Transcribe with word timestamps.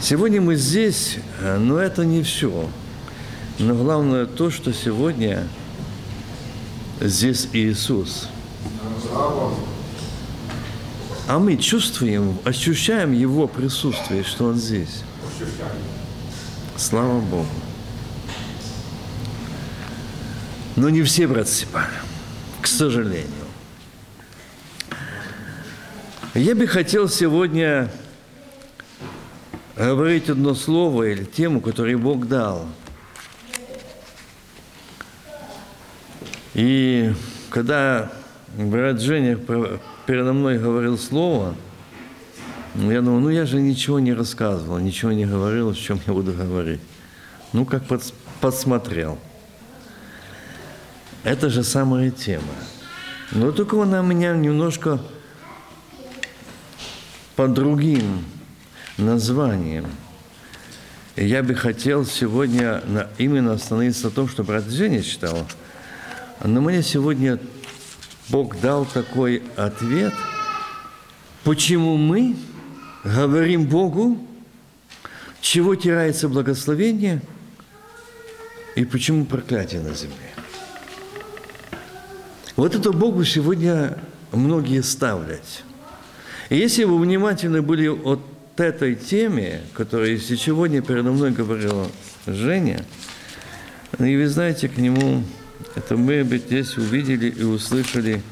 Сегодня 0.00 0.40
мы 0.40 0.56
здесь, 0.56 1.16
э, 1.40 1.58
но 1.58 1.78
это 1.78 2.04
не 2.04 2.22
все. 2.22 2.68
Но 3.58 3.74
главное 3.74 4.26
то, 4.26 4.50
что 4.50 4.72
сегодня 4.72 5.48
здесь 7.00 7.48
Иисус. 7.52 8.28
А 11.28 11.38
мы 11.38 11.56
чувствуем, 11.56 12.38
ощущаем 12.44 13.12
Его 13.12 13.48
присутствие, 13.48 14.22
что 14.22 14.46
Он 14.46 14.56
здесь. 14.56 15.02
Слава 16.76 17.20
Богу. 17.20 17.46
Но 20.76 20.90
не 20.90 21.02
все, 21.02 21.26
брат 21.26 21.48
Степан, 21.48 21.88
к 22.60 22.66
сожалению. 22.66 23.30
Я 26.34 26.54
бы 26.54 26.66
хотел 26.66 27.08
сегодня 27.08 27.90
говорить 29.76 30.30
одно 30.30 30.54
слово 30.54 31.04
или 31.04 31.24
тему, 31.24 31.60
которую 31.60 31.98
Бог 31.98 32.26
дал. 32.26 32.66
И 36.54 37.12
когда 37.50 38.10
брат 38.56 39.00
Женя 39.00 39.36
передо 40.06 40.32
мной 40.32 40.58
говорил 40.58 40.98
слово, 40.98 41.54
я 42.74 43.02
думал, 43.02 43.20
ну 43.20 43.28
я 43.30 43.46
же 43.46 43.60
ничего 43.60 44.00
не 44.00 44.12
рассказывал, 44.12 44.78
ничего 44.78 45.12
не 45.12 45.26
говорил, 45.26 45.70
о 45.70 45.74
чем 45.74 46.00
я 46.06 46.12
буду 46.12 46.32
говорить. 46.32 46.80
Ну, 47.52 47.64
как 47.64 47.82
подсмотрел. 48.40 49.18
Это 51.24 51.48
же 51.48 51.62
самая 51.62 52.10
тема. 52.10 52.44
Но 53.32 53.50
только 53.52 53.82
она 53.82 54.02
меня 54.02 54.34
немножко 54.36 55.00
под 57.34 57.54
другим 57.54 58.24
названием. 58.96 59.86
И 61.16 61.26
я 61.26 61.42
бы 61.42 61.54
хотел 61.54 62.04
сегодня 62.04 62.82
именно 63.18 63.52
остановиться 63.52 64.06
на 64.06 64.10
том, 64.10 64.28
что 64.28 64.44
брат 64.44 64.64
Женя 64.64 65.02
читал. 65.02 65.46
Но 66.44 66.60
мне 66.60 66.82
сегодня 66.82 67.38
Бог 68.28 68.60
дал 68.60 68.84
такой 68.84 69.42
ответ, 69.56 70.12
почему 71.44 71.96
мы 71.96 72.36
говорим 73.04 73.66
Богу, 73.66 74.18
чего 75.40 75.74
теряется 75.74 76.28
благословение 76.28 77.22
и 78.74 78.84
почему 78.84 79.24
проклятие 79.24 79.80
на 79.80 79.94
земле. 79.94 80.16
Вот 82.56 82.74
это 82.74 82.90
Богу 82.92 83.24
сегодня 83.24 83.98
многие 84.32 84.82
ставлять. 84.82 85.62
И 86.50 86.56
если 86.56 86.84
вы 86.84 86.98
внимательны 86.98 87.62
были 87.62 87.88
от 87.88 88.20
этой 88.60 88.94
теме, 88.94 89.62
которая 89.74 90.18
сегодня 90.18 90.82
передо 90.82 91.10
мной 91.12 91.30
говорила 91.30 91.88
Женя, 92.26 92.84
и 93.98 94.16
вы 94.16 94.28
знаете, 94.28 94.68
к 94.68 94.76
нему, 94.76 95.22
это 95.74 95.96
мы 95.96 96.22
здесь 96.22 96.76
увидели 96.76 97.28
и 97.28 97.42
услышали 97.42 98.22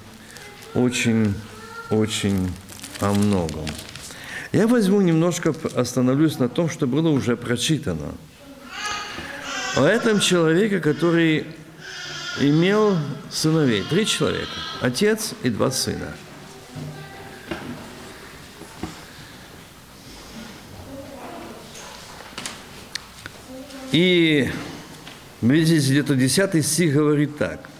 очень-очень 0.74 2.52
о 3.00 3.12
многом. 3.12 3.66
Я 4.52 4.66
возьму 4.66 5.00
немножко, 5.00 5.54
остановлюсь 5.74 6.38
на 6.38 6.48
том, 6.48 6.68
что 6.68 6.86
было 6.86 7.08
уже 7.08 7.36
прочитано. 7.36 8.14
О 9.76 9.84
этом 9.84 10.20
человеке, 10.20 10.80
который 10.80 11.46
имел 12.40 12.96
сыновей. 13.30 13.82
Три 13.90 14.06
человека. 14.06 14.52
Отец 14.80 15.34
и 15.42 15.50
два 15.50 15.70
сына– 15.70 16.14
И 23.94 24.50
видите, 25.40 25.76
где-то 25.76 26.16
10 26.16 26.66
стих 26.66 26.94
говорит 26.94 27.38
так. 27.38 27.70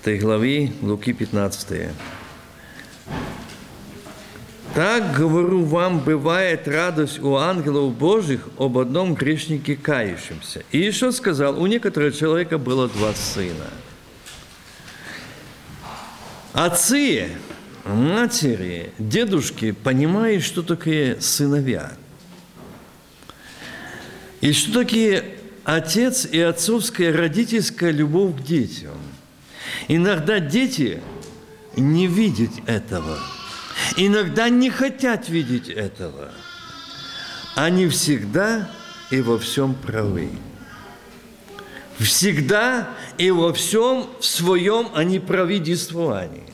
Этой 0.00 0.18
главе 0.18 0.72
Луки 0.80 1.12
15. 1.12 1.90
Так, 4.74 5.14
говорю 5.14 5.64
вам, 5.64 6.00
бывает 6.00 6.66
радость 6.66 7.20
у 7.20 7.36
ангелов 7.36 7.94
Божьих 7.94 8.48
об 8.56 8.78
одном 8.78 9.12
грешнике 9.12 9.76
кающемся. 9.76 10.64
И 10.70 10.78
еще 10.78 11.12
сказал, 11.12 11.60
у 11.60 11.66
некоторого 11.66 12.10
человека 12.10 12.56
было 12.56 12.88
два 12.88 13.12
сына. 13.12 13.68
Отцы, 16.54 17.28
матери, 17.84 18.94
дедушки 18.98 19.72
понимают, 19.72 20.42
что 20.42 20.62
такое 20.62 21.20
сыновья– 21.20 21.92
и 24.42 24.52
что 24.52 24.80
такие 24.80 25.24
отец 25.64 26.26
и 26.26 26.40
отцовская 26.40 27.16
родительская 27.16 27.92
любовь 27.92 28.36
к 28.36 28.44
детям? 28.44 28.98
Иногда 29.86 30.40
дети 30.40 31.00
не 31.76 32.08
видят 32.08 32.50
этого. 32.66 33.18
Иногда 33.96 34.48
не 34.48 34.68
хотят 34.68 35.28
видеть 35.28 35.68
этого. 35.68 36.32
Они 37.54 37.88
всегда 37.88 38.68
и 39.10 39.20
во 39.20 39.38
всем 39.38 39.74
правы. 39.74 40.30
Всегда 41.98 42.90
и 43.18 43.30
во 43.30 43.52
всем 43.52 44.08
в 44.18 44.24
своем 44.24 44.88
они 44.94 45.20
правительствовании. 45.20 46.52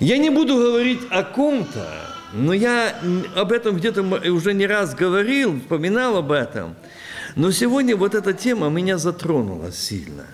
Я 0.00 0.16
не 0.16 0.30
буду 0.30 0.56
говорить 0.56 1.00
о 1.10 1.22
ком-то, 1.22 2.11
но 2.32 2.52
я 2.52 2.94
об 3.36 3.52
этом 3.52 3.76
где-то 3.76 4.02
уже 4.32 4.54
не 4.54 4.66
раз 4.66 4.94
говорил, 4.94 5.60
вспоминал 5.60 6.16
об 6.16 6.32
этом. 6.32 6.74
Но 7.36 7.50
сегодня 7.50 7.96
вот 7.96 8.14
эта 8.14 8.32
тема 8.32 8.68
меня 8.68 8.98
затронула 8.98 9.72
сильно. 9.72 10.26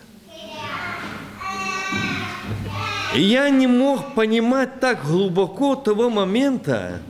И 3.15 3.23
я 3.23 3.51
не 3.51 3.67
мог 3.67 4.15
понимать 4.15 4.81
так 4.81 5.05
глубоко 5.05 5.75
того 5.75 6.11
момента, 6.11 7.01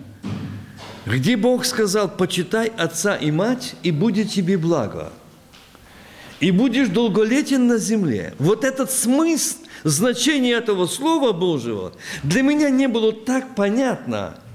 где 1.06 1.36
Бог 1.36 1.64
сказал, 1.64 2.08
почитай 2.08 2.68
отца 2.76 3.16
и 3.16 3.30
мать, 3.30 3.74
и 3.82 3.90
будет 3.90 4.30
тебе 4.30 4.56
благо. 4.56 5.12
И 6.40 6.52
будешь 6.52 6.88
долголетен 6.88 7.66
на 7.66 7.78
земле. 7.78 8.34
Вот 8.38 8.64
этот 8.64 8.92
смысл, 8.92 9.56
значение 9.82 10.54
этого 10.54 10.86
Слова 10.86 11.32
Божьего 11.32 11.92
для 12.22 12.42
меня 12.42 12.70
не 12.70 12.86
было 12.86 13.12
так 13.12 13.54
понятно– 13.54 14.38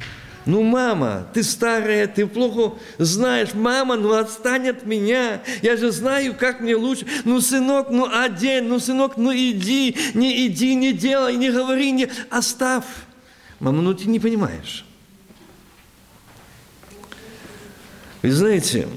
ну, 0.45 0.61
мама, 0.61 1.25
ты 1.33 1.41
старая, 1.41 2.05
ты 2.05 2.27
плохо 2.27 2.77
знаешь. 2.97 3.53
Мама, 3.53 3.95
ну 3.95 4.13
отстань 4.13 4.67
от 4.67 4.85
меня. 4.85 5.41
Я 5.61 5.77
же 5.77 5.91
знаю, 5.91 6.35
как 6.37 6.59
мне 6.59 6.75
лучше. 6.75 7.05
Ну, 7.23 7.39
сынок, 7.39 7.89
ну 7.89 8.09
одень. 8.11 8.65
Ну, 8.65 8.79
сынок, 8.79 9.15
ну 9.15 9.31
иди. 9.33 9.95
Не 10.13 10.47
иди, 10.47 10.75
не 10.75 10.91
делай, 10.91 11.37
не 11.37 11.49
говори, 11.49 11.91
не 11.91 12.09
оставь. 12.29 12.83
Мама, 13.61 13.81
ну 13.81 13.93
ты 13.93 14.09
не 14.09 14.19
понимаешь. 14.19 14.85
Вы 18.21 18.31
знаете, 18.31 18.87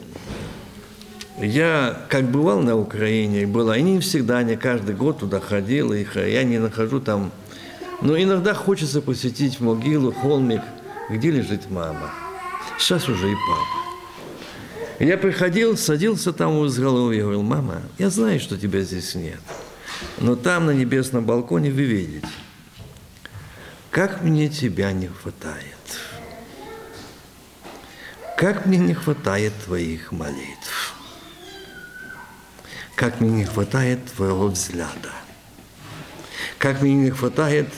я 1.38 2.06
как 2.08 2.28
бывал 2.28 2.60
на 2.60 2.76
Украине, 2.76 3.46
была, 3.46 3.76
и 3.76 3.82
не 3.82 4.00
всегда, 4.00 4.42
не 4.42 4.56
каждый 4.56 4.94
год 4.94 5.18
туда 5.18 5.40
ходил, 5.40 5.92
и 5.92 6.04
я 6.14 6.42
не 6.42 6.58
нахожу 6.58 7.00
там. 7.00 7.30
Но 8.02 8.16
иногда 8.20 8.52
хочется 8.54 9.00
посетить 9.00 9.60
могилу, 9.60 10.12
холмик– 10.12 10.62
где 11.08 11.30
лежит 11.30 11.70
мама. 11.70 12.12
Сейчас 12.78 13.08
уже 13.08 13.30
и 13.30 13.34
папа. 13.34 15.04
Я 15.04 15.18
приходил, 15.18 15.76
садился 15.76 16.32
там 16.32 16.56
у 16.56 16.66
изголовья, 16.66 17.22
говорил, 17.22 17.42
мама, 17.42 17.82
я 17.98 18.08
знаю, 18.10 18.40
что 18.40 18.56
тебя 18.56 18.80
здесь 18.80 19.14
нет, 19.14 19.40
но 20.18 20.36
там 20.36 20.66
на 20.66 20.70
небесном 20.70 21.24
балконе 21.24 21.70
вы 21.70 21.82
видите, 21.82 22.26
как 23.90 24.22
мне 24.22 24.48
тебя 24.48 24.92
не 24.92 25.08
хватает. 25.08 25.74
Как 28.36 28.66
мне 28.66 28.76
не 28.76 28.92
хватает 28.92 29.54
твоих 29.64 30.12
молитв. 30.12 30.94
Как 32.94 33.20
мне 33.20 33.30
не 33.30 33.44
хватает 33.46 34.04
твоего 34.14 34.48
взгляда. 34.48 35.12
Как 36.58 36.82
мне 36.82 36.94
не 36.94 37.10
хватает 37.10 37.68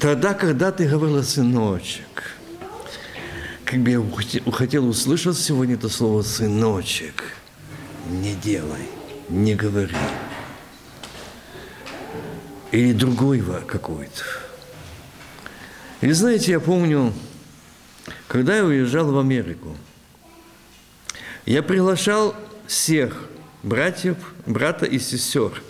Тогда, 0.00 0.34
когда 0.34 0.72
ты 0.72 0.88
говорила, 0.88 1.22
сыночек, 1.22 2.36
как 3.64 3.80
бы 3.80 3.90
я 3.90 4.02
хотел 4.52 4.88
услышать 4.88 5.38
сегодня 5.38 5.74
это 5.74 5.88
слово 5.88 6.22
«сыночек», 6.22 7.36
не 8.10 8.34
делай, 8.34 8.88
не 9.28 9.54
говори. 9.54 9.94
Или 12.72 12.92
другого 12.92 13.60
какой-то. 13.60 14.24
И 16.00 16.10
знаете, 16.10 16.52
я 16.52 16.60
помню, 16.60 17.12
когда 18.26 18.56
я 18.56 18.64
уезжал 18.64 19.12
в 19.12 19.18
Америку, 19.18 19.76
я 21.46 21.62
приглашал 21.62 22.34
всех 22.66 23.28
братьев, 23.62 24.16
брата 24.46 24.84
и 24.84 24.98
сестер, 24.98 25.62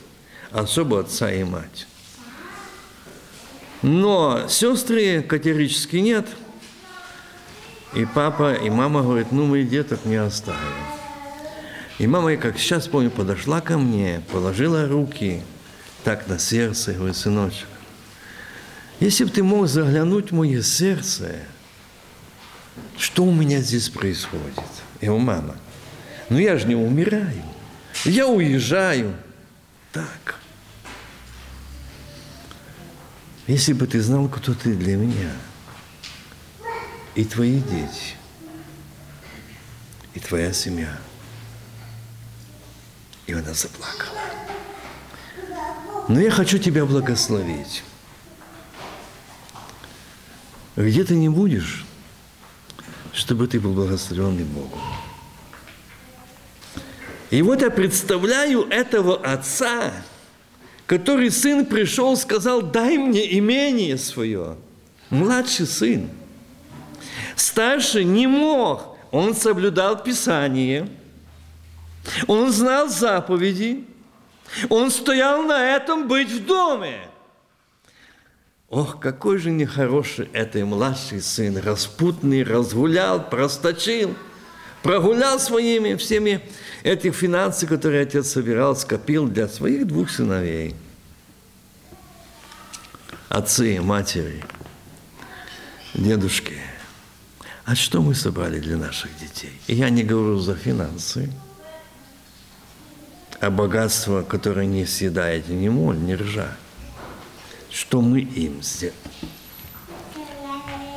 особо 0.50 1.00
отца 1.00 1.31
и 1.31 1.44
мать. 1.44 1.87
Но 3.82 4.46
сестры 4.49 5.23
категорически 5.23 5.96
нет. 5.96 6.29
И 7.94 8.06
папа, 8.06 8.55
и 8.55 8.70
мама 8.70 9.02
говорят, 9.02 9.32
ну 9.32 9.44
мы 9.44 9.64
деток 9.64 10.05
не 10.05 10.17
оставим. 10.17 10.61
И 11.99 12.06
мама, 12.06 12.37
как 12.37 12.58
сейчас 12.58 12.88
помню, 12.88 13.11
подошла 13.11 13.61
ко 13.61 13.76
мне, 13.76 14.23
положила 14.32 14.88
руки 14.88 15.43
так 16.05 16.26
на 16.26 16.38
сердце, 16.38 16.93
и 16.93 16.94
говорит, 16.94 17.17
сыночек, 17.17 17.67
если 18.99 19.25
бы 19.25 19.31
ты 19.31 19.43
мог 19.43 19.69
заглянуть 19.69 20.31
в 20.31 20.34
мое 20.34 20.62
сердце, 20.62 21.34
что 22.96 23.25
у 23.25 23.32
меня 23.32 23.58
здесь 23.58 23.88
происходит? 23.88 24.55
Я 25.00 25.08
говорю, 25.08 25.25
мама, 25.25 25.56
ну 26.29 26.38
я 26.38 26.56
же 26.56 26.67
не 26.67 26.76
умираю, 26.76 27.43
я 28.05 28.26
уезжаю. 28.26 29.14
Так. 29.93 30.42
Если 33.52 33.75
бы 33.75 33.87
ты 33.87 34.00
знал, 34.00 34.31
кто 34.31 34.54
ты 34.54 34.75
для 34.75 34.96
меня, 34.96 35.31
и 37.14 37.22
твои 37.22 37.60
дети, 37.60 38.16
и 40.14 40.20
твоя 40.20 40.54
семья. 40.54 40.99
И 43.26 43.34
она 43.34 43.52
заплакала. 43.52 44.22
Но 46.08 46.19
я 46.19 46.31
хочу 46.31 46.56
тебя 46.56 46.87
благословить. 46.87 47.84
Где 50.75 51.05
ты 51.05 51.14
не 51.14 51.28
будешь, 51.28 51.84
чтобы 53.12 53.46
ты 53.48 53.60
был 53.60 53.75
благословенный 53.75 54.44
Богом. 54.44 54.81
И 57.28 57.43
вот 57.43 57.60
я 57.60 57.70
представляю 57.70 58.62
этого 58.70 59.14
отца, 59.14 59.93
который 60.93 61.31
сын 61.31 61.65
пришел, 61.65 62.19
сказал, 62.19 62.61
дай 62.61 62.99
мне 62.99 63.39
имение 63.39 63.97
свое. 63.97 64.56
Младший 65.09 65.67
сын. 65.67 66.11
Старший 67.35 68.05
не 68.05 68.27
мог. 68.27 68.99
Он 69.11 69.35
соблюдал 69.35 70.03
Писание. 70.03 70.87
Он 72.27 72.53
знал 72.53 72.91
заповеди. 72.91 73.87
Он 74.69 74.91
стоял 74.91 75.44
на 75.44 75.77
этом 75.77 76.09
быть 76.09 76.31
в 76.31 76.44
доме. 76.44 76.99
Ох, 78.69 79.00
какой 79.00 79.39
же 79.39 79.50
нехороший 79.50 80.29
это 80.35 80.62
младший 80.67 81.23
сын, 81.23 81.56
распутный, 81.56 82.43
разгулял, 82.43 83.31
просточил, 83.31 84.15
прогулял 84.83 85.41
своими 85.41 85.94
всеми 85.94 86.43
этих 86.83 87.15
финансов, 87.15 87.71
которые 87.71 88.03
отец 88.03 88.29
собирал, 88.29 88.77
скопил 88.77 89.27
для 89.27 89.49
своих 89.49 89.87
двух 89.87 90.11
сыновей. 90.11 90.75
Отцы, 93.34 93.81
матери, 93.81 94.44
дедушки. 95.94 96.58
А 97.64 97.75
что 97.75 98.02
мы 98.02 98.14
собрали 98.14 98.61
для 98.61 98.76
наших 98.76 99.19
детей? 99.19 99.58
И 99.69 99.75
я 99.75 99.88
не 99.88 100.02
говорю 100.02 100.38
за 100.38 100.55
финансы, 100.55 101.32
а 103.40 103.50
богатство, 103.50 104.20
которое 104.20 104.67
не 104.67 104.84
съедает 104.84 105.49
ни 105.49 105.70
моль, 105.70 105.99
ни 105.99 106.12
ржа 106.12 106.58
что 107.70 108.02
мы 108.02 108.20
им 108.20 108.61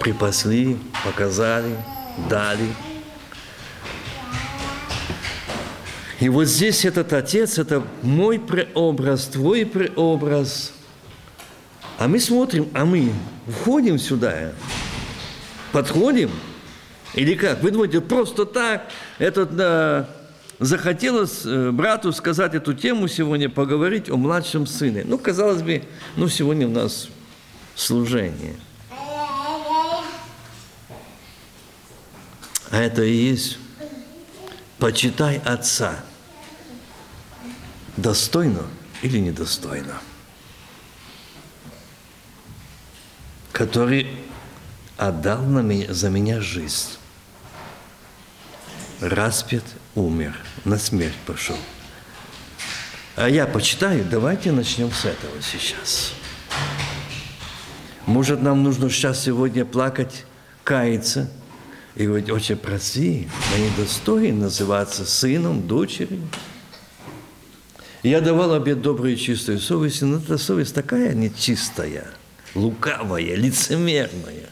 припасли, 0.02 0.78
показали, 1.06 1.74
дали. 2.30 2.68
И 6.20 6.28
вот 6.28 6.46
здесь 6.46 6.84
этот 6.84 7.14
отец, 7.14 7.58
это 7.58 7.82
мой 8.02 8.40
преобраз, 8.40 9.28
твой 9.28 9.66
преобраз. 9.66 10.75
А 11.98 12.08
мы 12.08 12.20
смотрим, 12.20 12.70
а 12.74 12.86
мы 12.86 13.14
входим 13.48 13.98
сюда, 13.98 14.52
подходим, 15.72 16.30
или 17.14 17.36
как? 17.36 17.64
Вы 17.64 17.72
думаете, 17.72 18.02
просто 18.02 18.46
так, 18.46 18.90
этот 19.18 19.56
да, 19.56 20.10
захотелось 20.60 21.46
э, 21.46 21.72
брату 21.72 22.12
сказать 22.12 22.54
эту 22.54 22.74
тему 22.74 23.08
сегодня, 23.08 23.50
поговорить 23.50 24.10
о 24.10 24.18
младшем 24.18 24.68
сыне. 24.68 25.04
Ну, 25.06 25.18
казалось 25.18 25.62
бы, 25.62 25.84
ну, 26.18 26.28
сегодня 26.28 26.68
у 26.68 26.72
нас 26.72 27.08
служение. 27.76 28.56
А 32.72 32.82
это 32.82 33.04
и 33.04 33.14
есть 33.14 33.58
почитай 34.80 35.42
отца. 35.46 35.96
Достойно 37.96 38.64
или 39.02 39.20
недостойно. 39.20 40.02
Который 43.56 44.07
отдал 44.98 45.42
на 45.44 45.60
меня, 45.60 45.94
за 45.94 46.10
меня 46.10 46.42
жизнь. 46.42 46.98
Распят 49.00 49.63
умер, 49.96 50.36
на 50.66 50.78
смерть 50.78 51.16
пошел. 51.25 51.56
А 53.16 53.30
я 53.30 53.48
почитаю, 53.48 54.04
давайте 54.04 54.52
начнем 54.52 54.92
с 54.92 55.06
этого 55.06 55.42
сейчас. 55.42 56.12
Может, 58.06 58.42
нам 58.42 58.62
нужно 58.62 58.90
сейчас 58.90 59.24
сегодня 59.24 59.63
плакать, 59.63 60.25
каяться 60.66 61.31
и 61.96 62.06
говорить, 62.06 62.30
отче, 62.30 62.58
прости, 62.58 63.30
я 63.56 63.66
недостоин 63.66 64.38
называться 64.38 65.06
сыном, 65.06 65.66
дочерью. 65.66 66.28
Я 68.04 68.19
давал 68.19 68.54
обед 68.54 68.81
доброй 68.81 69.13
и 69.13 69.18
чистой 69.18 69.60
совести, 69.60 70.04
но 70.04 70.18
эта 70.18 70.38
совесть 70.38 70.75
такая 70.75 71.13
нечистая, 71.13 72.10
лукавая, 72.56 73.36
лицемерная, 73.36 74.50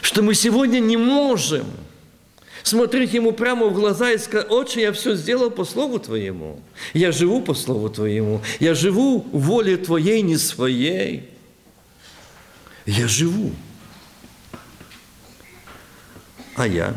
что 0.00 0.22
мы 0.22 0.34
сегодня 0.34 0.78
не 0.78 0.96
можем– 0.96 1.66
смотреть 2.62 3.14
ему 3.14 3.32
прямо 3.32 3.66
в 3.66 3.74
глаза 3.74 4.12
и 4.12 4.18
сказать, 4.18 4.50
«Отче, 4.50 4.82
я 4.82 4.92
все 4.92 5.14
сделал 5.14 5.50
по 5.50 5.64
Слову 5.64 5.98
Твоему. 5.98 6.60
Я 6.94 7.12
живу 7.12 7.42
по 7.42 7.54
Слову 7.54 7.88
Твоему. 7.88 8.40
Я 8.60 8.74
живу 8.74 9.20
воле 9.32 9.76
Твоей, 9.76 10.22
не 10.22 10.36
своей. 10.36 11.28
Я 12.86 13.08
живу. 13.08 13.52
А 16.56 16.66
я? 16.66 16.94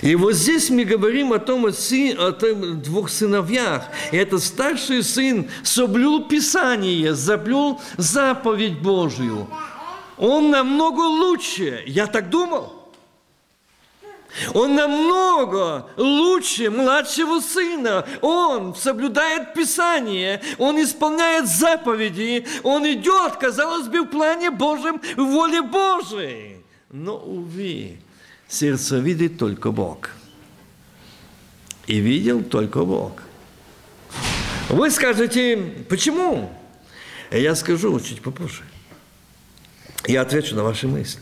И 0.00 0.14
вот 0.14 0.32
здесь 0.32 0.70
мы 0.70 0.84
говорим 0.84 1.32
о 1.32 1.38
том, 1.38 1.66
о, 1.66 1.72
сын, 1.72 2.18
о 2.18 2.32
том 2.32 2.80
двух 2.80 3.10
сыновьях. 3.10 3.84
И 4.12 4.16
этот 4.16 4.42
старший 4.42 5.02
сын 5.02 5.48
соблюл 5.62 6.28
Писание, 6.28 7.14
заблюл 7.14 7.80
заповедь 7.96 8.80
Божию. 8.80 9.48
Он 10.18 10.50
намного 10.50 11.00
лучше. 11.00 11.82
Я 11.86 12.06
так 12.06 12.30
думал. 12.30 12.82
Он 14.54 14.74
намного 14.74 15.88
лучше 15.96 16.70
младшего 16.70 17.40
сына. 17.40 18.06
Он 18.20 18.74
соблюдает 18.74 19.52
Писание, 19.52 20.40
он 20.58 20.82
исполняет 20.82 21.46
заповеди, 21.46 22.46
он 22.62 22.90
идет, 22.90 23.36
казалось 23.36 23.88
бы, 23.88 24.02
в 24.02 24.06
плане 24.06 24.50
Божьем, 24.50 25.00
в 25.16 25.24
воле 25.24 25.60
Божией. 25.60 26.64
Но, 26.90 27.16
увы, 27.16 27.98
сердце 28.52 28.98
видит 28.98 29.38
только 29.38 29.72
Бог. 29.72 30.10
И 31.86 31.98
видел 31.98 32.44
только 32.44 32.84
Бог. 32.84 33.22
Вы 34.68 34.90
скажете, 34.90 35.56
почему? 35.88 36.52
Я 37.30 37.54
скажу 37.54 37.98
чуть 38.00 38.20
попозже. 38.22 38.62
Я 40.06 40.22
отвечу 40.22 40.54
на 40.54 40.64
ваши 40.64 40.86
мысли. 40.86 41.20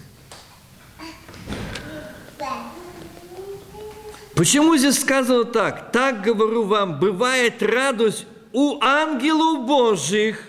Почему 4.34 4.76
здесь 4.76 5.00
сказано 5.00 5.44
так? 5.44 5.92
Так 5.92 6.22
говорю 6.22 6.64
вам, 6.64 6.98
бывает 6.98 7.62
радость 7.62 8.26
у 8.52 8.80
ангелов 8.80 9.66
Божьих 9.66 10.48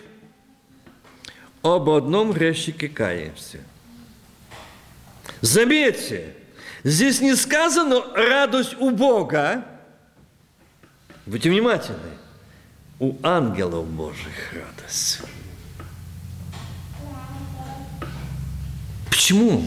об 1.61 1.89
одном 1.89 2.31
грешнике 2.31 2.87
каемся. 2.87 3.59
Заметьте, 5.41 6.35
здесь 6.83 7.21
не 7.21 7.35
сказано 7.35 8.03
радость 8.15 8.75
у 8.79 8.91
Бога. 8.91 9.65
Будьте 11.25 11.49
внимательны. 11.49 12.17
У 12.99 13.15
ангелов 13.23 13.87
Божьих 13.87 14.53
радость. 14.53 15.21
Почему? 19.09 19.65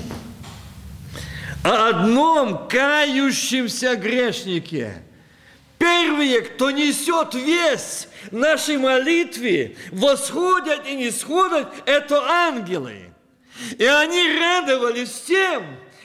о 1.64 1.88
одном 1.88 2.68
кающемся 2.68 3.97
грешнике. 3.97 5.02
Первые, 5.78 6.42
кто 6.42 6.71
несет 6.71 7.35
вес 7.35 8.09
нашей 8.30 8.76
молитве, 8.76 9.76
восходят 9.90 10.87
и 10.87 10.94
не 10.94 11.11
сходят, 11.11 11.68
это 11.87 12.23
ангелы. 12.23 13.11
И 13.78 13.85
они 13.85 14.38
радовались 14.38 15.23
тем, 15.26 15.64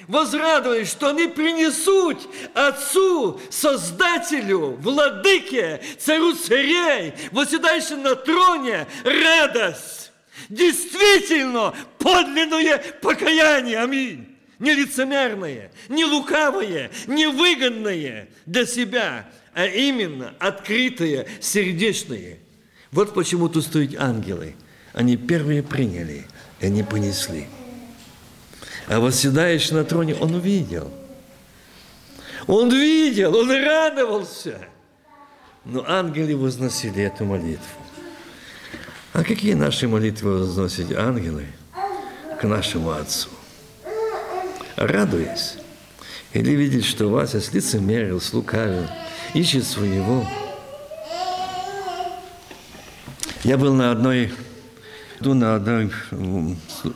возрадовались, 0.09 0.89
что 0.89 1.09
они 1.09 1.27
принесут 1.27 2.17
Отцу, 2.53 3.39
Создателю, 3.49 4.71
Владыке, 4.81 5.79
Царю 5.97 6.33
царей, 6.33 7.13
восседающему 7.31 8.01
на 8.01 8.15
троне, 8.15 8.87
радость. 9.05 10.11
действительно 10.49 11.73
подлинное 11.99 12.79
покаяние. 13.01 13.79
Аминь. 13.79 14.35
Не 14.57 14.73
лицемерное, 14.73 15.71
не 15.87 16.03
лукавое, 16.03 16.91
не 17.07 17.27
выгодное 17.27 18.27
для 18.45 18.65
себя, 18.65 19.29
а 19.53 19.65
именно 19.67 20.33
открытое, 20.39 21.27
сердечное. 21.39 22.39
Вот 22.91 23.13
почему 23.13 23.47
тут 23.47 23.63
стоят 23.63 23.95
ангелы. 23.97 24.55
Они 24.91 25.15
первые 25.15 25.63
приняли, 25.63 26.25
и 26.59 26.65
они 26.65 26.83
понесли. 26.83 27.47
А 28.89 29.00
восседающий 29.00 29.75
на 29.75 29.84
троне, 29.84 30.15
он 30.15 30.34
увидел. 30.34 30.91
Он 32.48 32.72
видел, 32.72 33.36
он 33.36 33.51
радовался. 33.51 34.60
Но 35.63 35.86
ангелы 35.88 36.36
возносили 36.36 37.03
эту 37.03 37.24
молитву. 37.24 37.65
А 39.13 39.24
какие 39.24 39.53
наши 39.53 39.88
молитвы 39.88 40.39
возносят 40.39 40.91
ангелы 40.98 41.46
к 42.41 42.43
нашему 42.48 42.89
Отцу? 42.89 43.29
Радуясь. 44.75 45.58
Или 46.34 46.51
видеть, 46.51 46.86
что 46.86 47.10
Вася 47.10 47.41
с 47.41 47.53
лицемерил, 47.53 48.19
слукавил, 48.19 48.88
ищет 49.36 49.65
своего. 49.65 50.27
Я 53.43 53.58
был 53.58 53.75
на 53.75 53.91
одной, 53.91 54.34
на 55.19 55.53
одной 55.55 55.91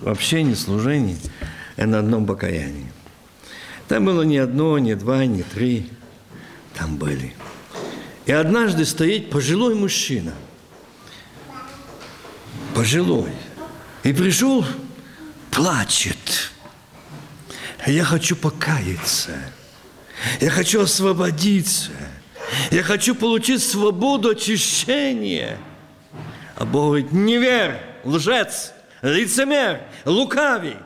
общении, 0.05 0.55
служении, 0.55 1.17
на 1.77 1.99
одном 1.99 2.25
покаянии. 2.25 2.91
Там 3.87 4.05
было 4.05 4.21
не 4.23 4.37
одно, 4.37 4.77
не 4.79 4.95
два, 4.95 5.25
не 5.25 5.43
три. 5.43 5.89
Там 6.75 6.97
были. 6.97 7.33
И 8.25 8.31
однажды 8.31 8.85
стоит 8.85 9.29
пожилой 9.29 9.75
мужчина. 9.75 10.33
Пожилой. 12.73 13.31
И 14.03 14.13
пришел, 14.13 14.65
плачет. 15.51 16.51
Я 17.85 18.03
хочу 18.03 18.35
покаяться. 18.35 19.31
Я 20.39 20.49
хочу 20.49 20.81
освободиться. 20.81 21.91
Я 22.71 22.83
хочу 22.83 23.13
получить 23.13 23.63
свободу 23.63 24.29
очищения. 24.29 25.57
А 26.55 26.65
Бог 26.65 26.85
говорит, 26.85 27.11
невер, 27.11 27.79
лжец, 28.03 28.73
лицемер, 29.01 29.81
лукавый. 30.05 30.77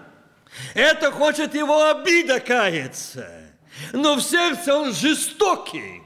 Это 0.74 1.12
хочет 1.12 1.56
его 1.56 1.90
обида 1.90 2.40
каяться. 2.40 3.30
Но 3.94 4.16
в 4.16 4.22
сердце 4.22 4.76
он 4.76 4.94
жестокий, 4.94 6.02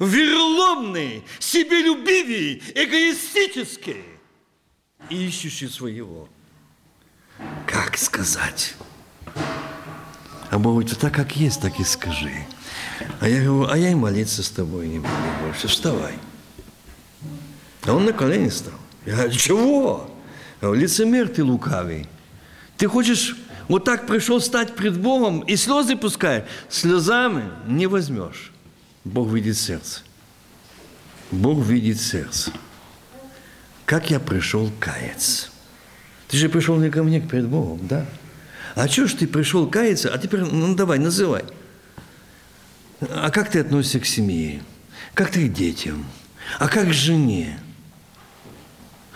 верломный, 0.00 1.22
себелюбивый, 1.38 2.62
эгоистический, 2.74 4.04
ищущий 5.08 5.68
своего. 5.68 6.28
Как 7.66 7.96
сказать? 7.96 8.74
А 10.50 10.58
Бог 10.58 10.84
так 10.98 11.14
как 11.14 11.36
есть, 11.36 11.60
так 11.60 11.78
и 11.80 11.84
скажи. 11.84 12.46
А 13.20 13.28
я 13.28 13.42
говорю, 13.42 13.70
а 13.70 13.76
я 13.76 13.90
и 13.90 13.94
молиться 13.94 14.42
с 14.42 14.50
тобой 14.50 14.88
не 14.88 14.98
буду 14.98 15.12
больше. 15.42 15.68
Вставай. 15.68 16.14
А 17.84 17.92
он 17.92 18.04
на 18.04 18.12
колени 18.12 18.48
стал. 18.48 18.74
Я 19.04 19.14
говорю, 19.14 19.32
чего? 19.32 20.10
Я 20.60 20.68
говорю, 20.68 20.80
лицемер 20.80 21.28
ты 21.28 21.44
лукавый. 21.44 22.08
Ты 22.76 22.88
хочешь 22.88 23.36
вот 23.68 23.84
так 23.84 24.06
пришел 24.06 24.40
стать 24.40 24.74
пред 24.76 24.98
Богом 24.98 25.40
и 25.40 25.56
слезы 25.56 25.96
пускай. 25.96 26.44
Слезами 26.68 27.50
не 27.66 27.86
возьмешь. 27.86 28.52
Бог 29.04 29.32
видит 29.32 29.56
сердце. 29.56 30.00
Бог 31.30 31.64
видит 31.64 32.00
сердце. 32.00 32.52
Как 33.84 34.10
я 34.10 34.20
пришел 34.20 34.70
каяться? 34.80 35.48
Ты 36.28 36.36
же 36.36 36.48
пришел 36.48 36.76
не 36.76 36.90
ко 36.90 37.02
мне, 37.02 37.20
перед 37.20 37.46
Богом, 37.46 37.86
да? 37.86 38.06
А 38.74 38.88
что 38.88 39.06
ж 39.06 39.14
ты 39.14 39.26
пришел 39.26 39.68
каяться, 39.68 40.12
а 40.12 40.18
теперь, 40.18 40.40
ну 40.40 40.74
давай, 40.74 40.98
называй. 40.98 41.44
А 43.00 43.30
как 43.30 43.50
ты 43.50 43.60
относишься 43.60 44.00
к 44.00 44.06
семье? 44.06 44.62
Как 45.14 45.30
ты 45.30 45.48
к 45.48 45.52
детям? 45.52 46.04
А 46.58 46.68
как 46.68 46.88
к 46.88 46.92
жене? 46.92 47.60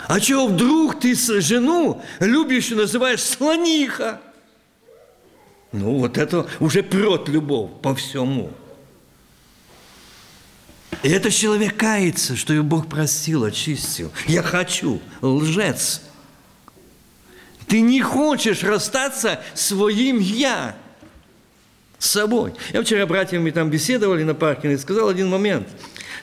А 0.08 0.18
чего 0.18 0.48
вдруг 0.48 0.98
ты 1.00 1.14
жену 1.40 2.02
любишь 2.20 2.70
и 2.70 2.74
называешь 2.74 3.22
слониха? 3.22 4.20
Ну, 5.72 5.98
вот 5.98 6.18
это 6.18 6.46
уже 6.58 6.82
прет 6.82 7.28
любовь 7.28 7.70
по 7.82 7.94
всему. 7.94 8.50
И 11.02 11.08
этот 11.08 11.32
человек 11.32 11.76
кается, 11.76 12.36
что 12.36 12.52
его 12.52 12.64
Бог 12.64 12.88
простил, 12.88 13.44
очистил. 13.44 14.12
Я 14.26 14.42
хочу, 14.42 15.00
лжец. 15.22 16.02
Ты 17.68 17.80
не 17.80 18.02
хочешь 18.02 18.64
расстаться 18.64 19.40
своим 19.54 20.18
«я», 20.18 20.76
с 21.98 22.10
собой. 22.10 22.54
Я 22.72 22.82
вчера 22.82 23.06
братьями 23.06 23.50
там 23.50 23.70
беседовали 23.70 24.24
на 24.24 24.34
паркинге 24.34 24.74
и 24.74 24.78
сказал 24.78 25.08
один 25.08 25.28
момент– 25.28 25.68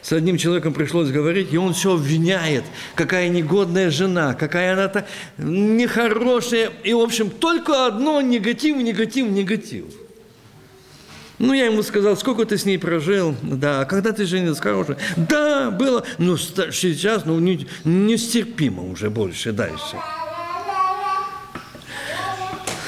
с 0.07 0.13
одним 0.13 0.37
человеком 0.37 0.73
пришлось 0.73 1.09
говорить, 1.09 1.51
и 1.51 1.57
он 1.57 1.73
все 1.73 1.95
обвиняет, 1.95 2.63
какая 2.95 3.27
негодная 3.27 3.91
жена, 3.91 4.35
какая 4.35 4.71
она-то 4.71 5.05
нехорошая. 5.37 6.71
И, 6.85 6.93
в 6.93 6.99
общем, 6.99 7.29
только 7.29 7.87
одно– 7.87 8.21
негатив, 8.21 8.77
негатив, 8.77 9.27
негатив. 9.27 9.83
Ну, 11.39 11.51
я 11.51 11.65
ему 11.65 11.83
сказал, 11.83 12.15
сколько 12.15 12.45
ты 12.45 12.57
с 12.57 12.63
ней 12.63 12.79
прожил? 12.79 13.35
Да, 13.41 13.81
а 13.81 13.85
когда 13.85 14.13
ты 14.13 14.25
женился, 14.25 14.61
хорошая? 14.61 14.97
Да, 15.17 15.71
было. 15.71 16.05
Ну, 16.17 16.37
сейчас, 16.37 17.25
ну, 17.25 17.37
не, 17.39 17.67
нестерпимо 17.83 18.89
уже 18.89 19.09
больше 19.09 19.51
дальше. 19.51 19.97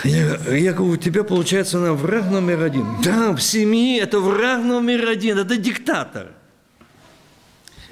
Я, 0.05 0.37
я 0.55 0.71
говорю, 0.71 0.93
у 0.93 0.95
тебя, 0.95 1.25
получается, 1.25 1.79
она 1.79 1.91
враг 1.91 2.31
номер 2.31 2.63
один. 2.63 2.85
Да, 3.03 3.33
в 3.33 3.41
семье 3.41 3.99
это 3.99 4.21
враг 4.21 4.63
номер 4.63 5.09
один, 5.09 5.37
это 5.37 5.57
диктатор. 5.57 6.38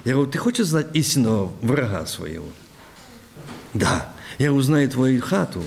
Я 0.08 0.14
говорю, 0.14 0.30
ты 0.30 0.38
хочешь 0.38 0.68
знать 0.68 0.86
истинного 0.94 1.52
врага 1.60 2.06
своего? 2.06 2.46
Да. 3.74 4.10
Я 4.38 4.54
узнаю 4.54 4.88
твою 4.88 5.20
хату, 5.20 5.62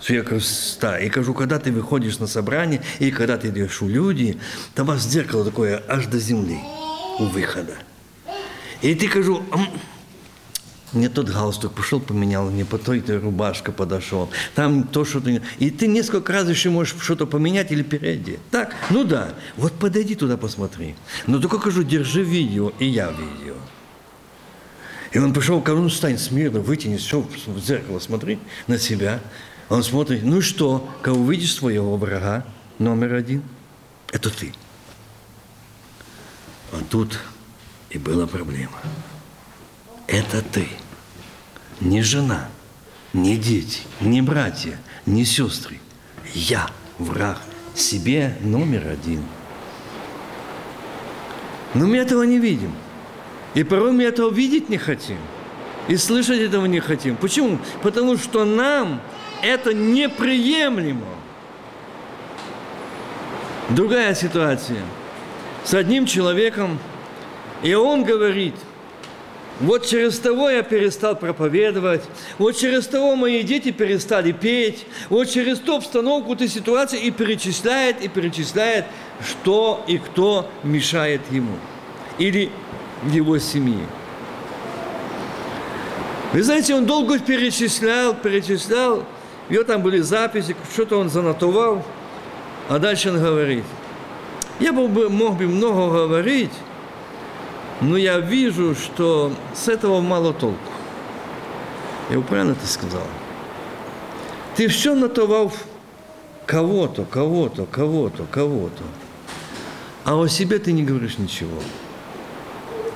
свою 0.00 0.22
красота. 0.22 1.00
И 1.00 1.08
кажу, 1.08 1.34
когда 1.34 1.58
ты 1.58 1.72
выходишь 1.72 2.20
на 2.20 2.28
собрание, 2.28 2.80
и 3.00 3.10
когда 3.10 3.36
ты 3.36 3.48
идешь 3.48 3.82
у 3.82 3.88
люди, 3.88 4.38
там 4.76 4.86
у 4.86 4.92
вас 4.92 5.02
зеркало 5.02 5.44
такое 5.44 5.82
аж 5.88 6.06
до 6.06 6.20
земли 6.20 6.60
у 7.18 7.24
выхода. 7.24 7.74
И 8.82 8.94
ты 8.94 9.08
кажу, 9.08 9.42
не 10.92 11.08
тот 11.08 11.28
галстук 11.28 11.72
пошел, 11.72 12.00
поменял, 12.00 12.48
не 12.50 12.64
по 12.64 12.78
той 12.78 13.00
той 13.00 13.18
рубашка 13.18 13.72
подошел. 13.72 14.30
Там 14.54 14.84
то, 14.84 15.04
что 15.04 15.20
ты... 15.20 15.42
И 15.58 15.70
ты 15.70 15.86
несколько 15.86 16.32
раз 16.32 16.48
еще 16.48 16.70
можешь 16.70 16.96
что-то 17.00 17.26
поменять 17.26 17.72
или 17.72 17.82
переодеть. 17.82 18.38
Так? 18.50 18.74
Ну 18.90 19.04
да. 19.04 19.34
Вот 19.56 19.72
подойди 19.72 20.14
туда, 20.14 20.36
посмотри. 20.36 20.94
Но 21.26 21.40
только 21.40 21.58
кажу, 21.58 21.82
держи 21.82 22.22
видео, 22.22 22.72
и 22.78 22.86
я 22.86 23.10
видео. 23.10 23.56
И 25.12 25.18
он 25.18 25.32
пришел 25.32 25.60
ко 25.60 25.74
мне, 25.74 25.90
стань 25.90 26.18
смирно, 26.18 26.60
вытяни 26.60 26.98
все 26.98 27.20
в 27.20 27.58
зеркало, 27.58 27.98
смотри 27.98 28.38
на 28.66 28.78
себя. 28.78 29.20
Он 29.68 29.82
смотрит, 29.82 30.22
ну 30.22 30.40
что, 30.40 30.88
кого 31.02 31.20
увидишь 31.20 31.54
своего 31.54 31.96
врага, 31.96 32.44
номер 32.78 33.14
один, 33.14 33.42
это 34.12 34.30
ты. 34.30 34.52
А 36.72 36.78
тут 36.88 37.18
и 37.90 37.98
была 37.98 38.26
проблема. 38.26 38.78
Это 40.06 40.42
ты. 40.42 40.68
Не 41.80 42.02
жена, 42.02 42.48
не 43.12 43.36
дети, 43.36 43.80
не 44.00 44.22
братья, 44.22 44.78
не 45.04 45.24
сестры. 45.24 45.80
Я 46.32 46.68
враг 46.98 47.40
себе 47.74 48.36
номер 48.40 48.88
один. 48.88 49.22
Но 51.74 51.86
мы 51.86 51.98
этого 51.98 52.22
не 52.22 52.38
видим. 52.38 52.72
И 53.54 53.62
порой 53.62 53.92
мы 53.92 54.04
этого 54.04 54.32
видеть 54.32 54.68
не 54.68 54.78
хотим. 54.78 55.18
И 55.88 55.96
слышать 55.96 56.40
этого 56.40 56.66
не 56.66 56.80
хотим. 56.80 57.16
Почему? 57.16 57.58
Потому 57.82 58.16
что 58.16 58.44
нам 58.44 59.00
это 59.42 59.74
неприемлемо. 59.74 61.06
Другая 63.70 64.14
ситуация. 64.14 64.82
С 65.64 65.74
одним 65.74 66.06
человеком, 66.06 66.78
и 67.62 67.74
он 67.74 68.04
говорит, 68.04 68.54
вот 69.60 69.86
через 69.86 70.18
того 70.18 70.50
я 70.50 70.62
перестал 70.62 71.16
проповедовать, 71.16 72.02
вот 72.38 72.52
через 72.56 72.86
того 72.86 73.16
мои 73.16 73.42
дети 73.42 73.70
перестали 73.70 74.32
петь, 74.32 74.86
вот 75.08 75.30
через 75.30 75.58
ту 75.58 75.76
обстановку, 75.76 76.36
ту 76.36 76.46
ситуацию, 76.46 77.00
и 77.00 77.10
перечисляет, 77.10 78.02
и 78.02 78.08
перечисляет, 78.08 78.84
что 79.26 79.82
и 79.86 79.98
кто 79.98 80.50
мешает 80.62 81.22
ему. 81.30 81.56
Или 82.18 82.50
его 83.10 83.38
семьи. 83.38 83.84
Вы 86.32 86.42
знаете, 86.42 86.74
он 86.74 86.84
долго 86.84 87.18
перечислял, 87.18 88.14
перечислял, 88.14 89.04
у 89.48 89.52
него 89.52 89.64
там 89.64 89.80
были 89.80 90.00
записи, 90.00 90.54
что-то 90.72 90.98
он 90.98 91.08
занотовал, 91.08 91.82
а 92.68 92.78
дальше 92.78 93.10
он 93.10 93.22
говорит, 93.22 93.64
я 94.60 94.72
бы, 94.72 95.08
мог 95.08 95.38
бы 95.38 95.46
много 95.46 96.06
говорить, 96.06 96.50
но 97.80 97.96
я 97.96 98.18
вижу, 98.18 98.74
что 98.74 99.32
с 99.54 99.68
этого 99.68 100.00
мало 100.00 100.32
толку. 100.32 100.58
Я 102.10 102.20
правильно 102.20 102.54
ты 102.54 102.66
сказал? 102.66 103.02
Ты 104.54 104.68
все 104.68 104.94
натовал 104.94 105.52
кого-то, 106.46 107.04
кого-то, 107.04 107.66
кого-то, 107.66 108.24
кого-то. 108.30 108.82
А 110.04 110.14
о 110.14 110.28
себе 110.28 110.58
ты 110.58 110.72
не 110.72 110.84
говоришь 110.84 111.18
ничего. 111.18 111.60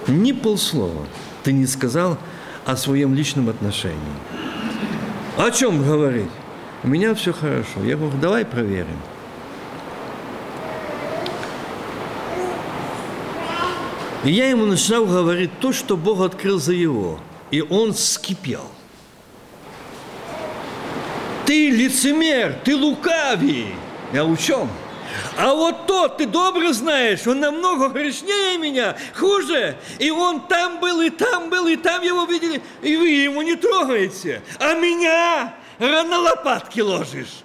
Ни 0.07 0.33
полслова 0.33 1.07
ты 1.43 1.53
не 1.53 1.67
сказал 1.67 2.17
о 2.65 2.77
своем 2.77 3.15
личном 3.15 3.49
отношении. 3.49 3.99
О 5.37 5.51
чем 5.51 5.83
говорить? 5.83 6.31
У 6.83 6.89
меня 6.89 7.15
все 7.15 7.33
хорошо. 7.33 7.83
Я 7.85 7.97
говорю, 7.97 8.17
давай 8.19 8.45
проверим. 8.45 8.97
И 14.25 14.33
я 14.33 14.51
ему 14.51 14.67
начинал 14.67 15.07
говорить 15.07 15.51
то, 15.61 15.73
что 15.73 15.97
Бог 15.97 16.21
открыл 16.21 16.59
за 16.59 16.73
его. 16.73 17.19
И 17.51 17.63
он 17.63 17.95
скипел. 17.95 18.71
Ты 21.47 21.71
лицемер, 21.71 22.55
ты 22.65 22.77
лукавый. 22.77 23.75
Я 24.13 24.25
в 24.25 24.37
чем? 24.37 24.69
А 25.37 25.55
вот 25.55 25.87
тот, 25.87 26.19
ты 26.19 26.27
добро 26.27 26.73
знаешь, 26.73 27.27
он 27.27 27.41
намного 27.41 27.89
грешнее 27.89 28.59
меня, 28.59 28.97
хуже. 29.15 29.77
И 29.99 30.11
он 30.11 30.47
там 30.47 30.81
был, 30.81 31.01
и 31.01 31.11
там 31.11 31.51
был, 31.51 31.67
и 31.67 31.77
там 31.77 32.03
его 32.03 32.25
видели, 32.25 32.63
и 32.83 32.97
вы 32.97 33.09
ему 33.09 33.43
не 33.43 33.57
трогаете. 33.57 34.43
А 34.59 34.75
меня 34.75 35.55
на 35.79 36.19
лопатки 36.19 36.81
ложишь. 36.81 37.43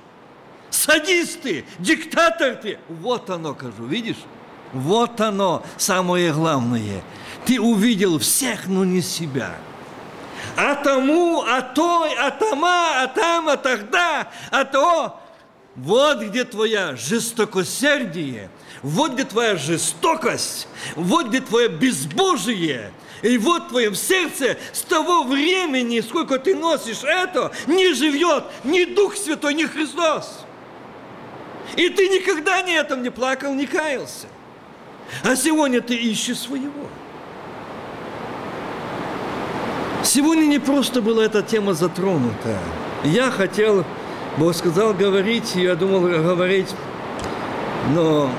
Садисты, 0.70 1.66
диктатор 1.80 2.56
ты. 2.56 2.78
Вот 2.90 3.30
оно, 3.30 3.54
кажу, 3.54 3.86
видишь? 3.86 4.18
Вот 4.74 5.22
оно, 5.22 5.64
самое 5.78 6.34
главное. 6.34 7.04
Ты 7.46 7.62
увидел 7.62 8.20
всех, 8.20 8.68
но 8.68 8.84
не 8.84 9.02
себя. 9.02 9.56
А 10.58 10.76
тому, 10.76 11.42
а 11.42 11.62
той, 11.62 12.14
а 12.16 12.32
тома, 12.32 13.04
а 13.04 13.08
там, 13.08 13.50
а 13.50 13.58
тогда, 13.58 14.28
а 14.52 14.66
то. 14.66 15.20
Вот 15.76 16.22
где 16.22 16.46
твоя 16.46 16.96
жестокосердие, 16.96 18.50
вот 18.82 19.14
где 19.14 19.26
твоя 19.26 19.58
жестокость, 19.58 20.68
вот 20.96 21.28
где 21.28 21.42
твое 21.42 21.68
безбожие. 21.68 22.92
И 23.22 23.38
вот 23.38 23.64
в 23.64 23.70
твоем 23.70 23.96
сердце 23.96 24.58
с 24.72 24.82
того 24.82 25.24
времени, 25.24 26.00
сколько 26.00 26.38
ты 26.40 26.56
носишь 26.56 27.04
это, 27.04 27.52
не 27.66 27.94
живет 27.94 28.46
ни 28.64 28.86
Дух 28.86 29.16
Святой, 29.16 29.54
ни 29.54 29.64
Христос. 29.64 30.46
И 31.76 31.90
ты 31.90 32.08
никогда 32.08 32.62
ни 32.62 32.74
этом 32.74 33.04
не 33.04 33.10
плакал, 33.10 33.54
не 33.54 33.66
каялся. 33.66 34.28
А 35.24 35.36
сегодня 35.36 35.82
ты 35.82 35.96
ищешь 35.96 36.40
своего. 36.40 36.90
Сегодня 40.04 40.46
не 40.46 40.60
просто 40.60 41.02
была 41.02 41.24
эта 41.24 41.42
тема 41.42 41.74
затронута. 41.74 42.58
Я 43.04 43.32
хотел, 43.32 43.84
Бог 44.38 44.56
сказал 44.56 44.94
говорить, 44.94 45.56
я 45.56 45.76
думал 45.76 46.02
говорить, 46.02 46.70
но 47.94 48.30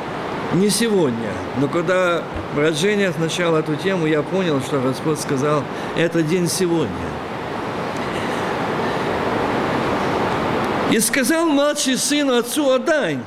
не 0.55 0.71
сегодня. 0.71 1.33
Но 1.59 1.69
когда 1.69 2.23
брат 2.55 2.77
Женя 2.77 3.13
начал 3.19 3.57
эту 3.57 3.75
тему, 3.77 4.07
я 4.07 4.23
понял, 4.23 4.61
что 4.61 4.81
Господь 4.81 5.21
сказал, 5.21 5.65
это 5.97 6.23
день 6.23 6.49
сегодня. 6.49 6.91
И 10.93 11.01
сказал 11.01 11.47
младший 11.47 11.99
сын 11.99 12.31
отцу 12.31 12.71
отдай 12.71 13.19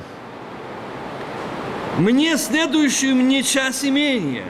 мне 2.00 2.38
следующую 2.38 3.14
мне 3.14 3.42
час 3.42 3.84
имения. 3.84 4.46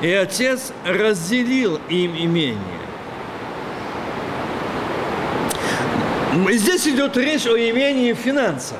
И 0.00 0.10
отец 0.12 0.72
разделил 0.84 1.80
им 1.88 2.16
имение. 2.16 2.56
Здесь 6.50 6.86
идет 6.86 7.16
речь 7.16 7.46
о 7.46 7.56
имении 7.56 8.12
финансов. 8.14 8.78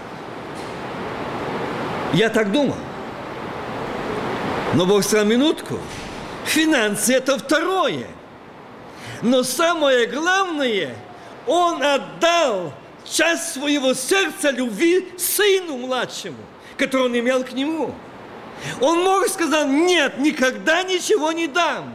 Я 2.13 2.29
так 2.29 2.53
думал. 2.53 2.77
Но 4.75 4.87
Бог 4.87 5.03
сказал, 5.03 5.25
минутку, 5.25 5.79
финансы– 6.45 7.15
это 7.15 7.39
второе. 7.39 8.07
Но 9.23 9.43
самое 9.43 10.07
главное, 10.07 10.95
Он 11.47 11.83
отдал 11.83 12.75
часть 13.05 13.55
своего 13.55 13.95
сердца 13.95 14.51
любви 14.51 15.09
сыну 15.17 15.79
младшему– 15.79 16.37
который 16.77 17.07
он 17.07 17.19
имел 17.19 17.45
к 17.45 17.53
нему. 17.53 17.95
Он 18.81 19.03
мог 19.03 19.29
сказать, 19.29 19.69
нет, 19.69 20.19
никогда 20.19 20.83
ничего 20.83 21.33
не 21.33 21.47
дам. 21.47 21.93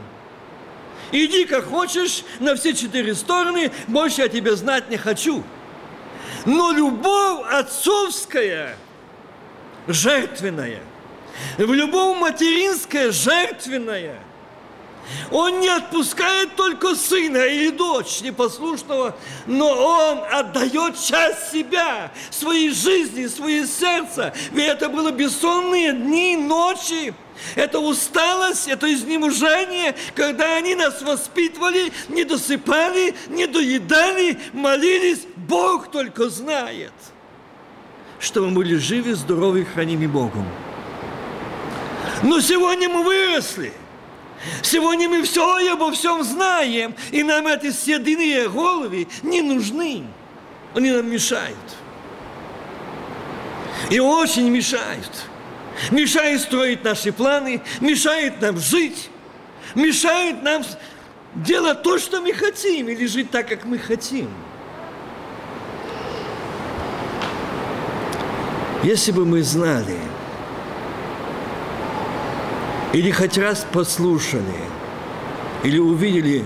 Иди 1.11 1.45
как 1.45 1.65
хочешь 1.65 2.23
на 2.39 2.55
все 2.55 2.73
четыре 2.73 3.15
стороны, 3.15 3.71
больше 3.87 4.21
я 4.21 4.29
тебя 4.29 4.55
знать 4.55 4.89
не 4.89 4.97
хочу. 4.97 5.43
Но 6.45 6.71
любовь 6.71 7.45
отцовская, 7.51 8.77
жертвенная, 9.87 10.79
в 11.57 11.73
любовь 11.73 12.17
материнская, 12.17 13.11
жертвенная– 13.11 14.19
он 15.31 15.61
не 15.61 15.69
отпускает 15.69 16.55
только 16.55 16.95
сына 16.95 17.37
или 17.37 17.69
дочь 17.69 18.21
непослушного, 18.21 19.15
но 19.47 19.69
он 19.69 20.19
отдает 20.31 20.99
часть 20.99 21.51
себя, 21.51 22.11
своей 22.29 22.69
жизни, 22.69 23.27
свое 23.27 23.65
сердце. 23.65 24.33
Ведь 24.51 24.67
это 24.67 24.89
было 24.89 25.11
бессонные 25.11 25.93
дни, 25.93 26.35
ночи. 26.35 27.13
Это 27.55 27.79
усталость, 27.79 28.67
это 28.67 28.93
изнеможение, 28.93 29.95
когда 30.15 30.57
они 30.57 30.75
нас 30.75 31.01
воспитывали, 31.01 31.91
не 32.09 32.23
досыпали, 32.23 33.15
не 33.29 33.47
доедали, 33.47 34.37
молились. 34.53 35.25
Бог 35.37 35.89
только 35.89 36.29
знает, 36.29 36.93
что 38.19 38.41
мы 38.41 38.51
были 38.51 38.75
живы, 38.75 39.15
здоровы, 39.15 39.65
хранимы 39.65 40.07
Богом. 40.07 40.47
Но 42.21 42.39
сегодня 42.41 42.89
мы 42.89 43.03
выросли– 43.03 43.73
Сегодня 44.63 45.07
мы 45.07 45.23
все 45.23 45.71
обо 45.71 45.91
всем 45.91 46.23
знаем, 46.23 46.95
и 47.11 47.23
нам 47.23 47.47
эти 47.47 47.71
седые 47.71 48.49
головы 48.49 49.07
не 49.21 49.41
нужны. 49.41 50.03
Они 50.73 50.91
нам 50.91 51.09
мешают. 51.09 51.57
И 53.89 53.99
очень 53.99 54.49
мешают. 54.49 55.25
Мешают 55.89 56.41
строить 56.41 56.83
наши 56.83 57.11
планы, 57.11 57.61
мешают 57.79 58.41
нам 58.41 58.57
жить, 58.57 59.09
мешают 59.75 60.43
нам 60.43 60.63
делать 61.35 61.81
то, 61.81 61.97
что 61.97 62.21
мы 62.21 62.33
хотим, 62.33 62.89
или 62.89 63.05
жить 63.05 63.31
так, 63.31 63.47
как 63.47 63.65
мы 63.65 63.77
хотим. 63.79 64.29
Если 68.83 69.11
бы 69.11 69.25
мы 69.25 69.43
знали, 69.43 69.97
или 72.93 73.09
хоть 73.11 73.37
раз 73.37 73.65
послушали, 73.71 74.43
или 75.63 75.79
увидели 75.79 76.43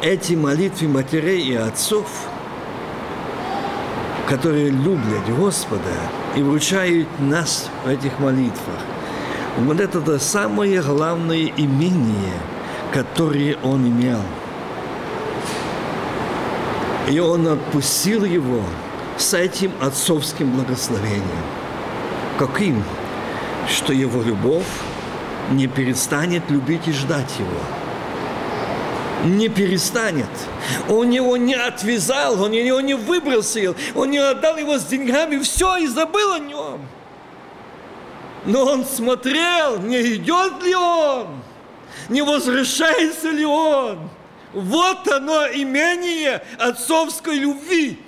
эти 0.00 0.32
молитвы 0.32 0.88
матерей 0.88 1.42
и 1.42 1.54
отцов, 1.54 2.06
которые 4.28 4.70
любят 4.70 5.28
Господа 5.36 5.92
и 6.34 6.42
вручают 6.42 7.08
нас 7.18 7.68
в 7.84 7.88
этих 7.88 8.18
молитвах. 8.18 8.80
Вот 9.58 9.78
это 9.78 10.00
то 10.00 10.18
самое 10.18 10.80
главное 10.80 11.52
имение, 11.56 12.40
которое 12.94 13.58
он 13.62 13.86
имел. 13.86 14.20
И 17.10 17.18
он 17.18 17.46
отпустил 17.46 18.24
его 18.24 18.62
с 19.18 19.34
этим 19.34 19.72
отцовским 19.82 20.50
благословением. 20.52 21.22
Каким? 22.38 22.82
Что 23.68 23.92
его 23.92 24.22
любовь 24.22 24.64
не 25.50 25.66
перестанет 25.66 26.48
любить 26.50 26.86
и 26.86 26.92
ждать 26.92 27.38
его. 27.38 27.60
Не 29.24 29.48
перестанет. 29.48 30.28
Он 30.88 31.10
его 31.10 31.36
не 31.36 31.54
отвязал, 31.54 32.42
он 32.42 32.52
его 32.52 32.80
не 32.80 32.94
выбросил, 32.94 33.76
он 33.94 34.10
не 34.10 34.18
отдал 34.18 34.56
его 34.56 34.78
с 34.78 34.84
деньгами, 34.84 35.38
все, 35.38 35.76
и 35.76 35.86
забыл 35.86 36.32
о 36.32 36.38
нем. 36.38 36.80
Но 38.44 38.64
он 38.64 38.84
смотрел, 38.84 39.78
не 39.78 40.14
идет 40.14 40.62
ли 40.64 40.74
он, 40.74 41.42
не 42.08 42.22
возвращается 42.22 43.30
ли 43.30 43.44
он. 43.44 44.10
Вот 44.52 45.08
оно 45.08 45.46
имение 45.46 46.42
отцовской 46.58 47.38
любви. 47.38 48.00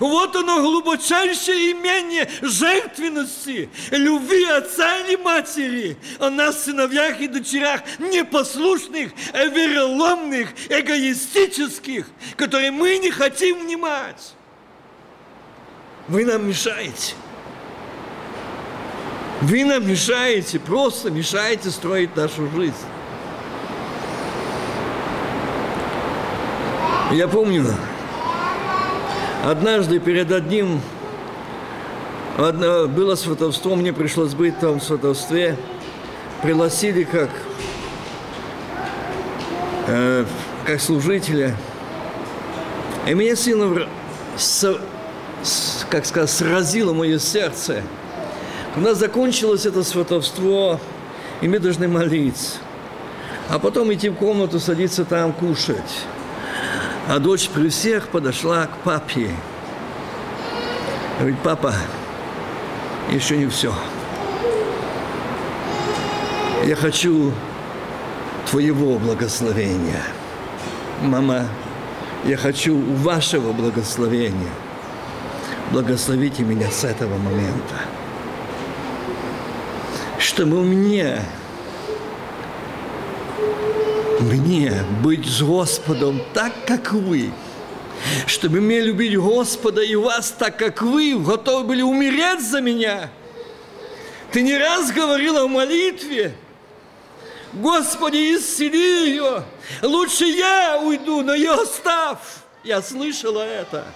Вот 0.00 0.34
оно 0.36 0.60
глубочайшее 0.60 1.72
имение 1.72 2.28
жертвенности, 2.42 3.68
любви 3.90 4.44
отца 4.44 4.98
или 5.00 5.16
матери 5.16 5.96
о 6.18 6.30
нас, 6.30 6.64
сыновьях 6.64 7.20
и 7.20 7.28
дочерях, 7.28 7.82
непослушных, 7.98 9.12
вероломных, 9.32 10.50
эгоистических, 10.68 12.06
которые 12.36 12.70
мы 12.70 12.98
не 12.98 13.10
хотим 13.10 13.60
внимать. 13.60 14.34
Вы 16.08 16.24
нам 16.24 16.46
мешаете. 16.48 17.14
Вы 19.40 19.64
нам 19.64 19.86
мешаете, 19.86 20.58
просто 20.58 21.10
мешаете 21.10 21.70
строить 21.70 22.16
нашу 22.16 22.50
жизнь. 22.50 22.74
Я 27.12 27.28
помню, 27.28 27.66
Однажды 29.44 29.98
перед 29.98 30.32
одним 30.32 30.80
одно, 32.38 32.88
было 32.88 33.14
сватовство, 33.14 33.76
мне 33.76 33.92
пришлось 33.92 34.32
быть 34.32 34.58
там 34.58 34.80
в 34.80 34.82
сватовстве. 34.82 35.58
Пригласили 36.42 37.04
как, 37.04 37.28
э, 39.86 40.24
как 40.64 40.80
служителя. 40.80 41.54
И 43.06 43.12
меня 43.12 43.36
сильно, 43.36 43.86
с, 44.38 44.78
с, 45.42 45.86
как 45.90 46.06
сказать, 46.06 46.30
сразило 46.30 46.94
мое 46.94 47.18
сердце. 47.18 47.82
Когда 48.74 48.94
закончилось 48.94 49.66
это 49.66 49.82
сватовство, 49.82 50.80
и 51.42 51.48
мы 51.48 51.58
должны 51.58 51.86
молиться. 51.86 52.60
А 53.50 53.58
потом 53.58 53.92
идти 53.92 54.08
в 54.08 54.14
комнату, 54.14 54.58
садиться 54.58 55.04
там, 55.04 55.34
кушать. 55.34 56.06
А 57.08 57.18
дочь 57.18 57.48
при 57.50 57.68
всех 57.68 58.08
подошла 58.08 58.66
к 58.66 58.78
папе. 58.78 59.30
Говорит, 61.18 61.38
папа, 61.44 61.74
еще 63.10 63.36
не 63.36 63.46
все. 63.46 63.74
Я 66.64 66.76
хочу 66.76 67.32
твоего 68.50 68.98
благословения. 68.98 70.02
Мама, 71.02 71.46
я 72.24 72.38
хочу 72.38 72.80
вашего 72.96 73.52
благословения. 73.52 74.52
Благословите 75.72 76.42
меня 76.42 76.70
с 76.70 76.84
этого 76.84 77.18
момента. 77.18 77.80
Чтобы 80.18 80.62
мне 80.62 81.20
мне 84.24 84.72
быть 85.02 85.26
с 85.26 85.42
Господом 85.42 86.22
так, 86.32 86.52
как 86.66 86.92
вы. 86.92 87.30
Чтобы 88.26 88.60
мне 88.60 88.80
любить 88.80 89.16
Господа 89.16 89.82
и 89.82 89.94
вас 89.94 90.34
так, 90.36 90.58
как 90.58 90.82
вы, 90.82 91.18
готовы 91.18 91.64
были 91.64 91.82
умереть 91.82 92.40
за 92.40 92.60
меня. 92.60 93.10
Ты 94.32 94.42
не 94.42 94.56
раз 94.56 94.90
говорила 94.90 95.46
в 95.46 95.50
молитве, 95.50 96.34
Господи, 97.52 98.34
исцели 98.34 99.10
ее. 99.10 99.44
Лучше 99.82 100.24
я 100.24 100.80
уйду, 100.82 101.22
но 101.22 101.34
ее 101.34 101.52
оставь. 101.52 102.18
Я 102.64 102.82
слышала 102.82 103.42
это. 103.42 103.86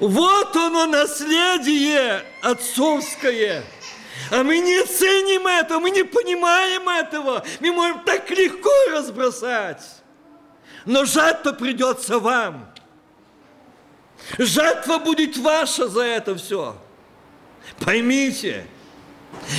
Вот 0.00 0.56
оно 0.56 0.86
наследие 0.86 2.24
отцовское– 2.42 3.62
а 4.30 4.42
мы 4.42 4.58
не 4.58 4.82
ценим 4.84 5.46
это, 5.46 5.78
мы 5.78 5.90
не 5.90 6.04
понимаем 6.04 6.88
этого. 6.88 7.44
Мы 7.60 7.72
можем 7.72 8.00
так 8.04 8.30
легко 8.30 8.70
разбросать. 8.90 9.82
Но 10.86 11.04
жатва 11.04 11.52
придется 11.52 12.18
вам. 12.18 12.70
Жатва 14.38 14.98
будет 14.98 15.36
ваша 15.36 15.88
за 15.88 16.02
это 16.02 16.34
все. 16.34 16.76
Поймите, 17.80 18.66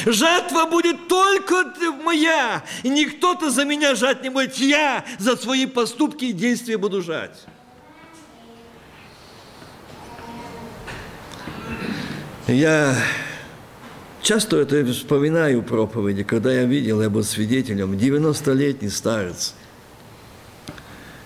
жатва 0.05 0.65
будет 0.65 1.07
только 1.07 1.73
моя, 2.03 2.63
и 2.83 2.89
никто-то 2.89 3.49
за 3.49 3.65
меня 3.65 3.95
жать 3.95 4.23
не 4.23 4.29
будет. 4.29 4.55
Я 4.57 5.05
за 5.19 5.35
свои 5.35 5.65
поступки 5.65 6.25
и 6.25 6.33
действия 6.33 6.77
буду 6.77 7.01
жать. 7.01 7.45
Я 12.47 12.95
Часто 14.25 14.57
это 14.57 14.83
вспоминаю 14.91 15.61
проповеди, 15.61 16.23
когда 16.23 16.51
я 16.51 16.63
видел, 16.63 16.99
я 16.99 17.11
был 17.11 17.23
свидетелем, 17.23 17.91
90-летний 17.93 18.89
старец. 18.89 19.53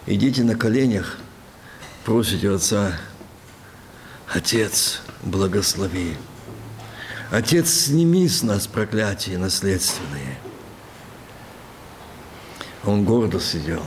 Идите 0.05 0.43
на 0.43 0.57
коленях, 0.57 1.17
просите 2.03 2.51
Отца, 2.51 2.99
Отец, 4.27 4.99
благослови. 5.23 6.17
Отец, 7.31 7.69
сними 7.69 8.27
с 8.27 8.43
нас 8.43 8.67
проклятия 8.67 9.37
наследственные. 9.37 10.37
Он 12.83 13.05
гордо 13.05 13.39
сидел. 13.39 13.85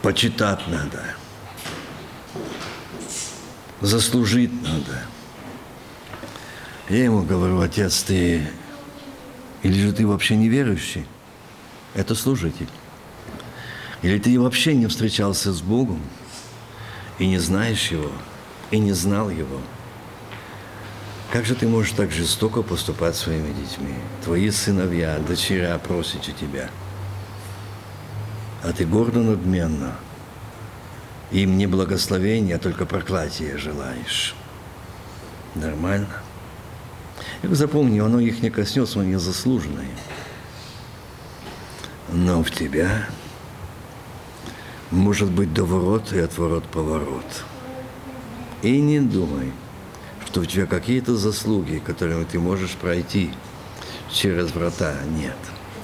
Почитать 0.00 0.66
надо. 0.68 1.04
Заслужить 3.82 4.62
надо– 4.62 5.02
я 6.88 7.04
ему 7.04 7.22
говорю, 7.22 7.60
отец, 7.60 8.02
ты 8.02 8.46
или 9.66 9.80
же 9.80 9.92
ты 9.92 10.06
вообще 10.06 10.36
неверующий? 10.36 11.06
Это 11.94 12.14
служитель. 12.14 12.68
Или 14.02 14.18
ты 14.18 14.38
вообще 14.38 14.76
не 14.76 14.86
встречался 14.86 15.52
с 15.52 15.60
Богом 15.60 16.00
и 17.18 17.26
не 17.26 17.38
знаешь 17.38 17.90
Его, 17.90 18.12
и 18.70 18.78
не 18.78 18.92
знал 18.92 19.28
Его? 19.28 19.60
Как 21.32 21.44
же 21.44 21.56
ты 21.56 21.66
можешь 21.66 21.92
так 21.92 22.12
жестоко 22.12 22.62
поступать 22.62 23.16
своими 23.16 23.52
детьми? 23.52 23.94
Твои 24.22 24.50
сыновья, 24.50 25.18
дочеря 25.18 25.76
просят 25.78 26.28
у 26.28 26.30
тебя. 26.30 26.70
А 28.62 28.72
ты 28.72 28.86
гордо 28.86 29.20
надменно. 29.20 29.96
Им 31.32 31.58
не 31.58 31.66
благословение, 31.66 32.54
а 32.54 32.60
только 32.60 32.86
проклятие 32.86 33.58
желаешь. 33.58 34.36
Нормально? 35.56 36.22
И 37.42 37.54
запомни, 37.54 37.98
оно 37.98 38.20
их 38.20 38.42
не 38.42 38.50
коснется, 38.50 39.00
оно 39.00 39.08
незаслуженное. 39.08 39.90
Но 42.12 42.42
в 42.42 42.50
тебя 42.50 43.08
может 44.90 45.30
быть 45.30 45.52
доворот 45.52 46.12
и 46.12 46.18
отворот-поворот. 46.18 47.44
И 48.62 48.80
не 48.80 49.00
думай, 49.00 49.52
что 50.24 50.40
у 50.40 50.44
тебя 50.44 50.66
какие-то 50.66 51.16
заслуги, 51.16 51.82
которыми 51.84 52.24
ты 52.24 52.38
можешь 52.38 52.72
пройти 52.72 53.30
через 54.10 54.52
врата. 54.52 54.94
Нет, 55.16 55.36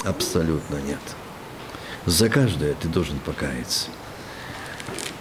абсолютно 0.05 0.77
нет. 0.77 1.01
За 2.07 2.29
каждое 2.29 2.75
ты 2.75 2.88
должен 2.88 3.19
покаяться. 3.21 3.88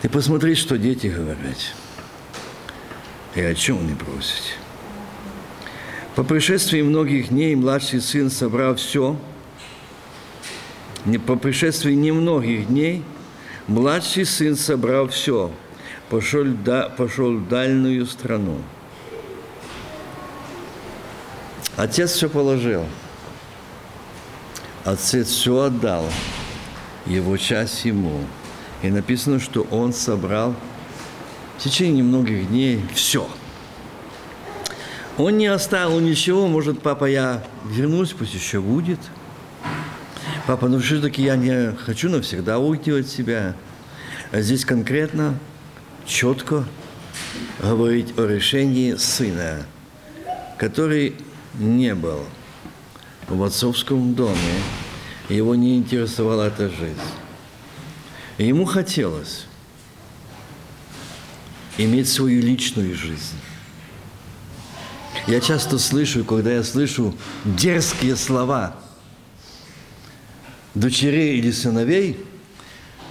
Ты 0.01 0.09
посмотри, 0.09 0.55
что 0.55 0.77
дети 0.77 1.07
говорят. 1.07 1.57
И 3.35 3.41
о 3.41 3.53
чем 3.53 3.79
они 3.79 3.93
просят. 3.93 4.57
По 6.15 6.25
пришествии 6.25 6.81
многих 6.81 7.29
дней 7.29 7.55
младший 7.55 8.01
сын 8.01 8.29
собрал 8.29 8.75
все. 8.75 9.15
По 11.25 11.37
пришествии 11.37 11.93
немногих 11.93 12.67
дней 12.67 13.03
младший 13.67 14.25
сын 14.25 14.57
собрал 14.57 15.07
все, 15.07 15.51
пошел, 16.09 16.43
да, 16.65 16.89
пошел 16.89 17.37
в 17.37 17.47
дальнюю 17.47 18.05
страну. 18.05 18.57
Отец 21.77 22.11
все 22.11 22.29
положил. 22.29 22.85
Отец 24.83 25.29
все 25.29 25.57
отдал, 25.61 26.05
его 27.05 27.37
часть 27.37 27.85
ему. 27.85 28.19
И 28.81 28.89
написано, 28.89 29.39
что 29.39 29.61
он 29.71 29.93
собрал 29.93 30.55
в 31.57 31.63
течение 31.63 32.03
многих 32.03 32.49
дней 32.49 32.81
все– 32.93 33.29
он 35.23 35.37
не 35.37 35.47
оставил 35.47 35.99
ничего, 35.99 36.47
может, 36.47 36.81
папа, 36.81 37.05
я 37.05 37.43
вернусь, 37.65 38.13
пусть 38.13 38.33
еще 38.33 38.61
будет. 38.61 38.99
Папа, 40.47 40.67
ну 40.67 40.79
все-таки 40.79 41.21
я 41.21 41.35
не 41.35 41.75
хочу 41.75 42.09
навсегда 42.09 42.59
уйти 42.59 42.91
от 42.91 43.07
себя. 43.07 43.55
А 44.31 44.41
здесь 44.41 44.65
конкретно, 44.65 45.37
четко 46.05 46.65
говорить 47.59 48.17
о 48.17 48.25
решении 48.25 48.95
сына, 48.95 49.65
который 50.57 51.15
не 51.55 51.93
был 51.93 52.25
в 53.27 53.43
отцовском 53.43 54.13
доме, 54.13 54.35
его 55.29 55.55
не 55.55 55.77
интересовала 55.77 56.47
эта 56.47 56.69
жизнь. 56.69 56.95
ему 58.37 58.65
хотелось 58.65 59.45
иметь 61.77 62.09
свою 62.09 62.41
личную 62.41 62.95
жизнь. 62.95 63.37
Я 65.27 65.39
часто 65.39 65.77
слышу, 65.77 66.25
когда 66.25 66.51
я 66.51 66.63
слышу 66.63 67.15
дерзкие 67.45 68.15
слова 68.15 68.75
дочерей 70.73 71.37
или 71.37 71.51
сыновей, 71.51 72.17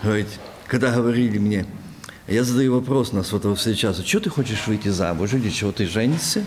говорит, 0.02 0.28
когда 0.66 0.90
говорили 0.90 1.38
мне, 1.38 1.66
я 2.26 2.42
задаю 2.44 2.74
вопрос 2.74 3.12
на 3.12 3.22
вот 3.22 3.60
сейчас, 3.60 4.04
что 4.04 4.20
ты 4.20 4.30
хочешь 4.30 4.66
выйти 4.66 4.88
замуж 4.88 5.32
или 5.34 5.50
чего 5.50 5.72
ты 5.72 5.86
женишься? 5.86 6.44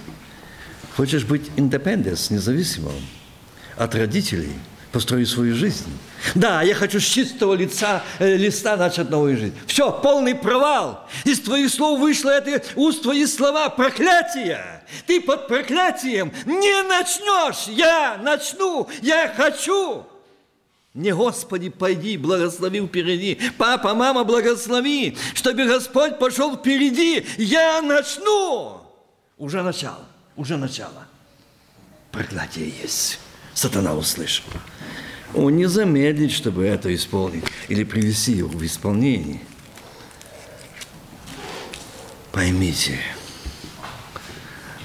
Хочешь 0.96 1.24
быть 1.24 1.50
independent, 1.56 2.34
независимым 2.34 2.94
от 3.78 3.96
родителей– 3.96 4.54
построю 4.94 5.26
свою 5.26 5.56
жизнь. 5.56 5.92
Да, 6.36 6.62
я 6.62 6.76
хочу 6.76 7.00
с 7.00 7.04
чистого 7.04 7.56
лица, 7.56 8.04
э, 8.20 8.38
листа 8.38 8.78
начать 8.78 9.10
новую 9.10 9.36
жизнь. 9.38 9.56
Все, 9.66 9.92
полный 9.92 10.36
провал. 10.36 11.10
Из 11.26 11.40
твоих 11.40 11.72
слов 11.72 12.00
вышло 12.00 12.30
это, 12.30 12.64
уст 12.76 13.02
твои 13.02 13.26
слова, 13.26 13.70
проклятие. 13.70 14.84
Ты 15.08 15.20
под 15.20 15.48
проклятием 15.48 16.32
не 16.46 16.84
начнешь. 16.84 17.68
Я 17.76 18.20
начну, 18.22 18.88
я 19.02 19.34
хочу. 19.36 20.06
Не 20.94 21.12
Господи, 21.12 21.70
пойди, 21.70 22.18
благослови 22.18 22.80
впереди. 22.86 23.40
Папа, 23.58 23.96
мама, 23.96 24.24
благослови, 24.24 25.18
чтобы 25.34 25.66
Господь 25.66 26.20
пошел 26.20 26.56
впереди. 26.56 27.26
Я 27.40 27.82
начну. 27.82 28.82
Уже 29.40 29.64
начало, 29.64 30.06
уже 30.36 30.56
начало. 30.56 31.08
Проклятие 32.12 32.72
есть. 32.84 33.20
Сатана 33.56 33.96
услышал. 33.96 34.46
Он 35.34 35.56
не 35.56 35.66
замедлит, 35.66 36.32
чтобы 36.32 36.66
это 36.66 36.94
исполнить 36.94 37.46
или 37.68 37.84
привести 37.84 38.34
его 38.34 38.50
в 38.50 38.64
исполнение. 38.66 39.42
Поймите, 42.32 43.00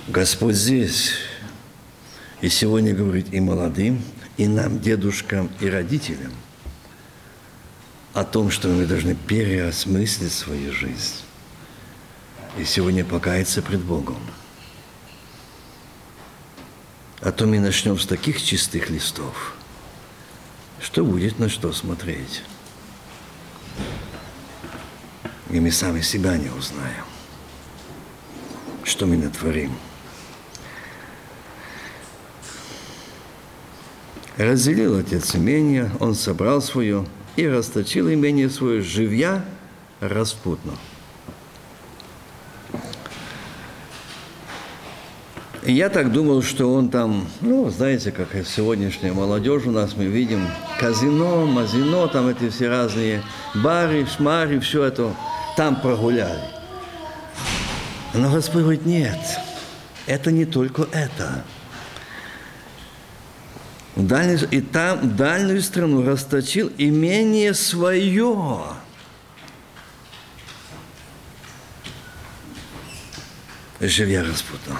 Господь 0.08 0.54
здесь 0.54 1.12
и 2.40 2.48
сегодня 2.48 2.94
говорит 2.94 3.32
и 3.32 3.40
молодым, 3.40 4.02
и 4.36 4.46
нам, 4.46 4.80
дедушкам 4.80 5.50
и 5.60 5.68
родителям, 5.68 6.32
о 8.14 8.24
том, 8.24 8.50
что 8.50 8.68
мы 8.68 8.86
должны 8.86 9.14
переосмыслить 9.14 10.32
свою 10.32 10.72
жизнь 10.72 11.16
и 12.58 12.64
сегодня 12.64 13.04
покаяться 13.04 13.62
пред 13.62 13.80
Богом. 13.80 14.18
А 17.20 17.32
то 17.32 17.46
мы 17.46 17.58
начнем 17.60 17.98
с 17.98 18.06
таких 18.06 18.42
чистых 18.42 18.90
листов, 18.90 19.54
что 20.80 21.04
будет 21.04 21.38
на 21.38 21.48
что 21.48 21.72
смотреть. 21.72 22.42
И 25.50 25.60
мы 25.60 25.70
сами 25.70 26.00
себя 26.00 26.36
не 26.36 26.50
узнаем, 26.50 27.04
что 28.84 29.06
мы 29.06 29.16
натворим. 29.16 29.72
Разделил 34.36 34.96
отец 34.96 35.34
имение, 35.34 35.90
он 35.98 36.14
собрал 36.14 36.62
свое 36.62 37.06
и 37.36 37.48
расточил 37.48 38.12
имение 38.12 38.48
свое, 38.48 38.82
живя 38.82 39.44
распутно. 40.00 40.72
И 45.68 45.72
я 45.72 45.90
так 45.90 46.12
думал, 46.12 46.42
что 46.42 46.72
он 46.72 46.88
там, 46.88 47.28
ну, 47.42 47.68
знаете, 47.68 48.10
как 48.10 48.34
и 48.34 48.42
сегодняшняя 48.42 49.12
молодежь 49.12 49.66
у 49.66 49.70
нас, 49.70 49.94
мы 49.94 50.06
видим 50.06 50.48
казино, 50.80 51.44
мазино, 51.44 52.08
там 52.08 52.26
эти 52.28 52.48
все 52.48 52.70
разные 52.70 53.22
бары, 53.54 54.06
шмари, 54.06 54.60
все 54.60 54.84
это 54.84 55.14
там 55.58 55.78
прогуляли. 55.78 56.40
Но 58.14 58.32
Господь 58.32 58.62
говорит, 58.62 58.86
нет, 58.86 59.18
это 60.06 60.32
не 60.32 60.46
только 60.46 60.88
это. 60.90 61.44
В 63.94 64.06
дальнюю, 64.06 64.48
и 64.50 64.62
там 64.62 65.00
в 65.00 65.16
дальнюю 65.16 65.60
страну 65.60 66.02
расточил 66.02 66.72
имение 66.78 67.52
свое. 67.52 68.58
Живя 73.80 74.24
распутно. 74.24 74.78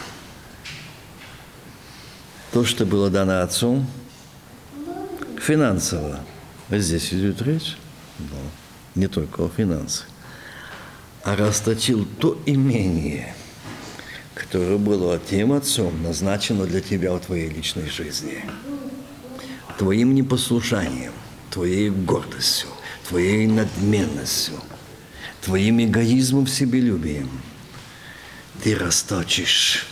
То, 2.59 2.65
что 2.65 2.85
было 2.85 3.09
дано 3.09 3.43
отцу, 3.43 3.87
финансово. 5.41 6.19
Здесь 6.69 7.15
идет 7.15 7.41
речь, 7.43 7.77
но 8.19 8.37
не 8.97 9.07
только 9.07 9.45
о 9.45 9.49
финансах. 9.49 10.09
А 11.23 11.37
расточил 11.37 12.05
то 12.19 12.37
имение, 12.47 13.33
которое 14.35 14.77
было 14.77 15.21
тем 15.21 15.53
отцом 15.53 16.03
назначено 16.03 16.67
для 16.67 16.81
тебя 16.81 17.13
в 17.13 17.21
твоей 17.21 17.49
личной 17.49 17.89
жизни 17.89 18.45
твоим 19.79 20.17
непослушанием, 20.17 21.13
твоей 21.53 21.91
гордостью, 21.91 22.71
твоей 23.09 23.47
надменностью, 23.47 24.57
твоим 25.43 25.81
эгоизмом, 25.81 26.49
себелюбием 26.49 27.31
ты 28.65 28.75
расточишь 28.75 29.87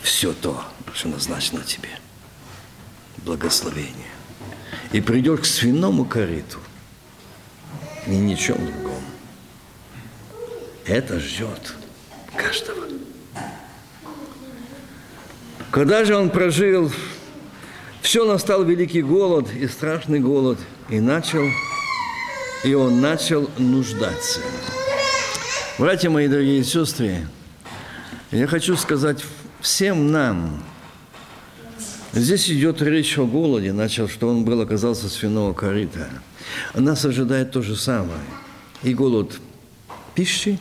все 0.00 0.32
то, 0.32 0.64
что 0.92 1.08
назначено 1.08 1.62
тебе. 1.62 1.90
Благословение. 3.18 4.10
И 4.92 5.00
придешь 5.00 5.40
к 5.40 5.44
свиному 5.44 6.04
корыту 6.04 6.58
и 8.06 8.10
ничем 8.10 8.56
другом. 8.56 9.02
Это 10.84 11.18
ждет 11.18 11.74
каждого. 12.36 12.86
Когда 15.70 16.04
же 16.04 16.16
он 16.16 16.30
прожил 16.30 16.92
все 18.04 18.26
настал 18.26 18.62
великий 18.64 19.00
голод 19.00 19.48
и 19.50 19.66
страшный 19.66 20.20
голод, 20.20 20.58
и 20.90 21.00
начал, 21.00 21.42
и 22.62 22.74
он 22.74 23.00
начал 23.00 23.50
нуждаться. 23.56 24.40
Братья 25.78 26.10
мои, 26.10 26.28
дорогие 26.28 26.62
сестры, 26.62 27.26
я 28.30 28.46
хочу 28.46 28.76
сказать 28.76 29.24
всем 29.62 30.12
нам, 30.12 30.62
здесь 32.14 32.50
идет 32.50 32.82
речь 32.82 33.18
о 33.18 33.26
голоде, 33.26 33.72
начал, 33.72 34.08
что 34.08 34.28
он 34.28 34.44
был, 34.44 34.60
оказался 34.60 35.08
свиного 35.08 35.52
корыта. 35.52 36.08
Нас 36.74 37.04
ожидает 37.04 37.52
то 37.52 37.62
же 37.62 37.76
самое. 37.76 38.20
И 38.82 38.94
голод 38.94 39.40
пищи, 40.14 40.58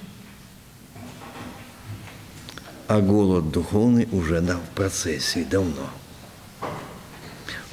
а 2.87 3.01
голод 3.01 3.51
духовный 3.51 4.07
уже 4.11 4.41
да, 4.41 4.57
в 4.57 4.75
процессе 4.75 5.45
давно– 5.49 5.89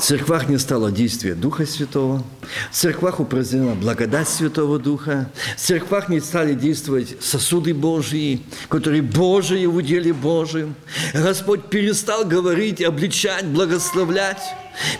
церквах 0.02 0.48
не 0.48 0.58
стало 0.58 0.90
действия 0.90 1.34
Духа 1.34 1.66
Святого. 1.66 2.24
В 2.70 2.74
церквах 2.74 3.20
упразднена 3.20 3.74
благодать 3.74 4.28
Святого 4.28 4.78
Духа. 4.78 5.30
В 5.56 5.60
церквах 5.60 6.08
не 6.08 6.20
стали 6.20 6.54
действовать 6.54 7.16
сосуды 7.20 7.74
Божьи, 7.74 8.42
которые 8.68 9.02
Божии 9.02 9.66
в 9.66 9.76
уделе 9.76 10.12
Божьем. 10.12 10.74
Господь 11.12 11.68
перестал 11.70 12.24
говорить, 12.24 12.82
обличать, 12.82 13.46
благословлять. 13.46 14.42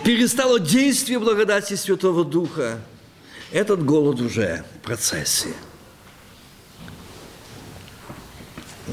Перестало 0.03 0.59
действие 0.59 1.19
благодати 1.19 1.75
Святого 1.75 2.23
Духа. 2.23 2.79
Этот 3.51 3.83
голод 3.83 4.21
уже 4.21 4.63
в 4.77 4.85
процессе. 4.85 5.49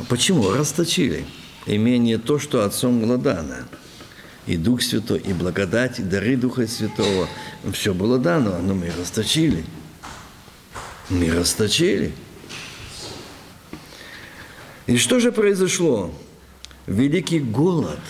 Почему? 0.09 0.51
Расточили 0.51 1.27
имение 1.67 2.19
то, 2.19 2.39
что 2.39 2.65
отцом 2.65 3.01
было 3.01 3.19
дано– 3.19 3.57
и 4.49 4.57
Дух 4.57 4.81
Святой, 4.81 5.19
и 5.19 5.35
благодать, 5.35 5.99
и 5.99 6.03
дары 6.03 6.35
Духа 6.35 6.67
Святого. 6.67 7.29
Все 7.71 7.93
было 7.93 8.19
дано, 8.19 8.59
но 8.61 8.75
мы 8.75 8.91
расточили. 8.99 9.63
Мы 11.11 11.31
расточили. 11.31 12.15
И 14.87 14.97
что 14.97 15.21
же 15.21 15.33
произошло? 15.33 16.15
Великий 16.87 17.41
голод. 17.41 18.01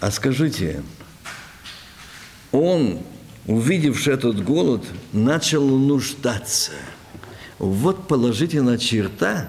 А 0.00 0.10
скажите, 0.10 0.82
он, 2.52 3.00
увидевший 3.46 4.12
этот 4.12 4.44
голод, 4.44 4.84
начал 5.14 5.66
нуждаться. 5.66 6.72
Вот 7.58 8.06
положительная 8.06 8.76
черта, 8.76 9.48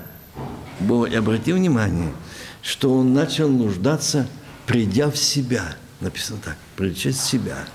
Бог, 0.80 1.14
обрати 1.14 1.52
внимание, 1.52 2.14
что 2.62 2.94
он 2.94 3.14
начал 3.14 3.50
нуждаться– 3.50 4.30
придя 4.72 5.12
в 5.12 5.18
себя, 5.18 5.76
написано 6.00 6.40
так, 6.42 6.56
придя 6.78 7.10
в 7.10 7.14
себя, 7.14 7.68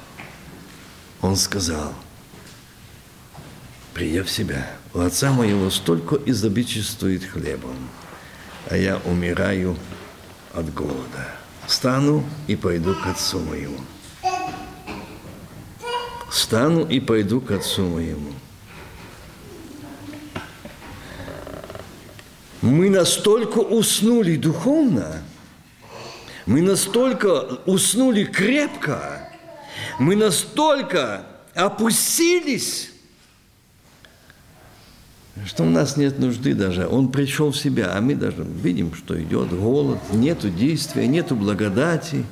он 1.20 1.36
сказал, 1.36 1.92
придя 3.92 4.24
в 4.24 4.30
себя, 4.30 4.70
у 4.94 5.00
отца 5.00 5.30
моего 5.30 5.68
столько 5.68 6.16
изобичествует 6.24 7.22
хлебом, 7.22 7.76
а 8.70 8.78
я 8.78 8.96
умираю 9.04 9.76
от 10.54 10.72
голода. 10.72 11.28
Стану 11.66 12.24
и 12.46 12.56
пойду 12.56 12.94
к 12.94 13.06
отцу 13.06 13.40
моему. 13.40 13.80
Стану 16.30 16.86
и 16.86 16.98
пойду 16.98 17.42
к 17.42 17.50
отцу 17.50 17.86
моему. 17.88 18.32
Мы 22.62 22.88
настолько 22.88 23.58
уснули 23.58 24.36
духовно– 24.36 25.22
мы 26.46 26.62
настолько 26.62 27.58
уснули 27.66 28.24
крепко, 28.24 29.28
мы 29.98 30.14
настолько 30.14 31.26
опустились, 31.54 32.90
что 35.44 35.64
у 35.64 35.70
нас 35.70 35.96
нет 35.96 36.18
нужды 36.18 36.54
даже. 36.54 36.86
Он 36.86 37.10
пришел 37.10 37.50
в 37.50 37.56
себя, 37.56 37.92
а 37.94 38.00
мы 38.00 38.14
даже 38.14 38.44
видим, 38.44 38.94
что 38.94 39.20
идет 39.20 39.50
голод, 39.50 39.98
нету 40.12 40.48
действия, 40.48 41.06
нету 41.06 41.34
благодати. 41.34 42.24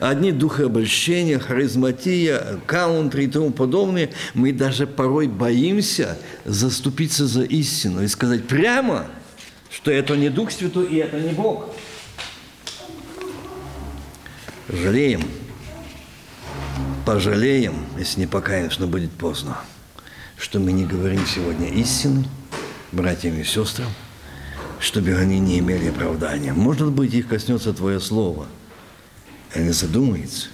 Одни 0.00 0.32
духообольщения, 0.32 1.38
харизматия, 1.38 2.60
каунтри 2.66 3.24
и 3.24 3.26
тому 3.28 3.52
подобное. 3.52 4.10
Мы 4.34 4.52
даже 4.52 4.88
порой 4.88 5.28
боимся 5.28 6.18
заступиться 6.44 7.26
за 7.28 7.44
истину 7.44 8.02
и 8.02 8.08
сказать 8.08 8.48
прямо, 8.48 9.06
что 9.70 9.92
это 9.92 10.16
не 10.16 10.28
Дух 10.28 10.50
Святой 10.50 10.86
и 10.86 10.96
это 10.96 11.20
не 11.20 11.30
Бог 11.30 11.70
жалеем. 14.68 15.22
пожалеем, 17.04 17.86
если 17.98 18.20
не 18.20 18.26
покаемся, 18.26 18.80
но 18.80 18.86
будет 18.86 19.12
поздно, 19.12 19.58
что 20.38 20.60
мы 20.60 20.72
не 20.72 20.84
говорим 20.84 21.26
сегодня 21.26 21.68
истину 21.68 22.24
братьям 22.92 23.38
и 23.38 23.44
сестрам, 23.44 23.88
чтобы 24.78 25.14
они 25.16 25.40
не 25.40 25.58
имели 25.58 25.88
оправдания. 25.88 26.52
Может 26.52 26.92
быть, 26.92 27.12
их 27.14 27.28
коснется 27.28 27.72
Твое 27.72 28.00
Слово, 28.00 28.46
они 29.54 29.70
задумаются. 29.70 30.48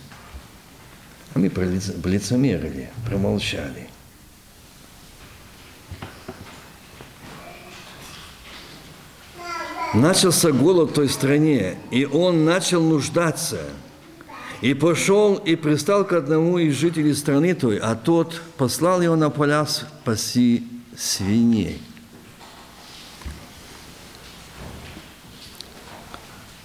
А 1.35 1.38
мы 1.38 1.51
полицемерили, 1.51 2.90
промолчали. 3.07 3.88
Начался 9.94 10.53
голод 10.53 10.90
в 10.90 10.94
той 10.94 11.09
стране, 11.09 11.79
и 11.90 12.05
он 12.05 12.44
начал 12.44 12.83
нуждаться. 12.83 13.61
И 14.61 14.75
пошел 14.75 15.37
и 15.37 15.55
пристал 15.55 16.05
к 16.05 16.12
одному 16.12 16.59
из 16.59 16.75
жителей 16.75 17.14
страны 17.14 17.55
той, 17.55 17.79
а 17.79 17.94
тот 17.94 18.40
послал 18.57 19.01
его 19.01 19.14
на 19.14 19.31
поля 19.31 19.64
спаси 19.66 20.66
свиней. 20.97 21.81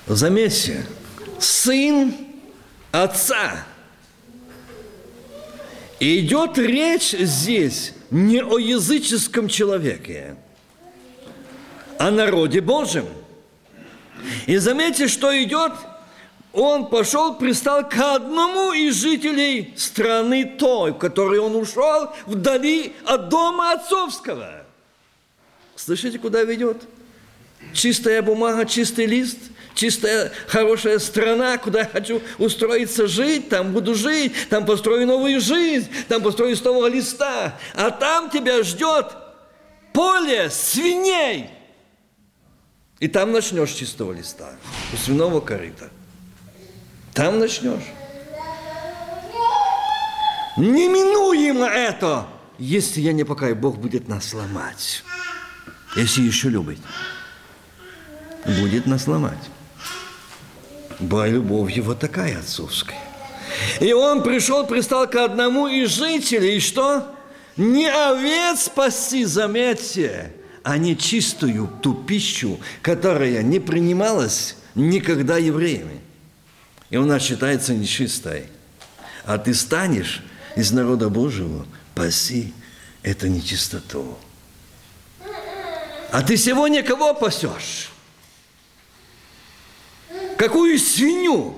Заметьте, 0.08 0.86
сын 1.40 2.16
отца. 2.92 3.66
Идет 6.00 6.58
речь 6.58 7.12
здесь 7.12 7.94
не 8.10 8.44
о 8.44 8.58
языческом 8.58 9.48
человеке, 9.48 10.36
о 11.98 12.12
народе 12.12 12.60
Божьем. 12.60 13.06
И 14.48 14.58
заметьте, 14.58 15.08
что 15.08 15.32
идет, 15.42 15.72
он 16.54 16.88
пошел, 16.88 17.36
пристал 17.36 17.88
к 17.88 17.98
одному 17.98 18.72
из 18.72 18.96
жителей 18.96 19.74
страны 19.76 20.46
той, 20.46 20.92
в 20.92 20.98
которой 20.98 21.40
он 21.40 21.56
ушел 21.56 22.14
вдали 22.26 22.94
от 23.06 23.30
дома 23.30 23.74
отцовского. 23.74 24.64
Слышите, 25.76 26.20
куда 26.20 26.44
ведет? 26.44 26.84
Чистая 27.74 28.22
бумага, 28.22 28.66
чистый 28.66 29.06
лист– 29.06 29.38
чистая, 29.74 30.32
хорошая 30.48 31.00
страна, 31.00 31.58
куда 31.58 31.80
я 31.80 31.86
хочу 31.86 32.22
устроиться 32.38 33.08
жить, 33.08 33.50
там 33.50 33.74
буду 33.74 33.96
жить, 33.96 34.34
там 34.50 34.66
построю 34.66 35.08
новую 35.08 35.42
жизнь, 35.42 35.90
там 36.08 36.22
построю 36.22 36.56
с 36.56 36.62
того 36.62 36.88
листа, 36.88 37.58
а 37.74 37.92
там 37.92 38.30
тебя 38.30 38.64
ждет 38.64 39.08
поле 39.94 40.50
свиней. 40.50 41.50
И 43.00 43.08
там 43.08 43.32
начнешь 43.32 43.72
чистого 43.72 44.14
листа, 44.14 44.56
у 44.94 44.98
свиного 44.98 45.42
корыта. 45.42 45.90
Там 47.14 47.40
начнешь. 47.40 47.84
Неминуемо 50.58 51.66
это, 51.66 52.28
если 52.58 53.02
я 53.02 53.14
не 53.14 53.24
покаю, 53.24 53.56
Бог 53.56 53.78
будет 53.78 54.08
нас 54.08 54.34
ломать. 54.34 55.04
Если 55.96 56.22
еще 56.22 56.50
любит, 56.50 56.80
будет 58.46 58.86
нас 58.88 59.08
ломать. 59.08 59.50
Была 61.00 61.28
любовь 61.28 61.72
его 61.72 61.94
такая 61.94 62.40
отцовская. 62.40 63.00
И 63.80 63.94
он 63.94 64.24
пришел, 64.24 64.66
пристал 64.66 65.08
к 65.08 65.16
одному 65.16 65.68
из 65.68 65.90
жителей, 65.90 66.58
и 66.58 66.60
что? 66.60 67.16
Не 67.58 67.88
овец 67.88 68.64
спасти, 68.64 69.26
заметьте, 69.26 70.34
а 70.64 70.78
не 70.78 70.98
чистую 70.98 71.68
ту 71.82 71.94
пищу, 71.94 72.60
которая 72.82 73.44
не 73.44 73.60
принималась 73.60 74.56
никогда 74.76 75.38
евреями. 75.38 76.02
И 76.94 76.96
она 76.96 77.20
считается 77.20 77.74
нечистой. 77.74 78.46
А 79.26 79.40
ты 79.40 79.56
станешь 79.56 80.22
из 80.56 80.72
народа 80.72 81.10
Божьего, 81.10 81.66
паси 81.96 82.54
это 83.02 83.28
нечистоту. 83.30 84.16
А 86.12 86.22
ты 86.22 86.38
сегодня 86.38 86.84
кого 86.84 87.16
пасешь? 87.16 87.90
какую 90.38 90.78
свинью. 90.78 91.56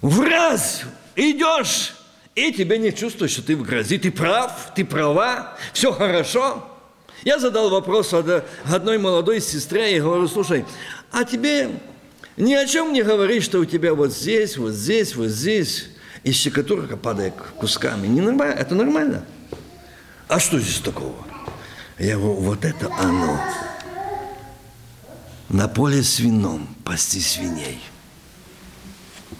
В 0.00 0.20
раз 0.20 0.82
идешь, 1.14 1.94
и 2.34 2.52
тебе 2.52 2.78
не 2.78 2.92
чувствуешь, 2.92 3.30
что 3.30 3.42
ты 3.42 3.54
в 3.54 3.62
грозе. 3.62 3.98
Ты 3.98 4.10
прав, 4.10 4.72
ты 4.74 4.84
права, 4.84 5.56
все 5.72 5.92
хорошо. 5.92 6.66
Я 7.22 7.38
задал 7.38 7.70
вопрос 7.70 8.12
одной 8.12 8.98
молодой 8.98 9.40
сестре 9.40 9.96
и 9.96 10.00
говорю, 10.00 10.26
слушай, 10.26 10.64
а 11.12 11.22
тебе 11.22 11.70
ни 12.38 12.54
о 12.54 12.66
чем 12.66 12.92
не 12.92 13.02
говоришь, 13.02 13.44
что 13.44 13.58
у 13.58 13.64
тебя 13.64 13.94
вот 13.94 14.12
здесь, 14.12 14.56
вот 14.56 14.72
здесь, 14.72 15.14
вот 15.16 15.28
здесь, 15.28 15.90
и 16.24 16.32
щекотурка 16.32 16.96
падает 16.96 17.34
кусками. 17.58 18.06
Не 18.06 18.20
нормально, 18.20 18.54
это 18.54 18.74
нормально. 18.74 19.24
А 20.28 20.38
что 20.38 20.58
здесь 20.58 20.80
такого? 20.80 21.16
Я 21.98 22.16
говорю, 22.16 22.34
вот 22.34 22.64
это 22.64 22.92
оно 22.98 23.40
на 25.48 25.66
поле 25.68 26.02
свином 26.02 26.68
пасти 26.84 27.20
свиней. 27.20 27.80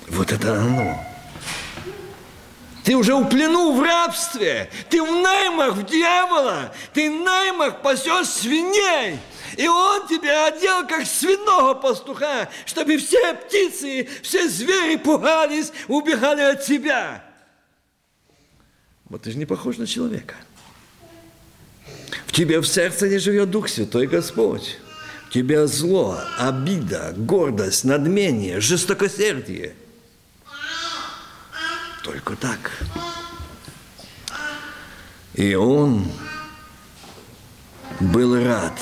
Вот 0.09 0.33
это 0.33 0.61
оно. 0.61 1.05
Ты 2.85 2.97
уже 2.97 3.15
в 3.15 3.29
плену, 3.29 3.77
в 3.77 3.83
рабстве, 3.83 4.71
ты 4.89 5.03
в 5.03 5.23
наймах 5.23 5.75
в 5.75 5.85
дьявола, 5.85 6.73
ты 6.95 7.11
в 7.11 7.23
наймах 7.23 7.83
пасешь 7.83 8.29
свиней. 8.29 9.19
И 9.59 9.67
он 9.67 10.07
тебя 10.07 10.47
одел, 10.47 10.87
как 10.87 11.05
свиного 11.05 11.75
пастуха, 11.75 12.49
чтобы 12.65 12.97
все 12.97 13.35
птицы, 13.35 14.09
все 14.23 14.49
звери 14.49 14.97
пугались, 14.97 15.73
убегали 15.89 16.43
от 16.43 16.65
тебя. 16.65 17.25
Вот 19.07 19.23
ты 19.23 19.33
же 19.33 19.37
не 19.37 19.47
похож 19.47 19.77
на 19.79 19.87
человека. 19.87 20.37
В 22.27 22.33
тебе 22.33 22.61
в 22.61 22.67
сердце 22.67 23.09
не 23.09 23.19
живет 23.19 23.51
Дух 23.51 23.69
Святой 23.69 24.07
Господь 24.07 24.79
тебя 25.33 25.67
зло, 25.67 26.21
обида, 26.39 27.13
гордость, 27.17 27.83
надмение, 27.83 28.61
жестокосердие. 28.61 29.75
Только 32.05 32.37
так. 32.37 32.73
И 35.35 35.55
он 35.55 36.07
был 38.01 38.43
рад 38.43 38.79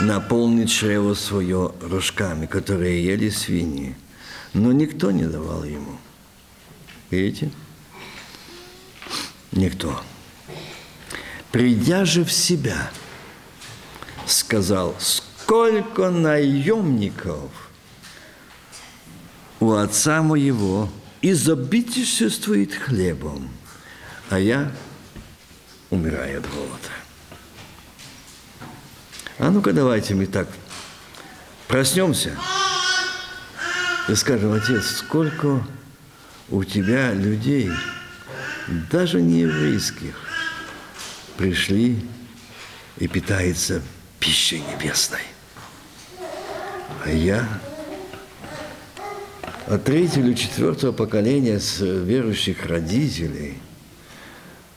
наполнить 0.00 0.70
чрево 0.70 1.14
свое 1.14 1.72
рожками, 1.80 2.46
которые 2.46 3.04
ели 3.04 3.28
свиньи, 3.30 3.96
но 4.52 4.72
никто 4.72 5.10
не 5.10 5.24
давал 5.24 5.64
ему. 5.64 5.98
Видите? 7.10 7.50
Никто. 9.52 10.00
Придя 11.52 12.04
же 12.04 12.24
в 12.24 12.32
себя, 12.32 12.90
сказал, 14.26 14.94
сколько 14.98 16.10
наемников 16.10 17.50
у 19.60 19.72
отца 19.72 20.22
моего 20.22 20.90
изобитешествует 21.22 22.74
хлебом, 22.74 23.48
а 24.28 24.38
я 24.38 24.70
умираю 25.90 26.40
от 26.40 26.50
голода. 26.50 27.05
А 29.38 29.50
ну-ка 29.50 29.72
давайте 29.72 30.14
мы 30.14 30.26
так 30.26 30.48
проснемся 31.68 32.32
и 34.08 34.14
скажем, 34.14 34.52
отец, 34.52 34.98
сколько 34.98 35.66
у 36.48 36.64
тебя 36.64 37.12
людей, 37.12 37.70
даже 38.90 39.20
не 39.20 39.40
еврейских, 39.40 40.14
пришли 41.36 42.02
и 42.98 43.08
питаются 43.08 43.82
пищей 44.20 44.62
небесной. 44.72 45.20
А 47.04 47.10
я 47.10 47.46
от 49.66 49.84
третьего 49.84 50.24
или 50.24 50.34
четвертого 50.34 50.92
поколения 50.92 51.58
с 51.58 51.80
верующих 51.80 52.64
родителей 52.64 53.58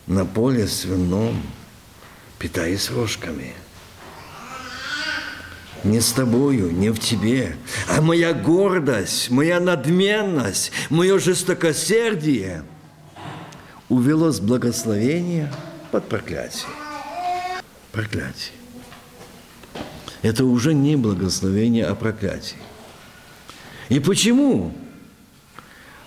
на 0.07 0.25
поле 0.25 0.67
свином 0.67 1.41
питаюсь 2.39 2.89
рожками. 2.89 3.53
Не 5.83 6.01
с 6.01 6.11
тобою, 6.11 6.71
не 6.71 6.89
в 6.89 6.99
тебе, 6.99 7.55
а 7.87 8.01
моя 8.01 8.33
гордость, 8.33 9.29
моя 9.29 9.59
надменность, 9.59 10.71
мое 10.89 11.19
жестокосердие 11.19 12.63
увело 13.87 14.31
с 14.31 14.39
благословения 14.39 15.53
под 15.91 16.09
проклятие. 16.09 16.67
Проклятие 17.93 18.59
это 20.21 20.45
уже 20.45 20.73
не 20.73 20.95
благословение, 20.95 21.85
а 21.85 21.95
проклятие. 21.95 22.59
И 23.89 23.99
почему? 23.99 24.73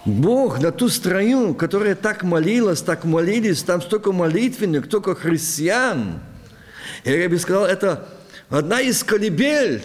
Бог 0.04 0.60
на 0.60 0.72
ту 0.72 0.88
страну, 0.88 1.54
которая 1.54 1.94
так 1.94 2.22
молилась, 2.22 2.82
так 2.82 3.04
молились, 3.04 3.62
там 3.62 3.80
столько 3.80 4.12
молитвенных, 4.12 4.86
столько 4.86 5.14
христиан. 5.14 6.20
Я 7.04 7.28
бы 7.28 7.38
сказал, 7.38 7.64
это 7.64 8.08
одна 8.53 8.80
из 8.80 9.03
колебель, 9.03 9.82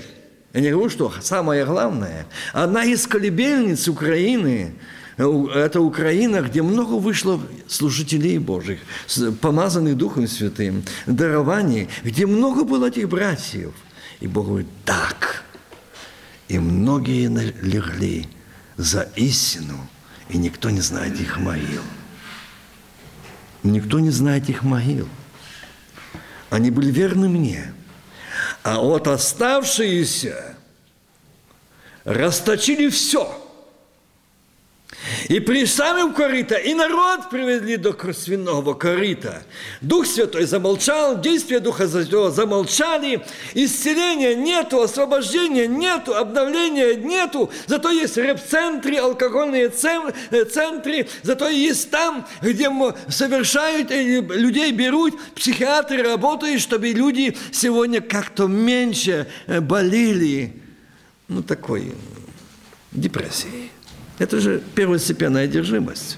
я 0.54 0.62
не 0.62 0.72
говорю, 0.72 0.90
что 0.90 1.12
самое 1.22 1.66
главное, 1.66 2.28
одна 2.54 2.84
из 2.84 3.08
колебельниц 3.08 3.88
Украины 3.88 4.76
Это 5.18 5.82
Украина, 5.82 6.42
где 6.42 6.62
много 6.62 6.94
вышло 6.94 7.42
служителей 7.68 8.38
Божьих, 8.38 8.80
помазанных 9.42 9.98
Духом 9.98 10.28
Святым, 10.28 10.84
дарований, 11.08 11.90
где 12.04 12.28
много 12.28 12.64
было 12.64 12.86
этих 12.90 13.10
братьев. 13.10 13.74
И 14.20 14.28
Бог 14.28 14.46
говорит, 14.48 14.68
так. 14.86 15.44
И 16.50 16.60
многие 16.60 17.28
легли 17.62 18.28
за 18.78 19.10
истину, 19.16 19.90
и 20.30 20.38
никто 20.38 20.70
не 20.70 20.82
знает 20.82 21.20
их 21.20 21.40
могил. 21.40 21.82
Никто 23.64 24.00
не 24.00 24.12
знает 24.12 24.48
их 24.50 24.62
могил. 24.62 25.08
Они 26.52 26.70
были 26.70 26.92
верны 26.92 27.28
мне. 27.28 27.74
А 28.64 28.80
вот 28.80 29.08
оставшиеся 29.08 30.56
расточили 32.06 32.90
все– 32.90 33.44
и 35.30 35.40
присами 35.40 36.10
в 36.10 36.14
корита, 36.14 36.56
и 36.56 36.74
народ 36.74 37.30
привели 37.30 37.78
до 37.78 37.96
свиного 38.14 38.74
корита. 38.74 39.44
Дух 39.82 40.06
Святой 40.06 40.46
замолчал, 40.46 41.20
действия 41.20 41.60
Духа 41.60 41.88
Святого 41.88 42.32
замолчали, 42.32 43.26
исцеления 43.54 44.36
нету, 44.36 44.82
освобождения 44.82 45.68
нету, 45.68 46.16
обновления 46.16 46.96
нету, 46.96 47.50
зато 47.68 47.90
есть 47.90 48.18
реп-центры, 48.18 48.98
алкогольные 48.98 49.72
э, 50.32 50.46
центры, 50.46 51.08
зато 51.24 51.50
есть 51.50 51.90
там, 51.90 52.28
где 52.42 52.70
совершают, 53.10 53.92
людей 53.92 54.72
берут, 54.72 55.16
психиатры 55.36 56.04
работают, 56.04 56.62
чтобы 56.62 56.90
люди 56.90 57.38
сегодня 57.52 58.02
как-то 58.02 58.48
меньше 58.48 59.28
э, 59.48 59.62
болели. 59.62 60.62
Ну, 61.28 61.44
такой 61.44 61.94
депрессии. 62.92 63.70
Это 64.20 64.40
же 64.40 64.62
первостепенная 64.76 65.46
одержимость. 65.46 66.18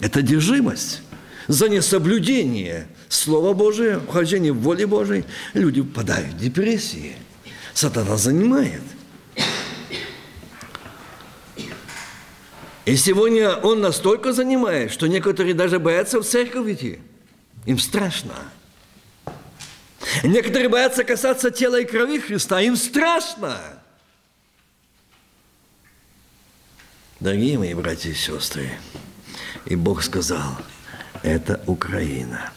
Это 0.00 0.20
одержимость 0.20 1.02
за 1.48 1.68
несоблюдение 1.68 2.86
Слова 3.08 3.52
Божия, 3.52 3.98
вхождение 3.98 4.52
в 4.52 4.60
воле 4.60 4.86
Божией. 4.86 5.24
Люди 5.52 5.82
впадают 5.82 6.34
в 6.34 6.38
депрессии. 6.38 7.16
Сатана 7.74 8.16
занимает. 8.16 8.82
И 12.86 12.96
сегодня 12.96 13.54
он 13.56 13.80
настолько 13.80 14.32
занимает, 14.32 14.90
что 14.90 15.06
некоторые 15.06 15.54
даже 15.54 15.78
боятся 15.78 16.20
в 16.20 16.24
церковь 16.24 16.68
идти. 16.70 16.98
Им 17.66 17.78
страшно. 17.78 18.34
Некоторые 20.24 20.68
боятся 20.68 21.04
касаться 21.04 21.50
тела 21.50 21.80
и 21.80 21.84
крови 21.84 22.18
Христа. 22.18 22.60
Им 22.60 22.76
страшно. 22.76 23.79
Дорогие 27.20 27.58
мои 27.58 27.74
братья 27.74 28.08
и 28.08 28.14
сестры, 28.14 28.70
и 29.66 29.76
Бог 29.76 30.02
сказал, 30.02 30.56
это 31.22 31.62
Украина. 31.66 32.50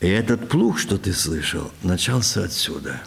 И 0.00 0.08
этот 0.08 0.48
плуг, 0.48 0.80
что 0.80 0.98
ты 0.98 1.12
слышал, 1.12 1.70
начался 1.84 2.42
отсюда. 2.42 3.00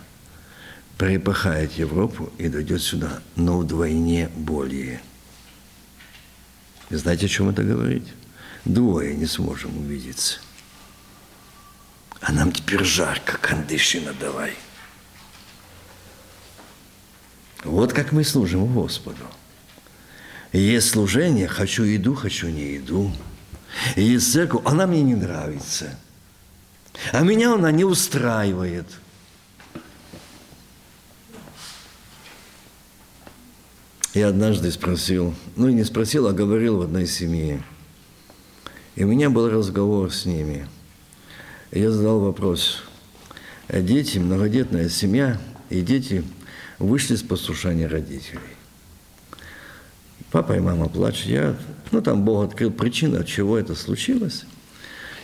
Перепахает 0.98 1.74
Европу 1.74 2.32
и 2.38 2.48
дойдет 2.48 2.82
сюда, 2.82 3.22
но 3.36 3.58
вдвойне 3.58 4.30
более. 4.30 5.02
И 6.90 6.96
знаете, 6.96 7.26
о 7.26 7.30
чем 7.30 7.50
это 7.50 7.64
говорит? 7.64 8.08
Двое 8.64 9.14
не 9.14 9.26
сможем 9.26 9.78
увидеться. 9.78 10.40
А 12.22 12.32
нам 12.32 12.54
теперь 12.54 12.86
жарко, 12.86 13.38
кондишина 13.38 14.14
давай. 14.14 14.54
Вот 17.66 17.92
как 17.92 18.14
мы 18.14 18.24
служим 18.24 18.74
Господу. 18.74 19.28
Есть 20.54 20.92
служение, 20.92 21.48
хочу 21.48 21.84
иду, 21.84 22.14
хочу 22.14 22.48
не 22.48 22.78
иду. 22.78 23.12
Есть 23.96 24.32
церковь, 24.32 24.62
она 24.66 24.86
мне 24.86 25.02
не 25.02 25.16
нравится. 25.16 25.98
А 27.12 27.22
меня 27.22 27.56
она 27.56 27.72
не 27.72 27.84
устраивает. 27.84 28.86
Я 34.14 34.28
однажды 34.28 34.72
спросил, 34.72 35.34
ну 35.56 35.70
и 35.70 35.74
не 35.74 35.84
спросил, 35.84 36.28
а 36.28 36.34
говорил 36.34 36.78
в 36.78 36.82
одной 36.84 37.08
семье. 37.08 37.64
И 38.96 39.04
у 39.04 39.08
меня 39.08 39.32
был 39.32 39.50
разговор 39.50 40.14
с 40.14 40.26
ними. 40.26 40.68
Я 41.72 41.90
задал 41.90 42.20
вопрос. 42.20 42.84
Дети, 43.70 44.20
многодетная 44.20 44.88
семья, 44.90 45.42
и 45.72 45.82
дети 45.82 46.24
вышли 46.78 47.16
с 47.16 47.24
послушания 47.24 47.88
родителей. 47.88 48.53
Папа 50.34 50.54
и 50.54 50.60
мама 50.60 50.90
плачут. 50.90 51.28
Я, 51.28 51.56
ну, 51.92 52.02
там 52.02 52.24
Бог 52.26 52.50
открыл 52.50 52.72
причину, 52.72 53.20
от 53.20 53.28
чего 53.28 53.56
это 53.56 53.76
случилось 53.76 54.46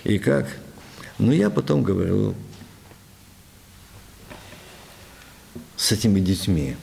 и 0.04 0.20
как. 0.20 0.48
Но 1.18 1.34
я 1.34 1.50
потом 1.50 1.82
говорю 1.82 2.36
с 5.76 5.92
этими 5.92 6.20
детьми. 6.20 6.78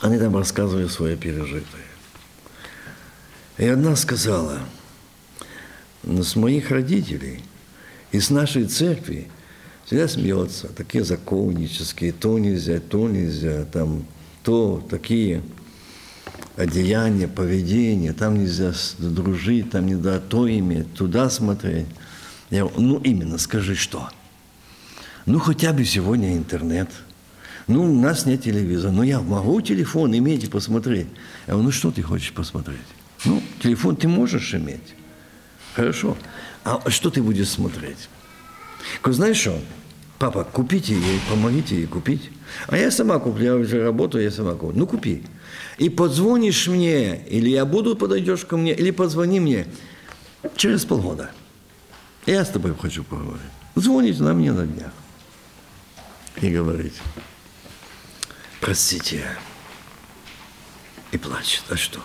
Они 0.00 0.16
там 0.16 0.34
рассказывали 0.34 0.88
свои 0.88 1.14
пережитые. 1.14 1.84
И 3.58 3.66
одна 3.66 3.96
сказала, 3.96 4.60
но 6.04 6.22
с 6.22 6.36
моих 6.36 6.70
родителей 6.70 7.42
и 8.12 8.18
с 8.18 8.30
нашей 8.30 8.64
церкви 8.64 9.28
всегда 9.84 10.08
смеется, 10.08 10.68
такие 10.68 11.04
законнические, 11.04 12.12
то 12.12 12.38
нельзя, 12.38 12.80
то 12.80 13.06
нельзя, 13.10 13.66
там, 13.66 14.06
то, 14.42 14.82
такие– 14.88 15.42
одеяние, 16.56 17.28
поведение, 17.28 18.12
там 18.12 18.38
нельзя 18.38 18.72
дружить, 18.98 19.70
там 19.70 19.86
не 19.86 19.94
да 19.94 20.20
то 20.20 20.48
иметь, 20.48 20.92
туда 20.94 21.30
смотреть. 21.30 21.86
Я 22.50 22.60
говорю, 22.60 22.80
ну 22.80 22.98
именно, 22.98 23.38
скажи 23.38 23.74
что? 23.74 24.08
Ну 25.26 25.38
хотя 25.38 25.72
бы 25.72 25.84
сегодня 25.84 26.36
интернет. 26.36 26.90
Ну, 27.66 27.82
у 27.84 28.00
нас 28.00 28.26
нет 28.26 28.42
телевизора. 28.42 28.92
Но 28.92 29.02
я 29.02 29.20
могу 29.20 29.60
телефон 29.62 30.14
иметь 30.16 30.44
и 30.44 30.48
посмотреть. 30.48 31.06
Я 31.46 31.54
говорю, 31.54 31.68
ну 31.68 31.72
что 31.72 31.90
ты 31.90 32.02
хочешь 32.02 32.32
посмотреть? 32.32 32.76
Ну, 33.24 33.42
телефон 33.60 33.96
ты 33.96 34.06
можешь 34.06 34.54
иметь. 34.54 34.94
Хорошо. 35.74 36.14
А 36.62 36.90
что 36.90 37.10
ты 37.10 37.22
будешь 37.22 37.48
смотреть? 37.48 38.10
Знаешь 39.02 39.38
что? 39.38 39.58
Папа, 40.18 40.44
купите 40.44 40.92
ей, 40.92 41.20
помогите 41.30 41.76
ей 41.76 41.86
купить. 41.86 42.30
А 42.68 42.76
я 42.76 42.90
сама 42.90 43.18
куплю, 43.18 43.44
я 43.44 43.54
уже 43.56 43.82
работаю, 43.82 44.22
я 44.22 44.30
сама 44.30 44.52
куплю. 44.54 44.78
Ну, 44.78 44.86
купи 44.86 45.22
и 45.78 45.88
позвонишь 45.88 46.68
мне, 46.68 47.24
или 47.26 47.50
я 47.50 47.64
буду, 47.64 47.96
подойдешь 47.96 48.44
ко 48.44 48.56
мне, 48.56 48.74
или 48.74 48.90
позвони 48.90 49.40
мне 49.40 49.66
через 50.56 50.84
полгода. 50.84 51.30
Я 52.26 52.44
с 52.44 52.50
тобой 52.50 52.74
хочу 52.80 53.04
поговорить. 53.04 53.42
Звоните 53.74 54.22
на 54.22 54.34
мне 54.34 54.52
на 54.52 54.66
днях 54.66 54.92
и 56.40 56.48
говорить, 56.48 56.94
простите, 58.60 59.24
и 61.10 61.18
плачет. 61.18 61.64
А 61.68 61.76
что? 61.76 62.00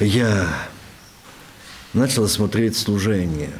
Я 0.00 0.48
начал 1.92 2.26
смотреть 2.26 2.76
служение, 2.76 3.52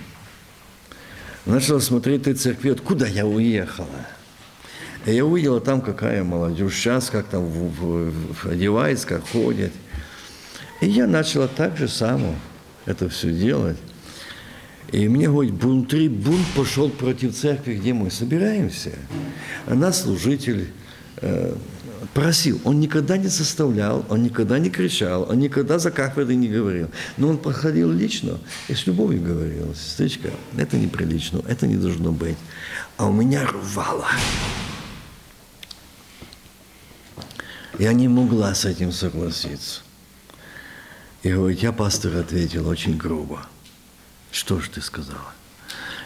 начал 1.47 1.81
смотреть 1.81 2.23
этой 2.23 2.35
церкви, 2.35 2.71
откуда 2.71 3.07
я 3.07 3.27
уехала– 3.27 4.07
я 5.11 5.25
увидела 5.25 5.61
там, 5.61 5.81
какая 5.81 6.23
молодежь 6.23 6.75
сейчас, 6.75 7.11
как 7.11 7.27
там 7.27 7.45
в, 7.45 8.13
в, 8.33 8.47
одевается, 8.47 9.07
как 9.07 9.29
ходит. 9.29 9.73
И 10.81 10.89
я 10.89 11.07
начала 11.07 11.49
так 11.49 11.77
же 11.77 11.89
само 11.89 12.35
это 12.87 13.09
все 13.09 13.33
делать. 13.33 13.79
И 14.91 15.09
мне 15.09 15.29
говорит, 15.29 15.55
внутри 15.55 16.09
бунт 16.09 16.47
пошел 16.55 16.91
против 16.91 17.35
церкви, 17.35 17.75
где 17.75 17.95
мы 17.95 18.11
собираемся. 18.11 18.93
Она 19.67 19.93
служитель 19.93 20.71
э, 21.17 21.57
просил. 22.13 22.61
Он 22.65 22.79
никогда 22.79 23.17
не 23.17 23.29
заставлял, 23.29 24.05
он 24.11 24.23
никогда 24.23 24.59
не 24.59 24.69
кричал, 24.69 25.27
он 25.31 25.39
никогда 25.39 25.79
за 25.79 25.91
кафедрой 25.91 26.37
не 26.37 26.49
говорил. 26.49 26.89
Но 27.17 27.29
он 27.29 27.39
подходил 27.39 27.91
лично 27.91 28.39
и 28.69 28.75
с 28.75 28.87
любовью 28.87 29.23
говорил, 29.23 29.75
сестричка, 29.75 30.31
это 30.57 30.77
неприлично, 30.77 31.41
это 31.49 31.67
не 31.67 31.77
должно 31.77 32.13
быть. 32.13 32.37
А 32.99 33.07
у 33.07 33.13
меня 33.13 33.47
рвало. 33.47 34.09
Я 37.79 37.93
не 37.93 38.09
могла 38.09 38.55
с 38.55 38.65
этим 38.65 38.93
согласиться. 38.93 39.81
И 41.23 41.33
говорит, 41.33 41.61
я 41.61 41.73
пастор 41.73 42.17
ответил 42.17 42.69
очень 42.69 42.97
грубо. 42.97 43.47
Что 44.31 44.61
ж 44.61 44.69
ты 44.69 44.81
сказала? 44.81 45.33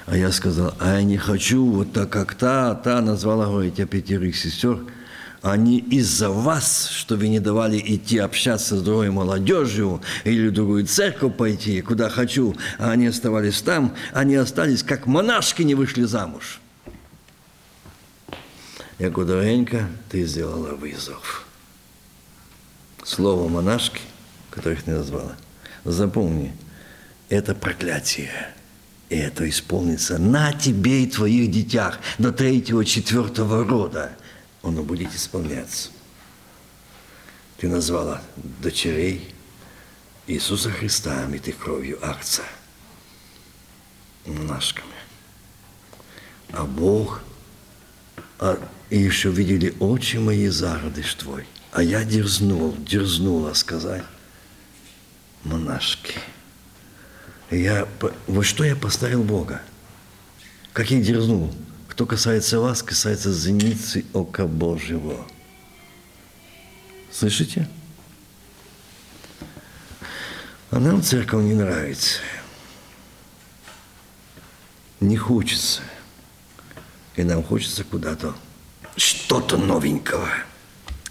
А 0.07 0.17
я 0.17 0.31
сказал, 0.31 0.75
а 0.79 0.95
я 0.95 1.03
не 1.03 1.17
хочу, 1.17 1.65
вот 1.65 1.93
так 1.93 2.11
как 2.11 2.35
та, 2.35 2.75
та 2.75 3.01
назвала, 3.01 3.47
говорит, 3.47 3.79
я 3.79 3.87
пятерых 3.87 4.37
сестер, 4.37 4.79
они 5.43 5.79
из-за 5.79 6.31
вас, 6.31 6.89
что 6.89 7.17
вы 7.17 7.29
не 7.29 7.41
давали 7.41 7.83
идти 7.85 8.19
общаться 8.19 8.77
с 8.77 8.83
другой 8.83 9.11
молодежью 9.11 10.01
или 10.25 10.49
в 10.49 10.53
другую 10.53 10.87
церковь 10.87 11.37
пойти, 11.37 11.83
куда 11.83 12.09
хочу, 12.09 12.55
а 12.79 12.93
они 12.93 13.07
оставались 13.07 13.61
там, 13.63 13.95
они 14.13 14.37
остались, 14.37 14.83
как 14.83 15.07
монашки 15.07 15.63
не 15.63 15.75
вышли 15.75 16.05
замуж. 16.05 16.61
як 18.99 19.19
удовенько 19.19 19.89
ты 20.09 20.25
сделала 20.25 20.75
вызов. 20.75 21.46
Слово 23.07 23.49
монашки, 23.49 24.01
которых 24.51 24.83
ты 24.83 24.91
назвала, 24.91 25.37
запомни, 25.85 26.53
это 27.29 27.55
проклятие. 27.55 28.53
И 29.09 29.15
это 29.15 29.49
исполнится 29.49 30.19
на 30.19 30.53
тебе 30.53 31.05
и 31.05 31.07
твоих 31.07 31.53
детях 31.53 32.01
до 32.19 32.33
третьего, 32.33 32.85
четвертого 32.85 33.65
рода. 33.65 34.11
Оно 34.61 34.83
будет 34.83 35.15
исполняться. 35.15 35.91
Ты 37.59 37.69
назвала 37.69 38.23
дочерей 38.61 39.33
Иисуса 40.27 40.73
Христа, 40.73 41.21
омитых 41.23 41.59
кровью 41.59 42.05
акца, 42.05 42.43
монашками. 44.25 44.89
А 46.51 46.65
Бог, 46.65 47.21
а, 48.41 48.59
и 48.91 48.99
еще 48.99 49.31
видели 49.31 49.77
очи 49.79 50.17
мои 50.17 50.49
зародыш 50.49 51.15
твой. 51.15 51.47
А 51.77 51.83
я 51.83 52.05
дерзнул, 52.05 52.75
дерзнула 52.79 53.53
сказать, 53.53 54.03
монашки. 55.45 56.15
Я, 57.51 57.87
вот 58.27 58.47
что 58.47 58.65
я 58.65 58.75
поставил 58.75 59.23
Бога? 59.23 59.61
Как 60.73 60.91
я 60.91 61.03
дерзнул? 61.03 61.55
Кто 61.87 62.07
касается 62.07 62.61
вас, 62.61 62.83
касается 62.83 63.31
зеницы 63.31 64.07
ока 64.15 64.47
Божьего. 64.47 65.27
Слышите? 67.13 67.69
А 70.71 70.79
нам 70.81 71.03
церковь 71.03 71.45
не 71.45 71.53
нравится. 71.53 72.21
Не 75.01 75.19
хочется. 75.19 75.83
И 77.17 77.23
нам 77.23 77.45
хочется 77.45 77.85
куда-то 77.85 78.35
что-то 78.97 79.59
новенького. 79.59 80.27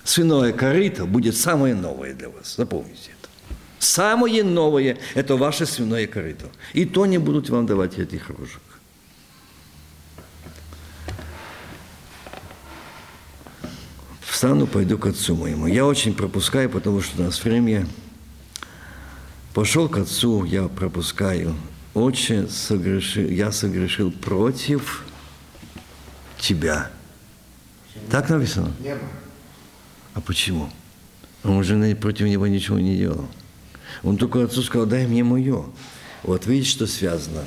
Свиное 0.05 0.53
корыто 0.53 1.05
будет 1.07 1.35
самое 1.35 1.73
новое 1.73 2.13
для 2.13 2.29
вас. 2.29 2.55
Запомните 2.55 3.09
это. 3.19 3.29
Самое 3.79 4.43
новое– 4.43 4.99
это 5.15 5.35
ваше 5.35 5.65
свиное 5.65 6.05
корыто. 6.05 6.45
И 6.73 6.85
то 6.85 7.07
не 7.07 7.17
будут 7.17 7.49
вам 7.49 7.65
давать 7.65 7.97
этих 7.97 8.29
рожек. 8.29 8.61
Встану, 14.21 14.67
пойду 14.67 14.99
к 14.99 15.07
отцу 15.07 15.35
моему. 15.35 15.65
Я 15.65 15.87
очень 15.87 16.13
пропускаю, 16.13 16.69
потому 16.69 17.01
что 17.01 17.19
у 17.19 17.25
нас 17.25 17.43
время. 17.43 17.87
Пошел 19.55 19.89
к 19.89 19.97
отцу, 19.97 20.43
я 20.43 20.67
пропускаю. 20.67 21.55
Отче, 21.95 22.47
согрешил, 22.47 23.27
я 23.27 23.51
согрешил 23.51 24.11
против 24.11 25.03
тебя. 26.37 26.91
Так 28.11 28.29
написано? 28.29 28.71
Небо. 28.79 29.01
А 30.15 30.21
почему? 30.21 30.69
Он 31.43 31.63
же 31.63 31.95
против 31.95 32.25
него 32.25 32.47
ничего 32.47 32.79
не 32.79 32.97
делал. 32.97 33.27
Он 34.01 34.17
только 34.17 34.43
отцу 34.43 34.63
сказал, 34.63 34.87
дай 34.87 35.05
мне 35.05 35.23
мое. 35.23 35.65
Вот 36.23 36.47
видите, 36.47 36.69
что 36.69 36.87
связано? 36.87 37.43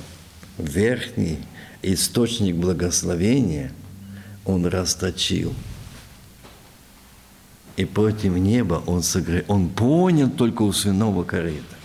Верхний 0.59 1.39
источник 1.83 2.55
благословения 2.57 3.73
он 4.45 4.67
расточил. 4.67 5.55
И 7.77 7.85
против 7.85 8.35
неба 8.35 8.83
он 8.87 9.03
согре... 9.03 9.45
Он 9.49 9.69
понял 9.69 10.31
только 10.31 10.63
у 10.63 10.73
свиного 10.73 11.25
корыта, 11.25 11.77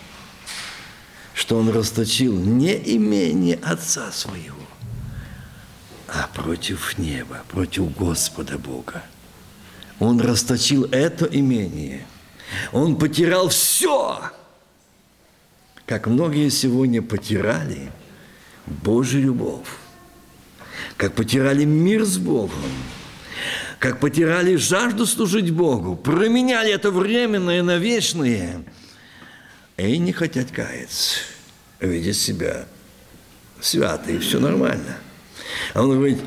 что 1.34 1.58
он 1.58 1.70
расточил 1.70 2.38
не 2.38 2.76
имение 2.96 3.56
отца 3.58 4.12
своего, 4.12 4.58
а 6.08 6.28
против 6.34 6.98
неба, 6.98 7.44
против 7.48 7.96
Господа 7.96 8.58
Бога. 8.58 9.04
Он 10.00 10.20
расточил 10.20 10.86
это 10.86 11.26
имение. 11.26 12.06
Он 12.72 12.98
потерял 12.98 13.50
все, 13.50 14.20
как 15.86 16.08
многие 16.08 16.50
сегодня 16.50 17.02
потеряли 17.02 17.91
Божью 18.66 19.22
любовь, 19.22 19.68
как 20.98 21.14
потеряли 21.14 21.66
мир 21.66 22.06
с 22.06 22.18
Богом, 22.18 22.60
как 23.80 24.00
потеряли 24.00 24.56
жажду 24.56 25.06
служить 25.06 25.52
Богу, 25.52 25.96
променяли 25.96 26.72
это 26.72 26.91
временное 26.91 27.64
на 27.64 27.78
вечное, 27.78 28.64
и 29.78 29.98
не 29.98 30.14
хотят 30.14 30.52
каяться, 30.52 31.20
видят 31.80 32.16
себя 32.16 32.66
свято, 33.60 34.20
все 34.20 34.39
нормально. 34.39 34.98
А 35.74 35.82
он 35.84 35.91
говорит, 35.91 36.20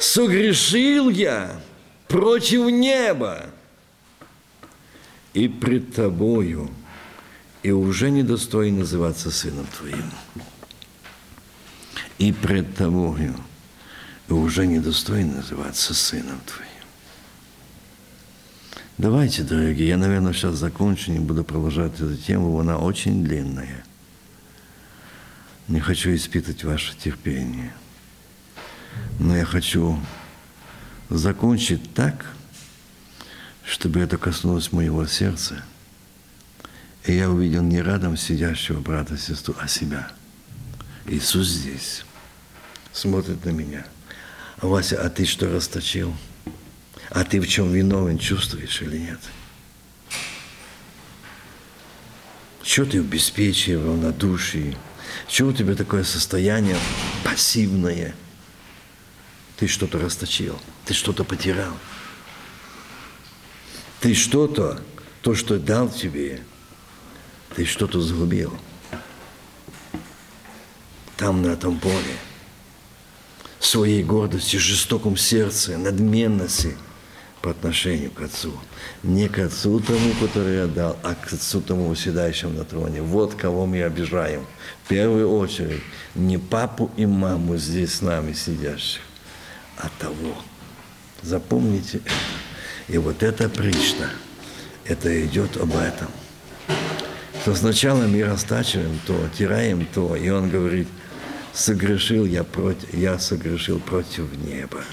согрешил 0.00 1.08
я 1.08 1.60
против 2.12 2.70
неба 2.70 3.46
и 5.32 5.48
пред 5.48 5.94
тобою, 5.94 6.70
и 7.62 7.70
уже 7.70 8.10
недостоин 8.10 8.80
называться 8.80 9.30
сыном 9.30 9.66
твоим. 9.78 10.10
И 12.18 12.32
пред 12.32 12.76
тобою, 12.76 13.34
и 14.28 14.32
уже 14.32 14.66
недостоин 14.66 15.36
называться 15.36 15.94
сыном 15.94 16.38
твоим. 16.46 16.68
Давайте, 18.98 19.42
дорогие, 19.42 19.88
я, 19.88 19.96
наверное, 19.96 20.34
сейчас 20.34 20.56
закончу, 20.56 21.10
не 21.10 21.18
буду 21.18 21.44
продолжать 21.44 21.94
эту 21.94 22.16
тему, 22.16 22.60
она 22.60 22.76
очень 22.76 23.24
длинная. 23.24 23.84
Не 25.66 25.80
хочу 25.80 26.14
испытывать 26.14 26.62
ваше 26.62 26.94
терпение. 26.96 27.72
Но 29.18 29.34
я 29.34 29.46
хочу 29.46 29.98
закончить 31.16 31.94
так, 31.94 32.26
чтобы 33.64 34.00
это 34.00 34.16
коснулось 34.18 34.72
моего 34.72 35.06
сердца. 35.06 35.64
И 37.04 37.12
я 37.12 37.30
увидел 37.30 37.62
не 37.62 37.82
рядом 37.82 38.16
сидящего 38.16 38.80
брата, 38.80 39.16
сестру, 39.16 39.54
а 39.58 39.68
себя. 39.68 40.10
Иисус 41.06 41.48
здесь 41.48 42.04
смотрит 42.92 43.44
на 43.44 43.50
меня. 43.50 43.84
Вася, 44.60 45.02
а 45.02 45.10
ты 45.10 45.24
что 45.24 45.50
расточил? 45.50 46.14
А 47.10 47.24
ты 47.24 47.40
в 47.40 47.48
чем 47.48 47.72
виновен, 47.72 48.18
чувствуешь 48.18 48.80
или 48.82 48.98
нет? 48.98 49.20
Что 52.62 52.84
ты 52.84 53.02
в 53.02 53.06
беспечии, 53.06 53.72
в? 53.72 54.76
Чего 55.26 55.50
у 55.50 55.52
тебя 55.52 55.74
такое 55.74 56.04
состояние 56.04 56.76
пассивное? 57.24 58.14
Ты 59.56 59.66
что-то 59.66 59.98
расточил, 59.98 60.60
ты 60.84 60.94
что-то 60.94 61.24
потерял. 61.24 61.72
Ты 64.00 64.14
что-то, 64.14 64.82
то, 65.20 65.34
что 65.34 65.58
дал 65.58 65.88
тебе, 65.88 66.42
ты 67.54 67.64
что-то 67.64 68.00
загубил. 68.00 68.52
Там, 71.16 71.42
на 71.42 71.48
этом 71.48 71.78
поле. 71.78 72.16
Своей 73.60 74.02
гордости, 74.02 74.56
жестоком 74.56 75.16
сердце, 75.16 75.78
надменности 75.78 76.76
по 77.42 77.50
отношению 77.50 78.10
к 78.10 78.22
Отцу. 78.22 78.52
Не 79.04 79.28
к 79.28 79.38
Отцу 79.38 79.78
тому, 79.78 80.14
который 80.20 80.56
я 80.56 80.66
дал, 80.66 80.98
а 81.04 81.14
к 81.14 81.32
Отцу 81.32 81.60
тому, 81.60 81.88
уседающему 81.88 82.54
на 82.54 82.64
троне. 82.64 83.02
Вот 83.02 83.34
кого 83.34 83.66
мы 83.66 83.82
обижаем. 83.84 84.46
В 84.84 84.88
первую 84.88 85.30
очередь, 85.30 85.82
не 86.16 86.38
папу 86.38 86.90
и 86.96 87.06
маму 87.06 87.56
здесь 87.56 87.94
с 87.94 88.00
нами 88.00 88.32
сидящих, 88.32 89.02
а 89.76 89.88
того. 90.00 90.34
Запомните 91.22 91.98
это. 91.98 92.14
И 92.88 92.98
вот 92.98 93.22
эта 93.22 93.48
причта, 93.48 94.10
это 94.84 95.24
идет 95.24 95.56
об 95.56 95.74
этом. 95.76 96.08
Что 97.42 97.54
сначала 97.54 98.06
мы 98.06 98.24
растачиваем 98.24 99.00
то, 99.06 99.16
тираем 99.36 99.86
то, 99.86 100.14
и 100.16 100.28
он 100.30 100.50
говорит, 100.50 100.88
согрешил 101.52 102.24
я 102.24 102.44
против, 102.44 102.92
я 102.92 103.18
согрешил 103.18 103.80
против 103.80 104.24
неба. 104.44 104.84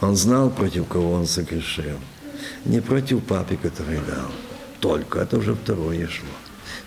Он 0.00 0.16
знал, 0.16 0.50
против 0.50 0.86
кого 0.88 1.12
он 1.12 1.26
согрешил. 1.26 1.98
Не 2.64 2.80
против 2.80 3.24
папы, 3.24 3.56
который 3.56 3.98
дал. 4.06 4.30
Только 4.80 5.20
это 5.20 5.38
уже 5.38 5.54
второе 5.54 6.06
шло. 6.06 6.28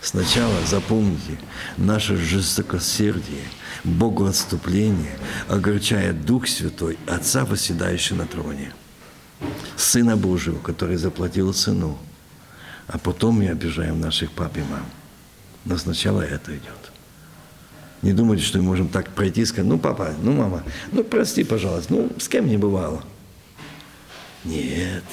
Сначала, 0.02 0.56
запомните, 0.66 1.38
наше 1.78 2.18
жестокосердие, 2.18 3.44
богоотступление 3.84 5.18
огорчает 5.48 6.26
Дух 6.26 6.48
Святой, 6.48 6.98
Отца, 7.08 7.46
восседающего 7.46 8.18
на 8.18 8.26
троне, 8.28 8.74
Сына 9.76 10.18
Божьего, 10.18 10.60
который 10.60 10.98
заплатил 10.98 11.54
Сыну, 11.54 11.98
а 12.88 12.98
потом 12.98 13.36
мы 13.36 13.50
обижаем 13.50 14.00
наших 14.00 14.32
пап 14.32 14.58
и 14.58 14.62
мам. 14.62 14.86
Но 15.66 15.78
сначала 15.78 16.22
это 16.22 16.52
идет. 16.52 16.92
Не 18.02 18.14
думайте, 18.14 18.44
что 18.44 18.58
мы 18.58 18.64
можем 18.64 18.88
так 18.88 19.10
пройти 19.10 19.42
и 19.42 19.46
сказать, 19.46 19.70
ну, 19.70 19.78
папа, 19.78 20.14
ну, 20.22 20.32
мама, 20.32 20.64
ну, 20.92 21.04
прости, 21.04 21.44
пожалуйста, 21.44 21.94
ну, 21.94 22.12
с 22.18 22.28
кем 22.28 22.48
не 22.48 22.58
бывало. 22.58 23.04
Нет, 24.44 25.04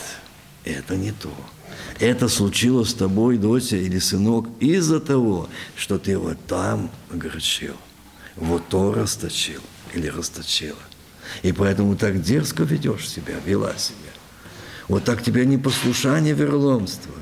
это 0.64 0.96
не 0.96 1.12
то. 1.12 1.30
Это 2.00 2.28
случилось 2.28 2.90
с 2.90 2.94
тобой, 2.94 3.38
Дося 3.38 3.76
или 3.76 3.98
сынок, 3.98 4.46
из-за 4.60 5.00
того, 5.00 5.48
что 5.76 5.98
ты 5.98 6.16
вот 6.16 6.38
там 6.46 6.90
огорчил, 7.12 7.74
вот 8.36 8.68
то 8.68 8.92
расточил 8.92 9.60
или 9.94 10.08
расточила. 10.08 10.78
И 11.42 11.52
поэтому 11.52 11.96
так 11.96 12.22
дерзко 12.22 12.62
ведешь 12.62 13.08
себя, 13.08 13.34
вела 13.44 13.76
себя. 13.76 13.96
Вот 14.88 15.04
так 15.04 15.22
тебя 15.22 15.44
непослушание, 15.44 16.34
верломство. 16.34 17.14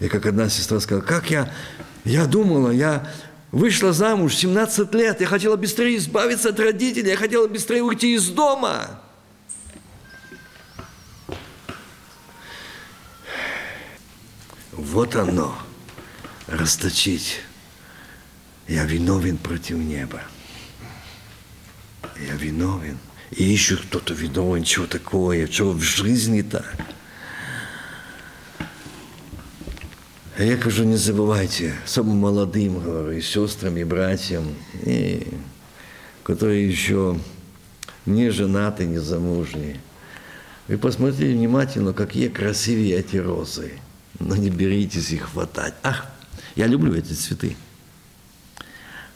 И 0.00 0.08
как 0.08 0.26
одна 0.26 0.48
сестра 0.48 0.80
сказала, 0.80 1.04
как 1.04 1.30
я, 1.30 1.52
я 2.04 2.26
думала, 2.26 2.70
я 2.70 3.10
вышла 3.50 3.92
замуж 3.92 4.34
17 4.36 4.92
лет, 4.94 5.20
я 5.20 5.26
хотела 5.26 5.56
быстрее 5.56 5.96
избавиться 5.96 6.50
от 6.50 6.60
родителей, 6.60 7.10
я 7.10 7.16
хотела 7.16 7.48
быстрее 7.48 7.82
уйти 7.82 8.14
из 8.14 8.28
дома. 8.28 9.01
Вот 14.72 15.16
оно, 15.16 15.54
расточить. 16.46 17.40
Я 18.66 18.84
виновен 18.84 19.36
против 19.36 19.76
неба. 19.76 20.22
Я 22.16 22.34
виновен. 22.36 22.98
И 23.32 23.44
еще 23.44 23.76
кто-то 23.76 24.14
виновен, 24.14 24.64
чего 24.64 24.86
такое, 24.86 25.46
чего 25.46 25.72
в 25.72 25.82
жизни 25.82 26.40
так. 26.40 26.74
А 30.38 30.42
я 30.42 30.56
кажу, 30.56 30.84
не 30.84 30.96
забывайте, 30.96 31.74
самым 31.84 32.16
молодым, 32.16 32.80
говорю, 32.80 33.12
и 33.12 33.20
сестрам, 33.20 33.76
и 33.76 33.84
братьям, 33.84 34.54
и, 34.84 35.26
которые 36.24 36.66
еще 36.66 37.20
не 38.06 38.30
женаты, 38.30 38.86
не 38.86 38.98
замужние. 38.98 39.78
Вы 40.68 40.78
посмотрите 40.78 41.34
внимательно, 41.34 41.92
какие 41.92 42.28
красивые 42.28 42.94
эти 42.94 43.18
розы. 43.18 43.72
Но 44.18 44.36
не 44.36 44.50
беритесь 44.50 45.10
их 45.10 45.30
хватать. 45.30 45.74
Ах, 45.82 46.06
я 46.54 46.66
люблю 46.66 46.94
эти 46.94 47.12
цветы. 47.12 47.56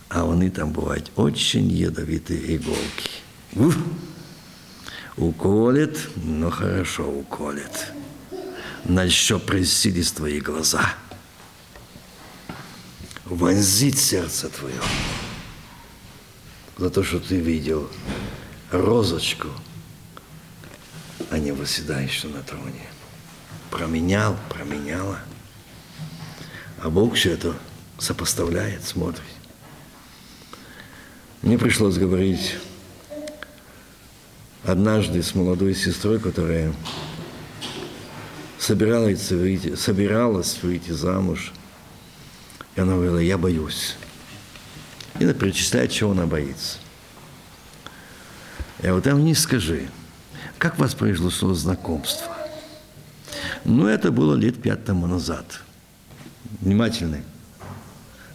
А 0.09 0.25
вони 0.25 0.51
там 0.51 0.73
бывают 0.73 1.11
очень 1.17 1.69
ядовитые 1.69 2.57
иголки. 2.57 3.11
Уф! 3.55 3.77
Уколет, 5.17 5.99
но 6.17 6.51
хорошо 6.51 7.09
уколет. 7.09 7.93
На 8.85 9.03
еще 9.05 9.39
присились 9.39 10.13
твои 10.13 10.41
глаза. 10.41 10.95
Вонзить 13.25 13.99
сердце 13.99 14.49
твое. 14.49 14.81
За 16.79 16.91
то, 16.91 17.03
что 17.03 17.19
ты 17.19 17.37
видел 17.41 17.91
розочку, 18.71 19.49
а 21.31 21.39
не 21.39 21.53
восседающую 21.53 22.33
на 22.33 22.43
троне. 22.43 22.87
Променял, 23.77 24.39
променяла. 24.49 25.19
А 26.83 26.89
Бог 26.89 27.15
все 27.15 27.33
это 27.33 27.55
сопоставляет, 27.99 28.83
смотрит. 28.83 29.21
Мне 31.43 31.59
пришлось 31.59 31.99
говорить 31.99 32.57
однажды 34.65 35.23
с 35.23 35.35
молодой 35.35 35.75
сестрой, 35.75 36.19
которая 36.19 36.73
собиралась 38.59 39.31
выйти, 39.31 39.75
собиралась 39.75 40.59
выйти 40.63 40.93
замуж. 40.93 41.53
И 42.77 42.81
она 42.81 42.95
говорила, 42.95 43.19
я 43.19 43.37
боюсь. 43.37 43.97
И 45.19 45.25
она 45.25 45.35
перечисляет, 45.35 45.93
чего 45.93 46.13
она 46.13 46.25
боится. 46.25 46.79
Я 48.83 48.95
вот 48.95 49.05
там 49.05 49.23
не 49.23 49.35
скажи, 49.35 49.91
как 50.57 50.79
у 50.79 50.81
вас 50.81 50.95
произошло 50.95 51.53
знакомство? 51.53 52.36
Ну, 53.69 53.89
это 53.89 54.13
было 54.13 54.37
лет 54.37 54.63
пять 54.63 54.85
тому 54.85 55.09
назад. 55.09 55.61
Внимательно. 56.61 57.21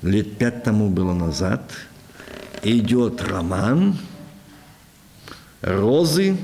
Лет 0.02 0.38
пять 0.38 0.64
тому 0.64 0.90
было 0.90 1.14
назад 1.14 1.72
идет 2.64 3.22
роман, 3.24 3.98
розы 5.62 6.38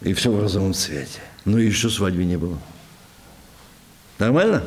и 0.00 0.14
все 0.14 0.32
в 0.32 0.40
розовом 0.40 0.74
цвете. 0.74 1.20
Ну 1.44 1.58
и 1.58 1.66
еще 1.66 1.90
свадьбы 1.90 2.24
не 2.24 2.36
было. 2.36 2.58
Нормально? 4.18 4.64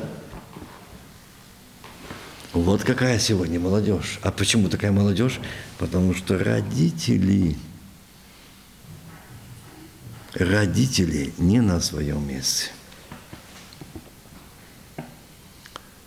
Вот 2.54 2.84
какая 2.84 3.20
сегодня 3.20 3.60
молодежь. 3.60 4.18
А 4.24 4.32
почему 4.32 4.70
такая 4.70 4.94
молодежь? 4.94 5.42
Потому 5.78 6.16
что 6.16 6.40
родители, 6.40 7.58
родители 10.34 11.34
не 11.38 11.62
на 11.62 11.80
своем 11.82 12.28
месте. 12.28 12.72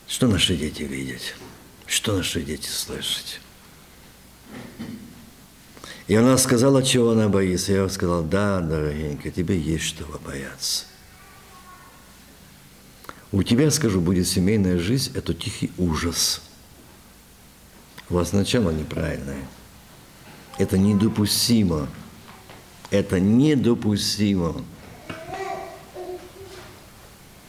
Что 0.07 0.27
наши 0.29 0.57
дети 0.57 0.83
видят? 0.83 1.23
Что 1.87 2.17
наши 2.17 2.43
дети 2.43 2.69
слышат? 2.69 3.41
И 6.07 6.15
она 6.15 6.37
сказала, 6.37 6.83
чего 6.83 7.11
она 7.11 7.29
боится. 7.29 7.73
Я 7.73 7.89
сказал, 7.89 8.23
да, 8.23 8.61
дорогенькая, 8.61 9.33
тебе 9.33 9.59
есть 9.59 9.85
что 9.85 10.05
бояться. 10.25 10.85
У 13.31 13.43
тебя, 13.43 13.71
скажу, 13.71 14.01
будет 14.01 14.29
семейная 14.29 14.79
жизнь, 14.79 15.13
это 15.15 15.33
тихий 15.33 15.73
ужас. 15.79 16.43
У 18.11 18.15
вас 18.15 18.33
начало 18.33 18.71
неправильное. 18.71 19.43
Это 20.59 20.77
недопустимо. 20.77 21.89
Это 22.93 23.19
недопустимо. 23.19 24.63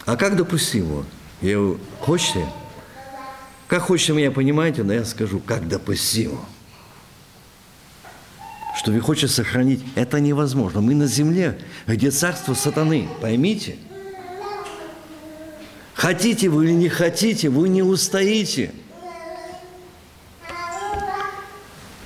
А 0.06 0.18
как 0.18 0.36
допустимо? 0.36 1.06
Я 1.41 1.58
говорю, 1.58 1.80
хочете? 2.00 2.48
Как 3.68 3.84
хочете 3.84 4.14
меня 4.14 4.32
понимаете, 4.32 4.82
но 4.82 4.94
я 4.94 5.06
скажу, 5.06 5.39
как 5.39 5.68
допустимо. 5.68 6.44
Что 8.76 8.91
вы 8.91 9.00
хотите 9.02 9.28
сохранить, 9.28 9.84
это 9.94 10.20
невозможно. 10.20 10.82
Мы 10.82 10.96
на 10.96 11.06
земле, 11.06 11.60
где 11.86 12.10
царство 12.10 12.56
сатаны, 12.56 13.08
поймите– 13.22 13.76
Хотите 16.04 16.50
вы 16.50 16.66
или 16.66 16.74
не 16.74 16.89
хотите, 16.89 17.48
вы 17.48 17.70
не 17.70 17.82
устоите. 17.82 18.74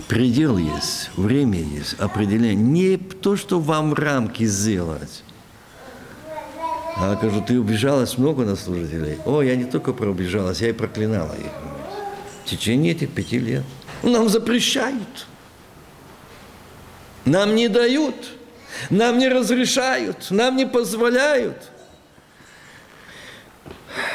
Предел 0.08 0.58
есть, 0.58 1.10
время 1.18 1.60
есть, 1.60 1.96
определение. 2.00 2.56
Не 2.56 2.98
то, 2.98 3.36
что 3.36 3.60
вам 3.60 3.94
рамки 3.94 4.46
сделать. 4.46 5.24
А 6.96 7.16
кажу, 7.16 7.44
ты 7.46 7.60
убежалась 7.60 8.18
много 8.18 8.46
на 8.46 8.56
служителей. 8.56 9.18
О, 9.26 9.42
я 9.42 9.56
не 9.56 9.66
только 9.66 9.94
проубежалась, 9.94 10.62
я 10.62 10.70
и 10.70 10.74
проклинала 10.74 11.34
их. 11.34 11.52
В 12.46 12.50
течение 12.50 12.94
этих 12.94 13.12
пяти 13.12 13.38
лет. 13.38 13.64
Нам 14.02 14.30
запрещают. 14.30 15.28
Нам 17.26 17.56
не 17.56 17.68
дают. 17.68 18.16
Нам 18.90 19.18
не 19.18 19.28
разрешают. 19.28 20.32
Нам 20.32 20.56
не 20.56 20.66
позволяют. 20.66 21.70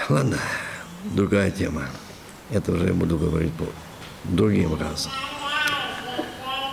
Ладно, 0.08 0.38
другая 1.04 1.50
тема. 1.50 1.82
Это 2.50 2.72
уже 2.72 2.86
я 2.86 2.94
буду 2.94 3.18
говорить 3.18 3.52
по 3.52 3.66
другим 4.24 4.74
разом. 4.80 5.12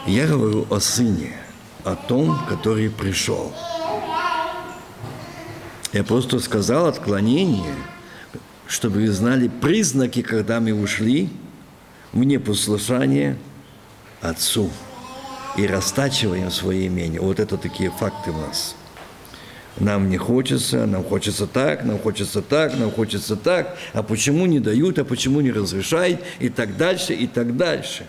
Я 0.09 0.25
говорю 0.25 0.65
о 0.71 0.79
сыне, 0.79 1.33
о 1.83 1.95
том, 1.95 2.35
который 2.49 2.89
пришел. 2.89 3.53
Я 5.93 6.03
просто 6.03 6.39
сказал 6.39 6.87
отклонение, 6.87 7.75
чтобы 8.65 9.01
вы 9.01 9.09
знали 9.09 9.47
признаки, 9.47 10.23
когда 10.23 10.59
мы 10.59 10.73
ушли 10.73 11.29
в 12.11 12.23
непослушание 12.23 13.37
Отцу 14.19 14.71
и 15.55 15.67
растачиваем 15.67 16.49
свои 16.49 16.87
имения. 16.87 17.21
Вот 17.21 17.39
это 17.39 17.55
такие 17.57 17.91
факты 17.91 18.31
у 18.31 18.37
нас– 18.37 18.75
нам 19.77 20.09
не 20.09 20.17
хочется, 20.17 20.85
нам 20.87 21.05
хочется 21.05 21.47
так, 21.47 21.85
нам 21.85 21.99
хочется 21.99 22.41
так, 22.41 22.77
нам 22.77 22.91
хочется 22.91 23.37
так, 23.37 23.77
а 23.93 24.03
почему 24.03 24.45
не 24.45 24.59
дают, 24.59 24.99
а 24.99 25.05
почему 25.05 25.39
не 25.39 25.51
разрешают, 25.51 26.19
и 26.39 26.49
так 26.49 26.75
дальше, 26.75 27.13
и 27.13 27.27
так 27.27 27.55
дальше. 27.55 28.05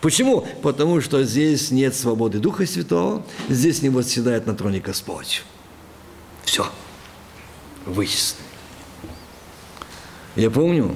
Почему? 0.00 0.46
Потому 0.62 1.00
что 1.00 1.24
здесь 1.24 1.70
нет 1.70 1.94
свободы 1.94 2.38
Духа 2.38 2.66
Святого, 2.66 3.24
здесь 3.48 3.82
не 3.82 3.88
восседает 3.88 4.46
на 4.46 4.54
троне 4.54 4.80
Господь. 4.80 5.42
Все. 6.44 6.66
Вычислено. 7.84 8.44
Я 10.36 10.50
помню, 10.50 10.94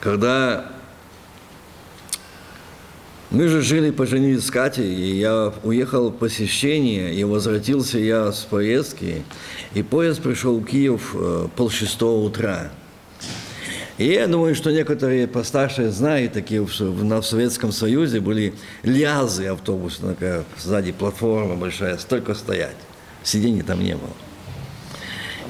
когда 0.00 0.72
мы 3.30 3.48
же 3.48 3.60
жили, 3.62 3.90
поженились 3.90 4.46
с 4.46 4.50
Катей, 4.50 4.94
и 4.94 5.18
я 5.18 5.52
уехал 5.64 6.10
в 6.10 6.16
посещение, 6.16 7.14
и 7.14 7.24
возвратился 7.24 7.98
я 7.98 8.32
с 8.32 8.40
поездки, 8.40 9.24
и 9.74 9.82
поезд 9.82 10.22
пришел 10.22 10.58
в 10.58 10.64
Киев 10.64 11.14
э, 11.14 11.48
полшестого 11.56 12.24
утра. 12.24 12.70
И 13.96 14.06
я 14.06 14.26
думаю, 14.26 14.54
что 14.54 14.72
некоторые 14.72 15.28
постарше 15.28 15.90
знают, 15.90 16.32
такие 16.32 16.64
в, 16.64 16.68
в 16.68 17.22
Советском 17.22 17.70
Союзе 17.70 18.20
были 18.20 18.54
лязы 18.82 19.46
автобуса, 19.46 20.08
такая 20.08 20.44
сзади 20.58 20.92
платформа 20.92 21.54
большая, 21.54 21.96
столько 21.98 22.34
стоять. 22.34 22.76
Сидений 23.22 23.62
там 23.62 23.82
не 23.82 23.94
было. 23.94 24.10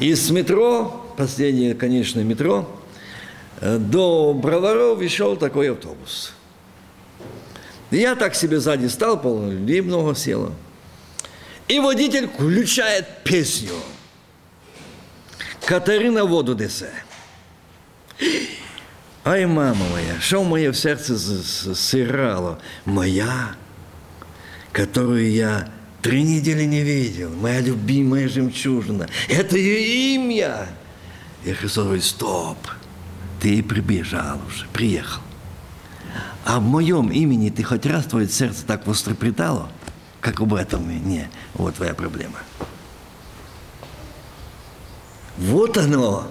И 0.01 0.15
с 0.15 0.31
метро, 0.31 1.07
последнее, 1.17 1.75
конечно, 1.75 2.21
метро, 2.21 2.69
э, 3.61 3.79
до 3.79 4.35
Броваров 4.35 5.03
шел 5.11 5.37
такой 5.37 5.71
автобус– 5.71 6.33
я 7.95 8.17
так 8.17 8.35
себе 8.35 8.59
сзади 8.61 8.87
стал, 8.87 9.21
полно 9.21 9.53
людей 9.53 9.81
много 9.81 10.15
село. 10.15 10.53
И 11.69 11.79
водитель 11.79 12.29
включает 12.29 13.07
песню. 13.25 13.75
Катерина 15.65 16.25
воду 16.25 16.57
несе. 16.57 16.91
Ай, 19.25 19.47
мама 19.47 19.87
моя, 19.91 20.21
що 20.21 20.41
в 20.41 20.45
моє 20.45 20.71
в 20.71 20.77
серце 20.77 21.17
сирало? 21.75 22.59
Моя, 22.87 23.55
которую 24.73 25.33
я 25.33 25.69
три 26.01 26.23
недели 26.23 26.67
не 26.67 26.83
видел, 26.83 27.31
моя 27.31 27.63
любимая 27.63 28.29
жемчужина. 28.29 29.09
Это 29.29 29.57
ее 29.57 30.15
имя. 30.15 30.69
И 31.45 31.53
Христос 31.53 31.85
говорит, 31.85 32.05
стоп, 32.05 32.59
ты 33.41 33.63
прибежал 33.63 34.39
уже, 34.47 34.67
приехал. 34.73 35.23
А 36.45 36.59
в 36.59 36.63
моем 36.63 37.09
имени 37.09 37.49
ты 37.49 37.63
хоть 37.63 37.87
раз 37.87 38.05
твое 38.05 38.29
сердце 38.29 38.67
так 38.67 38.87
вострепетало, 38.87 39.71
как 40.21 40.41
об 40.41 40.53
этом 40.53 40.89
не. 41.09 41.29
Вот 41.55 41.77
твоя 41.77 41.95
проблема. 41.95 42.39
Вот 45.39 45.79
оно, 45.79 46.29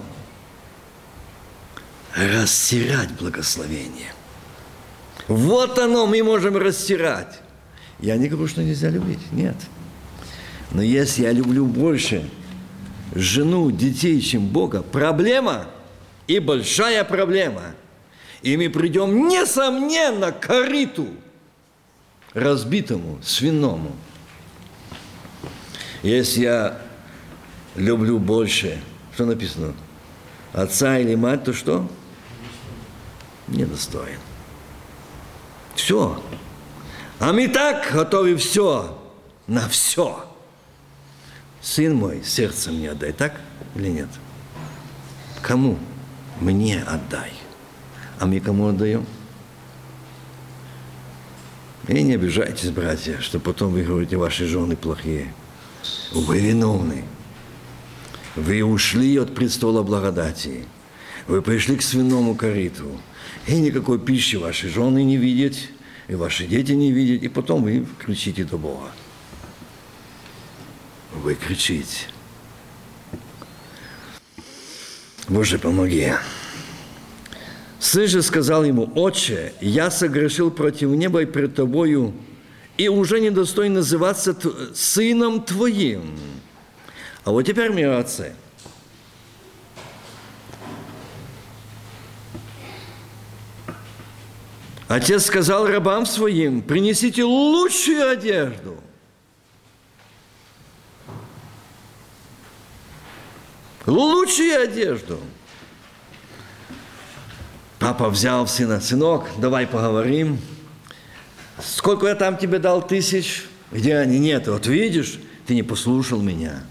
растирать 2.14 3.10
благословение. 3.12 4.12
Вот 5.26 5.78
оно 5.78 6.06
мы 6.06 6.22
можем 6.22 6.56
растирать. 6.56 7.40
Я 7.98 8.16
не 8.16 8.28
говорю, 8.28 8.48
что 8.48 8.62
нельзя 8.62 8.90
любить, 8.90 9.32
нет. 9.32 9.56
Но 10.70 10.82
если 10.82 11.22
я 11.22 11.32
люблю 11.32 11.66
больше 11.66 12.28
жену, 13.14 13.70
детей, 13.70 14.20
чем 14.20 14.46
Бога, 14.46 14.82
проблема 14.82 15.66
и 16.26 16.38
большая 16.38 17.04
проблема. 17.04 17.62
И 18.42 18.56
мы 18.56 18.68
придем, 18.68 19.28
несомненно, 19.28 20.32
к 20.32 20.40
корыту, 20.40 21.08
разбитому, 22.34 23.18
свиному. 23.22 23.92
Если 26.02 26.42
я 26.42 26.78
люблю 27.74 28.18
больше, 28.18 28.78
что 29.14 29.24
написано, 29.24 29.72
отца 30.52 30.98
или 30.98 31.14
мать, 31.14 31.44
то 31.44 31.54
что? 31.54 31.88
Недостоин. 33.48 34.18
Все. 35.74 36.22
А 37.18 37.32
мы 37.32 37.48
так 37.48 37.92
готовы 37.92 38.36
все, 38.36 38.98
на 39.46 39.68
все. 39.68 40.24
Сын 41.60 41.94
мой, 41.94 42.22
сердце 42.24 42.70
мне 42.70 42.90
отдай, 42.90 43.12
так 43.12 43.40
или 43.74 43.88
нет? 43.88 44.08
Кому? 45.42 45.78
Мне 46.40 46.82
отдай. 46.82 47.32
А 48.18 48.26
мы 48.26 48.40
кому 48.40 48.68
отдаем? 48.68 49.06
И 51.88 52.02
не 52.02 52.14
обижайтесь, 52.14 52.70
братья, 52.70 53.20
что 53.20 53.38
потом 53.38 53.72
вы 53.72 53.82
говорите, 53.82 54.16
ваши 54.16 54.46
жены 54.46 54.74
плохие. 54.74 55.32
Вы 56.12 56.40
виновны. 56.40 57.04
Вы 58.36 58.62
ушли 58.62 59.16
от 59.18 59.34
престола 59.34 59.82
благодати. 59.82 60.66
Вы 61.26 61.42
пришли 61.42 61.76
к 61.76 61.82
свиному 61.82 62.34
кориту. 62.34 63.00
И 63.46 63.54
никакой 63.60 63.98
пищи 63.98 64.36
ваши 64.36 64.68
жены 64.68 65.02
не 65.04 65.16
видят, 65.16 65.54
и 66.08 66.14
ваши 66.14 66.46
дети 66.46 66.72
не 66.72 66.92
видят, 66.92 67.22
и 67.22 67.28
потом 67.28 67.62
вы 67.62 67.86
кричите 67.98 68.44
до 68.44 68.58
Бога. 68.58 68.90
Вы 71.12 71.34
кричите. 71.34 72.06
Боже, 75.28 75.58
помоги. 75.58 76.12
Сын 77.78 78.06
же 78.06 78.22
сказал 78.22 78.64
ему, 78.64 78.90
«Отче, 78.94 79.52
я 79.60 79.90
согрешил 79.90 80.50
против 80.50 80.90
неба 80.90 81.22
и 81.22 81.26
пред 81.26 81.54
тобою, 81.54 82.14
и 82.76 82.88
уже 82.88 83.20
не 83.20 83.30
достоин 83.30 83.74
называться 83.74 84.36
сыном 84.74 85.42
твоим». 85.42 86.18
А 87.24 87.30
вот 87.30 87.42
теперь 87.42 87.70
мне 87.70 87.88
Отец 94.94 95.24
сказал 95.24 95.66
рабам 95.66 96.06
своим, 96.06 96.62
принесите 96.62 97.24
лучшую 97.24 98.12
одежду. 98.12 98.76
Лучшую 103.86 104.62
одежду. 104.62 105.18
Папа 107.80 108.08
взял 108.08 108.46
сына, 108.46 108.80
сынок, 108.80 109.26
давай 109.38 109.66
поговорим. 109.66 110.38
Сколько 111.60 112.06
я 112.06 112.14
там 112.14 112.36
тебе 112.36 112.60
дал 112.60 112.80
тысяч? 112.80 113.46
Где 113.72 113.96
они? 113.96 114.20
Нет. 114.20 114.46
Вот 114.46 114.68
видишь, 114.68 115.18
ты 115.44 115.56
не 115.56 115.64
послушал 115.64 116.22
меня. 116.22 116.62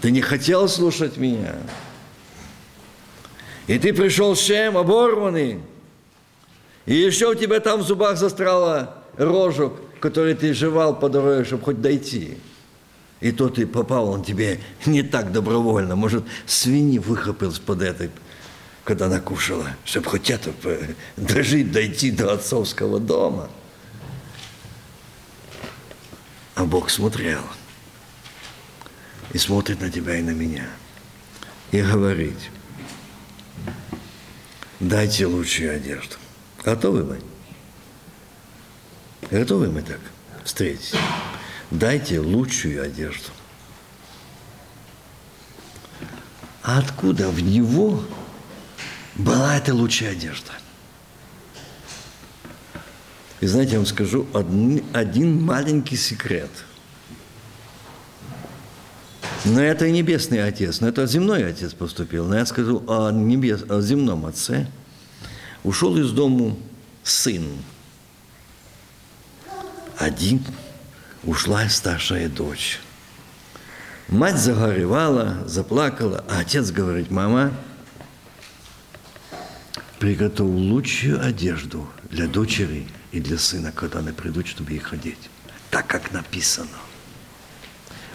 Ты 0.00 0.10
не 0.10 0.22
хотел 0.22 0.70
слушать 0.70 1.18
меня. 1.18 1.56
И 3.66 3.78
ты 3.78 3.92
пришел 3.92 4.34
с 4.34 4.40
чем? 4.40 4.78
Оборванный. 4.78 5.60
И 6.90 6.94
еще 6.94 7.28
у 7.30 7.34
тебя 7.36 7.60
там 7.60 7.82
в 7.82 7.86
зубах 7.86 8.18
застряла 8.18 8.96
рожок, 9.16 9.80
который 10.00 10.34
ты 10.34 10.52
жевал 10.52 10.98
по 10.98 11.08
дороге, 11.08 11.44
чтобы 11.44 11.62
хоть 11.62 11.80
дойти. 11.80 12.36
И 13.20 13.30
то 13.30 13.48
ты 13.48 13.64
попал, 13.64 14.08
он 14.08 14.24
тебе 14.24 14.60
не 14.86 15.04
так 15.04 15.30
добровольно. 15.30 15.94
Может, 15.94 16.24
свиньи 16.46 16.98
выхопил 16.98 17.52
из-под 17.52 17.82
этой, 17.82 18.10
когда 18.82 19.06
накушала, 19.06 19.68
чтобы 19.84 20.10
хоть 20.10 20.30
это 20.30 20.50
дожить, 21.16 21.70
дойти 21.70 22.10
до 22.10 22.32
отцовского 22.32 22.98
дома. 22.98 23.48
А 26.56 26.64
Бог 26.64 26.90
смотрел 26.90 27.42
и 29.32 29.38
смотрит 29.38 29.80
на 29.80 29.92
тебя 29.92 30.16
и 30.16 30.22
на 30.22 30.30
меня. 30.30 30.66
И 31.70 31.80
говорит, 31.82 32.34
дайте 34.80 35.26
лучшую 35.26 35.76
одежду. 35.76 36.16
Готовы 36.62 37.04
мы? 37.04 37.20
Готовы 39.30 39.70
мы 39.70 39.82
так 39.82 40.00
встретить? 40.44 40.94
Дайте 41.70 42.20
лучшую 42.20 42.82
одежду. 42.82 43.30
А 46.62 46.78
откуда 46.78 47.28
в 47.28 47.40
него 47.40 48.04
была 49.14 49.56
эта 49.56 49.74
лучшая 49.74 50.12
одежда? 50.12 50.52
И 53.40 53.46
знаете, 53.46 53.72
я 53.72 53.78
вам 53.78 53.86
скажу 53.86 54.26
один, 54.34 54.84
один 54.92 55.42
маленький 55.42 55.96
секрет. 55.96 56.50
Но 59.46 59.62
это 59.62 59.86
и 59.86 59.92
небесный 59.92 60.46
отец, 60.46 60.80
но 60.80 60.88
это 60.88 61.06
земной 61.06 61.48
отец 61.48 61.72
поступил. 61.72 62.26
Но 62.26 62.36
я 62.36 62.44
скажу 62.44 62.84
о, 62.86 63.10
небес, 63.10 63.64
о 63.70 63.80
земном 63.80 64.26
отце. 64.26 64.66
Ушел 65.62 65.96
из 65.96 66.10
дому 66.12 66.58
сын. 67.02 67.46
Один 69.98 70.42
ушла 71.24 71.68
старшая 71.68 72.28
дочь. 72.28 72.80
Мать 74.08 74.38
загоревала, 74.38 75.44
заплакала, 75.46 76.24
а 76.28 76.40
отец 76.40 76.70
говорит, 76.70 77.10
мама, 77.10 77.52
приготовь 79.98 80.48
лучшую 80.48 81.24
одежду 81.24 81.86
для 82.10 82.26
дочери 82.26 82.88
и 83.12 83.20
для 83.20 83.38
сына, 83.38 83.70
когда 83.70 83.98
они 83.98 84.12
придут, 84.12 84.48
чтобы 84.48 84.72
их 84.72 84.92
одеть. 84.92 85.30
Так, 85.70 85.86
как 85.86 86.10
написано. 86.12 86.68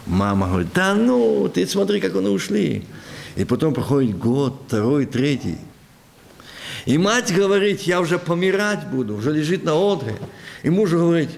Мама 0.05 0.47
говорит, 0.47 0.73
да 0.73 0.95
ну, 0.95 1.47
ты 1.47 1.65
смотри, 1.67 2.01
как 2.01 2.15
они 2.15 2.27
ушли. 2.27 2.85
И 3.35 3.45
потом 3.45 3.73
проходит 3.73 4.17
год, 4.17 4.63
второй, 4.67 5.05
третий. 5.05 5.59
И 6.85 6.97
мать 6.97 7.33
говорит, 7.33 7.81
я 7.81 7.99
уже 7.99 8.19
помирать 8.19 8.85
буду, 8.87 9.15
уже 9.15 9.31
лежит 9.31 9.63
на 9.63 9.73
одре. 9.73 10.15
И 10.61 10.69
муж 10.69 10.91
говорит, 10.91 11.29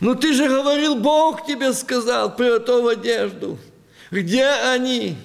ну 0.00 0.14
ты 0.14 0.32
же 0.32 0.48
говорил, 0.48 0.96
Бог 0.96 1.46
тебе 1.46 1.72
сказал, 1.72 2.34
приготовь 2.34 2.98
одежду. 2.98 3.58
Где 4.10 4.46
они? 4.46 5.16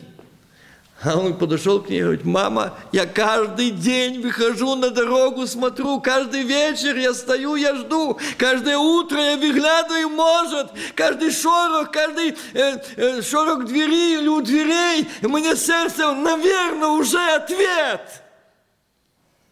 А 1.03 1.17
он 1.17 1.35
подошел 1.35 1.81
к 1.81 1.89
ней 1.89 1.99
и 1.99 2.03
говорит, 2.03 2.25
мама, 2.25 2.77
я 2.91 3.07
каждый 3.07 3.71
день 3.71 4.21
выхожу 4.21 4.75
на 4.75 4.91
дорогу, 4.91 5.47
смотрю, 5.47 5.99
каждый 5.99 6.43
вечер 6.43 6.95
я 6.95 7.15
стою, 7.15 7.55
я 7.55 7.75
жду, 7.75 8.19
каждое 8.37 8.77
утро 8.77 9.19
я 9.19 9.35
выглядываю, 9.35 10.09
может, 10.09 10.67
каждый 10.93 11.31
шорох, 11.31 11.89
каждый 11.89 12.35
э, 12.53 12.77
э, 12.97 13.21
шорох 13.23 13.65
двери 13.65 14.19
или 14.19 14.27
у 14.27 14.41
дверей, 14.41 15.09
мне 15.21 15.55
сердце, 15.55 16.13
наверное, 16.13 16.89
уже 16.89 17.19
ответ. 17.31 18.21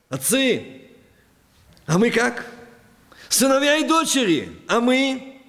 Отцы, 0.10 0.66
а 1.86 1.98
мы 1.98 2.10
как? 2.10 2.46
сыновья 3.30 3.78
и 3.78 3.88
дочери, 3.88 4.52
а 4.68 4.82
мы 4.82 5.40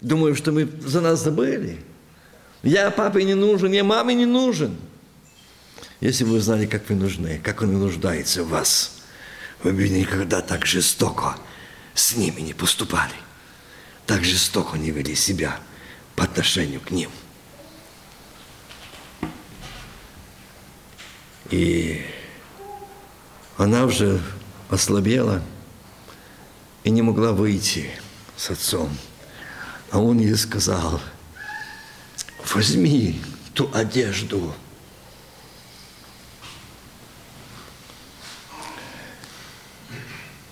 думаем, 0.00 0.36
что 0.36 0.52
мы 0.52 0.66
за 0.80 1.00
нас 1.00 1.22
забыли. 1.22 1.84
Я 2.62 2.90
папе 2.90 3.24
не 3.24 3.34
нужен, 3.34 3.72
я 3.72 3.84
маме 3.84 4.14
не 4.14 4.26
нужен. 4.26 4.76
Если 6.00 6.24
бы 6.24 6.30
вы 6.30 6.40
знали, 6.40 6.66
как 6.66 6.88
вы 6.88 6.94
нужны, 6.94 7.40
как 7.42 7.60
он 7.60 7.72
нуждается 7.72 8.44
в 8.44 8.48
вас, 8.48 9.02
вы 9.62 9.72
бы 9.72 9.88
никогда 9.88 10.40
так 10.40 10.64
жестоко 10.64 11.36
с 11.94 12.16
ними 12.16 12.40
не 12.40 12.54
поступали. 12.54 13.14
Так 14.06 14.24
жестоко 14.24 14.78
не 14.78 14.90
вели 14.90 15.14
себя 15.14 15.60
по 16.14 16.24
отношению 16.24 16.80
к 16.80 16.90
ним. 16.92 17.10
И 21.50 22.04
она 23.58 23.84
уже 23.84 24.22
ослабела 24.70 25.42
и 26.84 26.90
не 26.90 27.02
могла 27.02 27.32
выйти 27.32 27.90
с 28.36 28.50
отцом. 28.50 28.96
А 29.90 29.98
он 29.98 30.18
ей 30.20 30.36
сказал, 30.36 31.00
возьми 32.54 33.20
ту 33.54 33.68
одежду, 33.74 34.54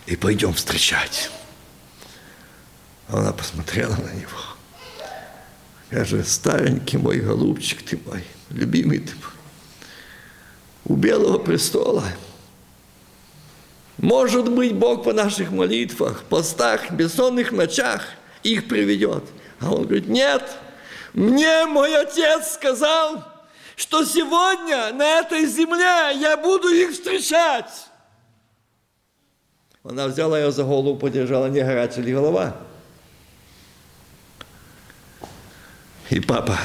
и 0.06 0.16
пойдем 0.16 0.52
встречать. 0.52 1.30
Она 3.08 3.32
посмотрела 3.32 3.94
на 3.94 4.12
него. 4.14 4.40
Я 5.92 6.04
же 6.04 6.24
старенький 6.24 6.96
мой 6.96 7.20
голубчик 7.20 7.82
ты 7.82 8.00
мой, 8.04 8.24
любимый 8.50 8.98
ты 8.98 9.14
мой, 9.14 9.32
у 10.84 10.96
Белого 10.96 11.38
престола. 11.38 12.04
Может 13.98 14.50
быть, 14.50 14.74
Бог 14.74 15.04
по 15.04 15.12
наших 15.12 15.50
молитвах, 15.50 16.24
постах, 16.24 16.90
бессонных 16.90 17.52
ночах 17.52 18.04
их 18.42 18.68
приведет. 18.68 19.24
А 19.60 19.72
он 19.72 19.84
говорит, 19.84 20.06
нет, 20.06 20.42
мне 21.14 21.64
мой 21.64 21.96
отец 21.98 22.52
сказал, 22.54 23.24
что 23.74 24.04
сегодня 24.04 24.92
на 24.92 25.20
этой 25.20 25.46
земле 25.46 26.18
я 26.20 26.36
буду 26.36 26.68
их 26.68 26.92
встречать. 26.92 27.86
Она 29.82 30.08
взяла 30.08 30.38
ее 30.38 30.50
за 30.50 30.64
голову, 30.64 30.98
подержала, 30.98 31.46
не 31.46 31.60
горячая 31.60 32.04
ли 32.04 32.12
голова. 32.12 32.56
И 36.10 36.20
папа, 36.20 36.58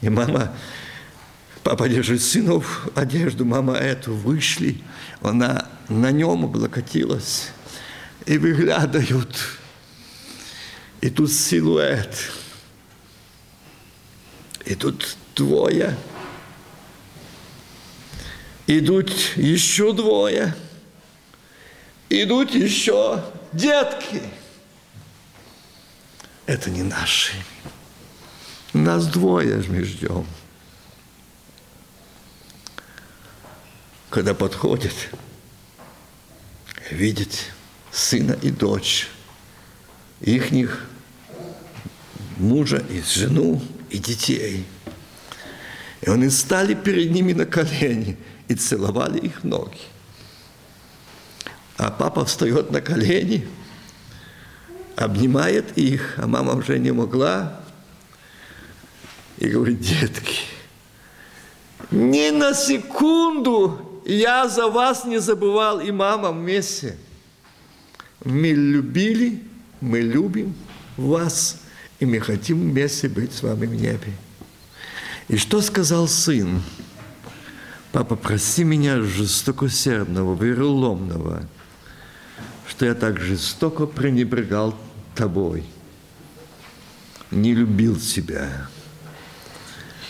и 0.00 0.08
мама, 0.08 0.54
папа 1.68 1.86
держит 1.86 2.22
сынов 2.22 2.88
одежду, 2.94 3.44
мама 3.44 3.74
эту, 3.74 4.14
вышли, 4.14 4.80
она 5.20 5.68
на 5.90 6.10
нем 6.10 6.46
облокотилась, 6.46 7.50
и 8.24 8.38
выглядывают. 8.38 9.36
И 11.02 11.10
тут 11.10 11.30
силуэт, 11.30 12.32
и 14.64 14.74
тут 14.76 15.18
двое, 15.36 15.94
идут 18.66 19.12
еще 19.36 19.92
двое– 19.92 20.56
идут 22.08 22.54
еще 22.54 23.22
детки. 23.52 24.22
Это 26.46 26.70
не 26.70 26.82
наши. 26.82 27.34
Нас 28.72 29.06
двое 29.06 29.62
мы 29.68 29.84
ждем. 29.84 30.26
Когда 34.10 34.32
подходит, 34.32 34.94
видит 36.90 37.52
сына 37.90 38.38
и 38.40 38.50
дочь, 38.50 39.08
ихних 40.20 40.88
мужа 42.38 42.82
и 42.88 43.02
жену 43.02 43.60
и 43.90 43.98
детей. 43.98 44.64
И 46.00 46.08
они 46.08 46.30
стали 46.30 46.74
перед 46.74 47.10
ними 47.10 47.32
на 47.32 47.44
колени 47.44 48.16
и 48.46 48.54
целовали 48.54 49.18
их 49.18 49.44
ноги. 49.44 49.80
А 51.76 51.90
папа 51.90 52.24
встает 52.24 52.70
на 52.70 52.80
колени, 52.80 53.46
обнимает 54.96 55.76
их, 55.76 56.14
а 56.16 56.26
мама 56.26 56.54
уже 56.54 56.78
не 56.78 56.92
могла. 56.92 57.60
И 59.36 59.48
говорит, 59.48 59.80
детки, 59.80 60.40
ни 61.90 62.30
на 62.30 62.54
секунду 62.54 63.87
я 64.14 64.48
за 64.48 64.68
вас 64.68 65.04
не 65.04 65.18
забывал, 65.18 65.80
и 65.80 65.90
мама 65.90 66.32
вместе. 66.32 66.96
Мы 68.24 68.48
любили, 68.48 69.42
мы 69.80 70.00
любим 70.00 70.54
вас, 70.96 71.60
и 72.00 72.06
мы 72.06 72.20
хотим 72.20 72.70
вместе 72.70 73.08
быть 73.08 73.32
с 73.32 73.42
вами 73.42 73.66
в 73.66 73.74
небе. 73.74 74.12
И 75.28 75.36
что 75.36 75.60
сказал 75.60 76.08
сын? 76.08 76.62
Папа, 77.92 78.16
прости 78.16 78.64
меня 78.64 79.00
жестокосердного, 79.02 80.34
вероломного– 80.34 81.42
что 82.78 82.86
я 82.86 82.94
так 82.94 83.18
жестоко 83.18 83.86
пренебрегал 83.86 84.72
тобой, 85.16 85.64
не 87.32 87.52
любил 87.54 87.98
тебя. 87.98 88.68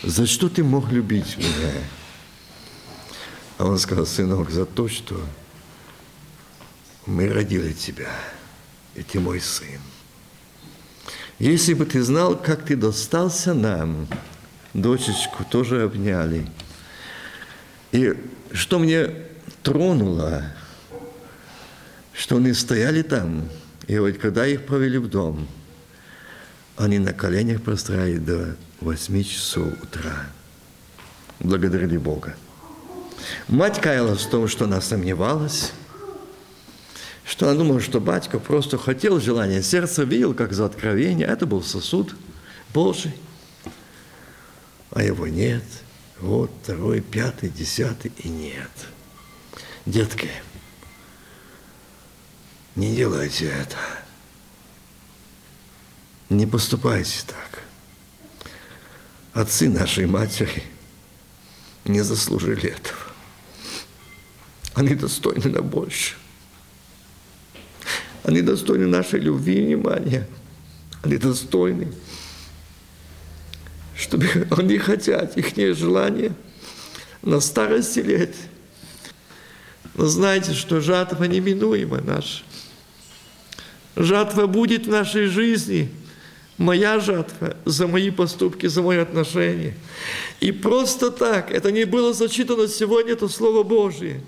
За 0.03 0.27
что 0.27 0.49
ты 0.49 0.63
мог 0.63 0.91
любить 0.93 1.39
меня? 1.39 1.73
А 3.59 3.65
он 3.65 3.77
сказал, 3.79 4.07
сынок, 4.07 4.51
за 4.51 4.65
то, 4.65 4.89
что 4.89 5.21
мы 7.07 7.29
родили 7.29 7.73
тебя, 7.73 8.11
и 8.95 9.03
ты 9.03 9.19
мой 9.19 9.41
сын. 9.41 9.81
Если 11.41 11.75
бы 11.75 11.85
ты 11.85 12.03
знал, 12.03 12.37
как 12.37 12.65
ты 12.65 12.77
достался 12.77 13.55
нам, 13.55 14.07
дочечку 14.75 15.45
тоже 15.45 15.83
обняли. 15.83 16.47
И 17.91 18.15
что 18.53 18.79
мне 18.79 19.09
тронуло, 19.65 20.45
что 22.13 22.37
они 22.37 22.53
стояли 22.53 23.03
там, 23.03 23.49
и 23.89 23.99
вот 23.99 24.19
когда 24.19 24.47
их 24.47 24.67
провели 24.67 24.99
в 24.99 25.09
дом, 25.09 25.49
они 26.77 27.01
на 27.01 27.13
коленях 27.13 27.63
простояли 27.63 28.19
до 28.19 28.57
8 28.83 29.25
часов 29.25 29.73
утра. 29.83 30.27
Благодарили 31.41 31.97
Бога. 31.97 32.37
Мать 33.49 33.81
каялась 33.81 34.23
в 34.23 34.31
том, 34.31 34.49
что 34.49 34.65
она 34.65 34.81
сомневалась, 34.81 35.73
что 37.25 37.49
она 37.49 37.59
думала, 37.59 37.81
что 37.81 38.01
батька 38.01 38.39
просто 38.39 38.79
хотел 38.79 39.21
желания 39.21 39.63
сердца, 39.63 40.03
видел, 40.03 40.35
как 40.35 40.53
за 40.53 40.67
откровение. 40.67 41.27
Это 41.27 41.47
был 41.47 41.63
сосуд 41.63 42.15
Божий. 42.73 43.15
А 44.91 45.03
его 45.03 45.27
нет. 45.27 45.65
Вот 46.21 46.51
второй, 46.63 47.01
пятый, 47.01 47.49
десятый 47.51 48.13
и 48.19 48.29
нет. 48.29 48.71
Детки, 49.87 50.31
не 52.75 52.95
делайте 52.95 53.47
это. 53.47 53.77
Не 56.29 56.47
поступайте 56.47 57.21
так. 57.27 57.63
Отцы 59.33 59.69
нашей 59.69 60.07
матери 60.07 60.63
не 61.85 62.01
заслужили 62.01 62.71
этого. 62.71 63.08
Они 64.79 64.95
достойны 64.95 65.49
на 65.49 65.61
больше. 65.61 66.15
Они 68.23 68.43
достойны 68.43 68.87
нашей 68.87 69.19
любви 69.19 69.57
и 69.57 69.67
внимания. 69.67 70.29
Они 71.03 71.17
достойны, 71.17 71.93
чтобы 73.97 74.47
они 74.57 74.79
хотят, 74.79 75.37
их 75.37 75.77
желание 75.77 76.33
на 77.23 77.41
старости 77.41 77.99
лет. 77.99 78.37
Но 79.97 80.07
знайте, 80.07 80.55
что 80.55 80.81
жатва 80.81 81.25
неминуема 81.25 82.01
наша. 82.01 82.45
Жатва 83.97 84.47
будет 84.47 84.87
в 84.87 84.91
нашей 84.91 85.27
жизни. 85.27 85.91
Моя 86.57 87.01
жатва 87.01 87.57
за 87.65 87.89
мои 87.89 88.11
поступки, 88.11 88.69
за 88.69 88.83
мои 88.83 88.99
отношения. 88.99 89.75
И 90.39 90.53
просто 90.53 91.11
так, 91.11 91.51
это 91.51 91.73
не 91.73 91.85
было 91.85 92.13
зачитано 92.13 92.69
сегодня, 92.69 93.15
это 93.15 93.27
Слово 93.27 93.65
Божье. 93.65 94.23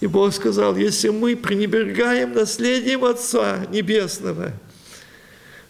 И 0.00 0.06
Бог 0.06 0.34
сказал, 0.34 0.76
если 0.76 1.08
мы 1.08 1.36
пренебрегаем 1.36 2.34
наследием 2.34 3.04
Отца 3.04 3.66
Небесного, 3.70 4.52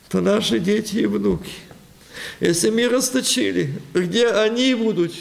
то 0.08 0.20
наши 0.20 0.58
дети 0.58 0.96
и 0.96 1.06
внуки, 1.06 1.52
если 2.40 2.70
мы 2.70 2.88
расточили, 2.88 3.72
где 3.94 4.28
они 4.28 4.74
будут 4.74 5.12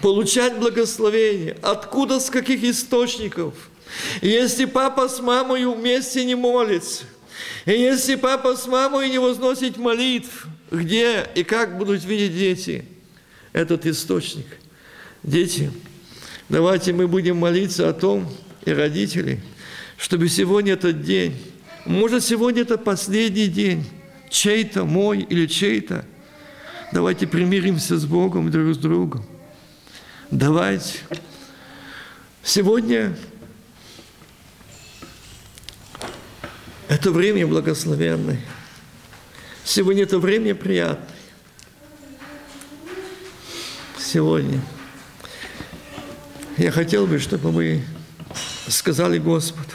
получать 0.00 0.58
благословение, 0.58 1.56
откуда, 1.62 2.20
с 2.20 2.30
каких 2.30 2.62
источников– 2.64 3.54
если 4.20 4.64
папа 4.64 5.08
с 5.08 5.20
мамой 5.20 5.66
вместе 5.66 6.24
не 6.24 6.34
молится, 6.34 7.04
и 7.66 7.72
если 7.72 8.14
папа 8.14 8.56
с 8.56 8.66
мамой 8.66 9.10
не 9.10 9.18
возносит 9.18 9.76
молитв, 9.76 10.46
где 10.70 11.26
и 11.34 11.44
как 11.44 11.78
будут 11.78 12.04
видеть 12.04 12.36
дети? 12.36 12.84
Этот 13.52 13.86
источник? 13.86 14.46
Дети, 15.22 15.70
давайте 16.48 16.92
мы 16.92 17.08
будем 17.08 17.36
молиться 17.36 17.88
о 17.88 17.92
том, 17.92 18.28
и 18.64 18.72
родители, 18.72 19.40
чтобы 19.96 20.28
сегодня 20.28 20.74
этот 20.74 21.02
день, 21.02 21.36
может, 21.84 22.24
сегодня 22.24 22.62
это 22.62 22.78
последний 22.78 23.48
день, 23.48 23.84
чей-то, 24.30 24.84
мой 24.84 25.20
или 25.20 25.46
чей-то, 25.46 26.04
давайте 26.92 27.26
примиримся 27.26 27.96
с 27.98 28.04
Богом 28.04 28.50
друг 28.50 28.74
с 28.74 28.78
другом. 28.78 29.24
Давайте. 30.30 30.98
Сегодня 32.42 33.14
Это 36.92 37.10
время 37.10 37.46
благословенное. 37.46 38.38
Сегодня 39.64 40.02
это 40.02 40.18
время 40.18 40.54
приятное. 40.54 41.08
Сегодня 43.98 44.60
я 46.62 46.70
хотел 46.70 47.08
бы, 47.08 47.18
чтобы 47.18 47.50
мы 47.50 47.82
сказали 48.68 49.18
Господу. 49.18 49.72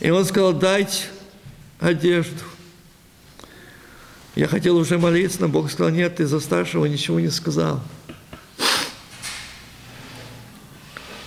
И 0.00 0.10
Он 0.10 0.24
сказал, 0.24 0.52
дайте 0.52 1.04
одежду. 1.78 2.42
Я 4.34 4.48
хотел 4.48 4.76
уже 4.76 4.98
молиться, 4.98 5.40
но 5.42 5.48
Бог 5.48 5.70
сказал, 5.70 5.92
нет, 5.92 6.16
ты 6.16 6.26
за 6.26 6.40
старшего 6.40 6.86
ничего 6.86 7.20
не 7.20 7.30
сказал. 7.30 7.80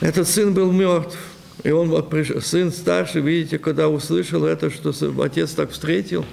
Этот 0.02 0.28
сын 0.28 0.54
был 0.54 0.74
мертв. 0.74 1.18
И 1.64 1.72
он, 1.72 2.06
сын 2.42 2.74
старший, 2.74 3.22
видите, 3.22 3.58
когда 3.58 3.88
услышал 3.88 4.44
это, 4.44 4.70
что 4.70 4.94
отец 5.22 5.52
так 5.52 5.72
встретил, 5.72 6.26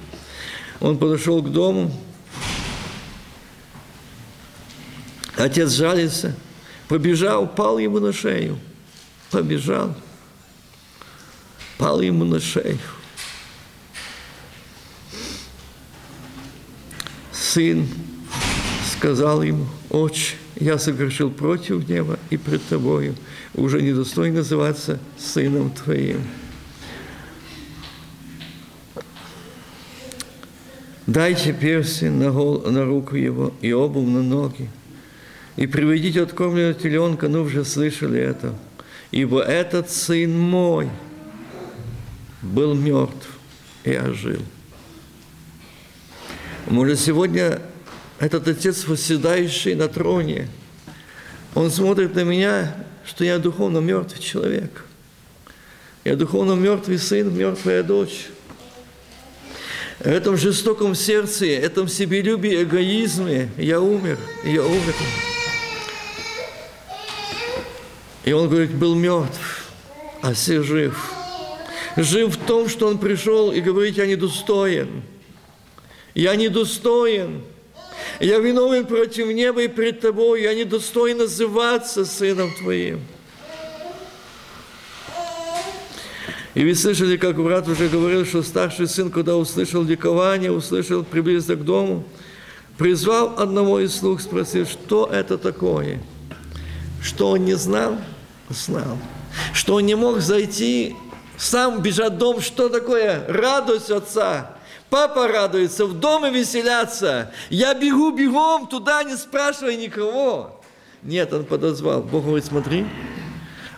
он 0.80 0.98
подошел 0.98 1.40
к 1.40 1.52
дому. 1.52 1.94
Отец 5.36 5.70
жалится, 5.70 6.34
побежал, 6.90 7.46
пал 7.46 7.78
ему 7.78 8.00
на 8.00 8.12
шею. 8.12 8.58
Побежал, 9.30 9.94
пал 11.78 12.00
ему 12.00 12.24
на 12.24 12.40
шею. 12.40 12.78
Сын 17.32 17.86
сказал 18.92 19.44
ему, 19.44 19.68
отче, 19.88 20.34
я 20.56 20.78
согрешил 20.78 21.30
против 21.30 21.88
неба 21.88 22.18
и 22.28 22.36
пред 22.36 22.66
тобою, 22.66 23.14
уже 23.54 23.80
недостоин 23.80 24.34
называться 24.34 24.98
сыном 25.16 25.70
твоим. 25.70 26.24
Дайте 31.06 31.52
перси 31.52 32.06
на, 32.06 32.32
гол, 32.32 32.62
на 32.62 32.84
руку 32.84 33.14
его 33.14 33.54
и 33.60 33.72
обувь 33.72 34.08
на 34.08 34.22
ноги, 34.22 34.68
и 35.60 35.66
приведите 35.66 36.22
откормленного 36.22 36.72
теленка, 36.72 37.28
ну 37.28 37.42
уже 37.42 37.66
слышали 37.66 38.18
это, 38.18 38.54
ибо 39.10 39.42
этот 39.42 39.90
сын 39.90 40.36
мой 40.36 40.88
был 42.40 42.74
мертв 42.74 43.28
и 43.84 43.94
ожил. 43.94 44.40
Может, 46.66 46.98
сегодня 46.98 47.60
этот 48.18 48.48
отец, 48.48 48.86
восседающий 48.86 49.74
на 49.74 49.88
троне, 49.88 50.48
он 51.54 51.70
смотрит 51.70 52.14
на 52.14 52.24
меня, 52.24 52.74
что 53.04 53.24
я 53.24 53.38
духовно 53.38 53.80
мертвый 53.80 54.22
человек. 54.22 54.86
Я 56.04 56.16
духовно 56.16 56.54
мертвый 56.54 56.98
сын, 56.98 57.36
мертвая 57.36 57.82
дочь. 57.82 58.28
В 59.98 60.06
этом 60.06 60.38
жестоком 60.38 60.94
сердце, 60.94 61.44
этом 61.44 61.86
себелюбии, 61.86 62.62
эгоизме 62.62 63.50
я 63.58 63.82
умер, 63.82 64.16
я 64.42 64.62
умер. 64.62 64.94
И 68.30 68.32
он 68.32 68.48
говорит, 68.48 68.72
был 68.72 68.94
мертв, 68.94 69.64
а 70.22 70.34
все 70.34 70.62
жив. 70.62 71.12
Жив 71.96 72.36
в 72.36 72.46
том, 72.46 72.68
что 72.68 72.86
он 72.86 72.98
пришел 72.98 73.50
и 73.50 73.60
говорит, 73.60 73.96
я 73.96 74.06
недостоин. 74.06 75.02
Я 76.14 76.36
недостоин. 76.36 77.42
Я 78.20 78.38
виновен 78.38 78.86
против 78.86 79.26
неба 79.34 79.64
и 79.64 79.66
пред 79.66 79.98
тобой. 79.98 80.42
Я 80.42 80.54
недостоин 80.54 81.18
называться 81.18 82.04
сыном 82.04 82.54
твоим. 82.54 83.00
И 86.54 86.64
вы 86.64 86.76
слышали, 86.76 87.16
как 87.16 87.34
брат 87.42 87.66
уже 87.66 87.88
говорил, 87.88 88.24
что 88.24 88.44
старший 88.44 88.86
сын, 88.86 89.10
когда 89.10 89.36
услышал 89.36 89.82
ликование, 89.82 90.52
услышал, 90.52 91.02
приблизился 91.02 91.56
к 91.56 91.64
дому, 91.64 92.04
призвал 92.78 93.40
одного 93.40 93.80
из 93.80 93.92
слуг, 93.92 94.20
спросил, 94.20 94.66
что 94.66 95.10
это 95.12 95.36
такое? 95.36 95.98
Что 97.02 97.30
он 97.30 97.44
не 97.44 97.54
знал? 97.54 97.98
Знал. 98.50 98.98
Что 99.54 99.76
он 99.76 99.86
не 99.86 99.94
мог 99.94 100.20
зайти, 100.20 100.96
сам 101.38 101.80
бежать 101.80 102.14
в 102.14 102.18
дом, 102.18 102.40
что 102.40 102.68
такое? 102.68 103.24
Радость 103.28 103.90
отца. 103.90 104.56
Папа 104.90 105.28
радуется, 105.28 105.86
в 105.86 105.98
доме 106.00 106.30
веселятся. 106.30 107.32
Я 107.48 107.74
бегу 107.74 108.10
бегом 108.10 108.66
туда, 108.66 109.04
не 109.04 109.16
спрашивая 109.16 109.76
никого. 109.76 110.60
Нет, 111.04 111.32
он 111.32 111.44
подозвал. 111.44 112.02
Бог 112.02 112.24
говорит, 112.24 112.44
смотри, 112.44 112.86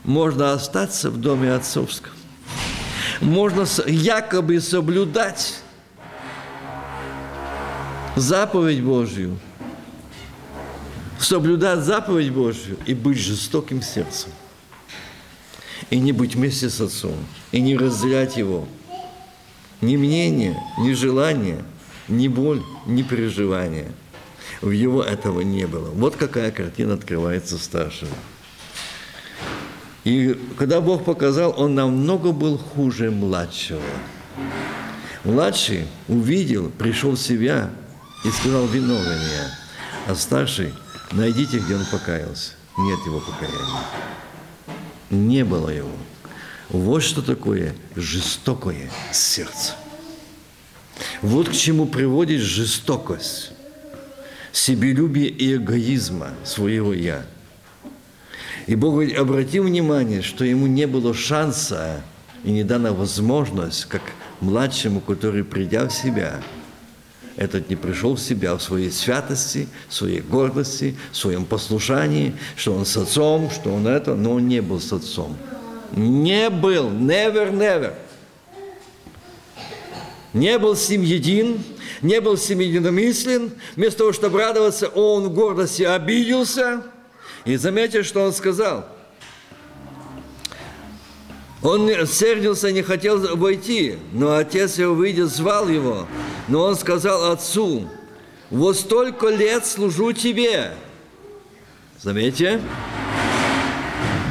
можно 0.04 0.54
остаться 0.54 1.10
в 1.10 1.20
доме 1.20 1.54
отцовском. 1.54 2.12
Можно 3.20 3.66
якобы 3.86 4.58
соблюдать 4.60 5.60
заповедь 8.16 8.82
Божью, 8.82 9.38
соблюдать 11.20 11.80
заповедь 11.80 12.32
Божью 12.32 12.78
и 12.86 12.94
быть 12.94 13.18
жестоким 13.18 13.82
сердцем. 13.82 14.32
И 15.92 16.00
не 16.00 16.10
быть 16.10 16.34
вместе 16.34 16.68
с 16.68 16.80
отцом, 16.80 17.14
и 17.52 17.60
не 17.60 17.76
разделять 17.76 18.36
его– 18.36 18.66
ни 19.82 19.96
мнение, 19.96 20.56
ни 20.78 20.92
желание, 20.92 21.62
ни 22.08 22.28
боль, 22.28 22.62
ни 22.86 23.02
переживания. 23.02 23.90
В 24.60 24.70
его 24.70 25.02
этого 25.02 25.40
не 25.40 25.66
было. 25.66 25.90
Вот 25.90 26.14
какая 26.16 26.52
картина 26.52 26.94
открывается 26.94 27.58
старшему. 27.58 28.14
И 30.04 30.38
когда 30.56 30.80
Бог 30.80 31.04
показал, 31.04 31.52
он 31.56 31.74
намного 31.74 32.32
был 32.32 32.58
хуже 32.58 33.10
младшего. 33.10 33.82
Младший 35.24 35.86
увидел, 36.08 36.70
пришел 36.70 37.12
в 37.12 37.20
себя 37.20 37.70
и 38.24 38.30
сказал, 38.30 38.66
виновен 38.66 39.20
я. 39.20 40.12
А 40.12 40.14
старший, 40.14 40.72
найдите, 41.10 41.58
где 41.58 41.74
он 41.74 41.84
покаялся. 41.90 42.52
Нет 42.78 42.98
его 43.04 43.20
покаяния. 43.20 43.84
Не 45.12 45.44
было 45.44 45.68
его. 45.68 45.90
Вот 46.70 47.02
что 47.02 47.20
такое 47.20 47.74
жестокое 47.94 48.90
сердце. 49.12 49.74
Вот 51.20 51.50
к 51.50 51.52
чему 51.52 51.84
приводит 51.84 52.40
жестокость, 52.40 53.52
себелюбие 54.52 55.28
и 55.28 55.56
эгоизма 55.56 56.30
своего 56.44 56.94
«я». 56.94 57.26
И 58.66 58.74
Бог 58.74 58.94
говорит, 58.94 59.18
обрати 59.18 59.60
внимание, 59.60 60.22
что 60.22 60.46
ему 60.46 60.66
не 60.66 60.86
было 60.86 61.12
шанса 61.12 62.00
и 62.42 62.50
не 62.50 62.64
дана 62.64 62.92
возможность, 62.92 63.84
как 63.84 64.02
младшему, 64.40 65.00
который, 65.00 65.44
придя 65.44 65.88
в 65.88 65.92
себя, 65.92 66.40
этот 67.36 67.70
не 67.70 67.76
пришел 67.76 68.14
в 68.14 68.20
себя 68.20 68.54
в 68.54 68.62
своей 68.62 68.90
святости, 68.90 69.68
в 69.88 69.94
своей 69.94 70.20
гордости, 70.20 70.96
в 71.12 71.16
своем 71.16 71.44
послушании, 71.44 72.34
что 72.56 72.74
он 72.74 72.86
с 72.86 72.96
отцом, 72.96 73.50
что 73.50 73.72
он 73.72 73.86
это, 73.86 74.14
но 74.14 74.32
он 74.32 74.48
не 74.48 74.60
был 74.60 74.80
с 74.80 74.92
отцом– 74.92 75.36
не 75.96 76.48
был, 76.48 76.88
never, 76.90 77.52
never. 77.52 77.94
Не 80.32 80.58
был 80.58 80.74
с 80.74 80.88
ним 80.88 81.02
един, 81.02 81.62
не 82.00 82.20
был 82.20 82.38
с 82.38 82.48
ним 82.48 82.60
единомыслен. 82.60 83.52
Вместо 83.76 83.98
того, 83.98 84.12
чтобы 84.12 84.38
радоваться, 84.38 84.88
он 84.88 85.28
в 85.28 85.34
гордости 85.34 85.82
обиделся. 85.82 86.82
И 87.44 87.56
заметьте, 87.56 88.02
что 88.02 88.22
он 88.22 88.32
сказал. 88.32 88.86
Он 91.62 91.88
сердился, 92.06 92.72
не 92.72 92.82
хотел 92.82 93.36
войти, 93.36 93.96
но 94.12 94.34
отец 94.36 94.78
его, 94.78 94.94
выйдя, 94.94 95.26
звал 95.26 95.68
его. 95.68 96.06
Но 96.48 96.62
он 96.64 96.76
сказал 96.76 97.30
отцу, 97.30 97.88
вот 98.50 98.76
столько 98.76 99.28
лет 99.28 99.64
служу 99.64 100.12
тебе. 100.12 100.72
Заметьте, 102.02 102.60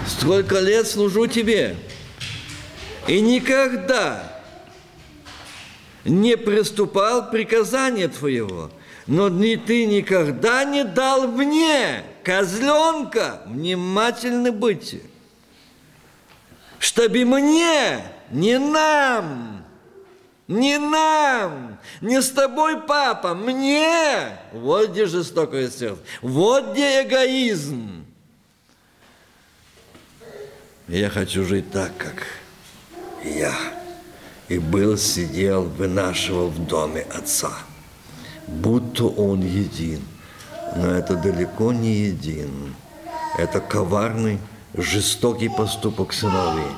Сколько 0.08 0.60
лет 0.60 0.88
служу 0.88 1.28
тебе, 1.28 1.76
и 3.08 3.22
никогда 3.22 4.42
не 6.04 6.36
приступал 6.38 7.30
приказания 7.30 8.08
твоего, 8.08 8.72
но 9.08 9.30
ни 9.30 9.56
ты 9.56 9.86
никогда 9.86 10.64
не 10.64 10.84
дал 10.84 11.28
мне, 11.28 12.04
козленка, 12.24 13.42
внимательно 13.48 14.52
быть, 14.52 15.02
чтобы 16.82 17.26
мне, 17.26 18.04
не 18.32 18.58
нам, 18.58 19.64
не 20.48 20.80
нам, 20.80 21.78
не 22.02 22.20
с 22.20 22.32
тобой, 22.32 22.82
папа, 22.82 23.36
мне. 23.36 24.40
Вот 24.52 24.90
где 24.90 25.06
жестокое 25.06 25.70
сердце, 25.70 26.02
вот 26.24 26.72
где 26.72 27.04
эгоизм. 27.04 28.04
Я 30.88 31.12
хочу 31.12 31.46
жить 31.46 31.72
так, 31.72 31.96
как 31.98 32.26
я. 33.24 33.54
И 34.50 34.58
был, 34.58 34.98
сидел, 34.98 35.66
вынашивал 35.66 36.48
в 36.48 36.66
доме 36.66 37.06
отца. 37.14 37.52
Будто 38.48 39.06
он 39.06 39.42
един. 39.42 40.02
Но 40.76 40.90
это 40.90 41.16
далеко 41.16 41.74
не 41.74 41.94
един. 41.94 42.74
Это 43.38 43.60
коварный, 43.60 44.40
жестокий 44.74 45.50
поступок 45.50 46.14
сыновей. 46.14 46.72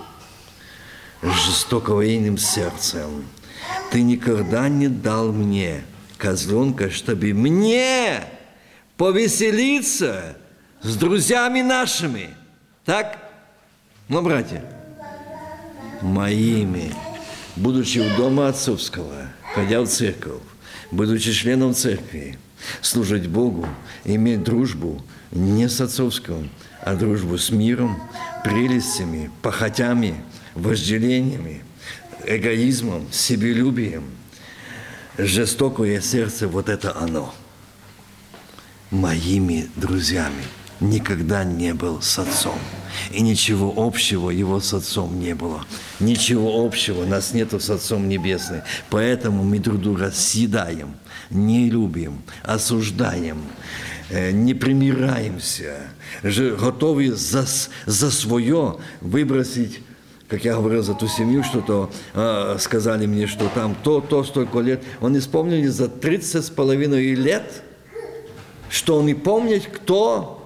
Жестоковойным 1.21 2.37
сердцем. 2.37 3.25
ты 3.91 4.01
никогда 4.01 4.67
не 4.67 4.87
дал 4.87 5.31
мне 5.31 5.83
козленка, 6.17 6.89
чтобы 6.89 7.33
мне 7.33 8.23
повеселиться 8.97 10.37
с 10.81 10.95
друзьями 10.95 11.61
нашими. 11.61 12.29
Так? 12.85 13.17
Ну, 14.09 14.21
братья, 14.21 14.63
моими, 16.01 16.93
будучи 17.55 17.99
в 17.99 18.17
дома 18.17 18.49
отцовского, 18.49 19.27
ходя 19.53 19.81
в 19.81 19.87
церковь, 19.87 20.41
будучи 20.91 21.31
членом 21.31 21.73
церкви, 21.73 22.37
служить 22.81 23.27
Богу, 23.27 23.65
иметь 24.03 24.43
дружбу 24.43 25.01
не 25.31 25.69
с 25.69 25.79
отцовским, 25.79 26.49
а 26.85 26.95
дружбу 26.95 27.37
с 27.37 27.49
миром, 27.49 28.01
прелестями, 28.43 29.31
похотями, 29.41 30.15
вожделениями, 30.53 31.63
эгоизмом, 32.25 33.07
себелюбием. 33.11 34.03
Жестокое 35.17 36.01
сердце– 36.01 36.47
вот 36.49 36.69
это 36.69 36.95
оно. 36.97 37.33
Моими 38.91 39.69
друзьями 39.75 40.43
никогда 40.79 41.43
не 41.43 41.73
был 41.73 42.01
с 42.01 42.19
отцом. 42.19 42.59
И 43.11 43.21
ничего 43.21 43.73
общего 43.75 44.29
его 44.29 44.59
с 44.59 44.73
Отцом 44.73 45.19
не 45.19 45.33
было. 45.33 45.65
Ничего 45.99 46.63
общего, 46.63 47.05
нас 47.05 47.33
нету 47.33 47.59
с 47.59 47.69
Отцом 47.69 48.07
Небесным. 48.07 48.61
Поэтому 48.89 49.43
мы 49.43 49.59
друг 49.59 49.81
друга 49.81 50.11
съедаем, 50.11 50.95
не 51.29 51.69
любим, 51.69 52.21
осуждаем, 52.43 53.41
не 54.31 54.53
примираемся, 54.53 55.77
готовы 56.23 57.11
за, 57.11 57.45
за 57.85 58.11
свое 58.11 58.77
выбросить 59.01 59.81
как 60.29 60.45
я 60.45 60.55
говорил 60.55 60.81
за 60.81 60.95
ту 60.95 61.07
семью, 61.07 61.43
что-то 61.43 61.91
э, 62.15 62.57
сказали 62.59 63.05
мне, 63.05 63.27
что 63.27 63.49
там 63.49 63.75
то, 63.83 64.01
то, 64.01 64.23
столько 64.23 64.61
лет. 64.61 64.83
Он 64.99 65.15
исполнили 65.15 65.67
за 65.67 65.87
30 65.87 66.43
с 66.43 66.49
половиной 66.49 67.13
лет, 67.13 67.61
что 68.67 68.97
он 68.97 69.07
и 69.09 69.13
помнит, 69.13 69.67
кто 69.67 70.43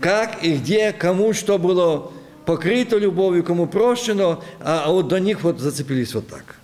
как 0.00 0.42
и 0.42 0.56
где, 0.56 0.92
кому 0.92 1.32
что 1.32 1.58
было 1.58 2.12
покрыто 2.44 2.96
любовью, 2.96 3.44
кому 3.44 3.66
прощено, 3.66 4.40
а, 4.60 4.84
а 4.86 4.90
вот 4.90 5.08
до 5.08 5.20
них 5.20 5.42
вот 5.42 5.58
зацепились 5.58 6.14
вот 6.14 6.28
так. 6.28 6.56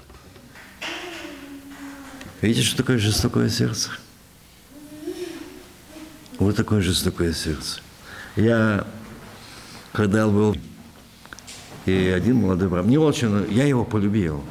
Видите, 2.40 2.62
что 2.66 2.78
такое 2.78 2.98
жестокое 2.98 3.48
сердце? 3.48 3.90
Вот 6.42 6.56
такое 6.56 6.80
жестокое 6.80 7.32
сердце. 7.32 7.80
Я, 8.36 8.86
когда 9.92 10.26
был, 10.26 10.56
и 11.86 12.12
один 12.14 12.36
молодой 12.36 12.68
брат, 12.68 12.86
не 12.86 12.98
очень, 12.98 13.46
я 13.50 13.64
его 13.64 13.84
полюбил. 13.84 14.42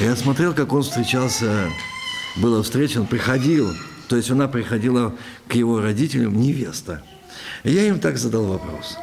Я 0.00 0.16
смотрел, 0.16 0.54
как 0.54 0.72
он 0.72 0.82
встречался, 0.82 1.68
была 2.36 2.62
встреча, 2.62 2.98
он 2.98 3.06
приходил, 3.06 3.72
то 4.08 4.16
есть 4.16 4.30
она 4.30 4.48
приходила 4.48 5.14
к 5.48 5.54
его 5.54 5.80
родителям, 5.80 6.40
невеста– 6.40 7.02
я 7.64 7.88
им 7.88 7.98
так 7.98 8.18
задал 8.18 8.44
вопрос. 8.44 8.98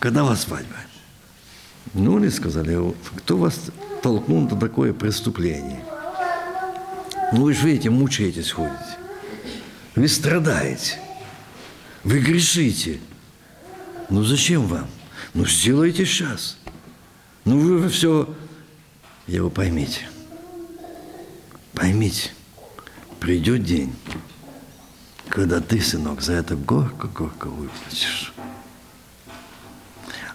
Когда 0.00 0.24
у 0.24 0.26
вас 0.26 0.42
свадьба? 0.42 0.76
Ну, 1.94 2.16
они 2.16 2.28
сказали, 2.28 2.94
кто 3.18 3.36
вас 3.36 3.70
толкнул 4.02 4.42
на 4.42 4.58
такое 4.58 4.92
преступление? 4.92 5.84
Ну, 7.32 7.42
вы 7.42 7.54
же 7.54 7.66
видите, 7.66 7.90
мучаетесь, 7.90 8.50
ходите. 8.50 8.76
Вы 9.96 10.08
страдаете. 10.08 10.98
Вы 12.04 12.20
грешите. 12.20 13.00
Ну, 14.10 14.22
зачем 14.22 14.66
вам? 14.66 14.86
Ну, 15.32 15.46
сделайте 15.46 16.04
сейчас. 16.04 16.58
Ну, 17.44 17.58
вы 17.58 17.88
все... 17.88 18.32
Его 19.26 19.50
поймите. 19.50 20.08
Поймите. 21.72 22.30
Придет 23.18 23.64
день, 23.64 23.92
когда 25.28 25.60
ты, 25.60 25.80
сынок, 25.80 26.20
за 26.20 26.34
это 26.34 26.54
горько-горько 26.54 27.48
выплатишь. 27.48 28.32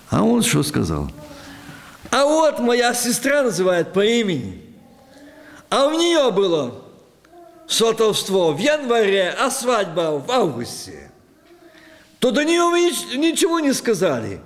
А 0.09 0.23
он 0.23 0.41
что 0.41 0.63
сказал? 0.63 1.09
А 2.09 2.25
вот 2.25 2.59
моя 2.59 2.93
сестра 2.93 3.43
называет 3.43 3.93
по 3.93 4.03
имени. 4.03 4.61
А 5.69 5.85
у 5.85 5.91
нее 5.91 6.31
было 6.31 6.80
сватовство 7.67 8.53
в 8.53 8.57
январе, 8.57 9.29
а 9.29 9.49
свадьба 9.49 10.19
в 10.19 10.29
августе. 10.31 11.11
То 12.19 12.31
до 12.31 12.43
нее 12.43 12.63
вы 12.69 12.81
ничего 13.17 13.59
не 13.59 13.73
сказали. 13.73 14.39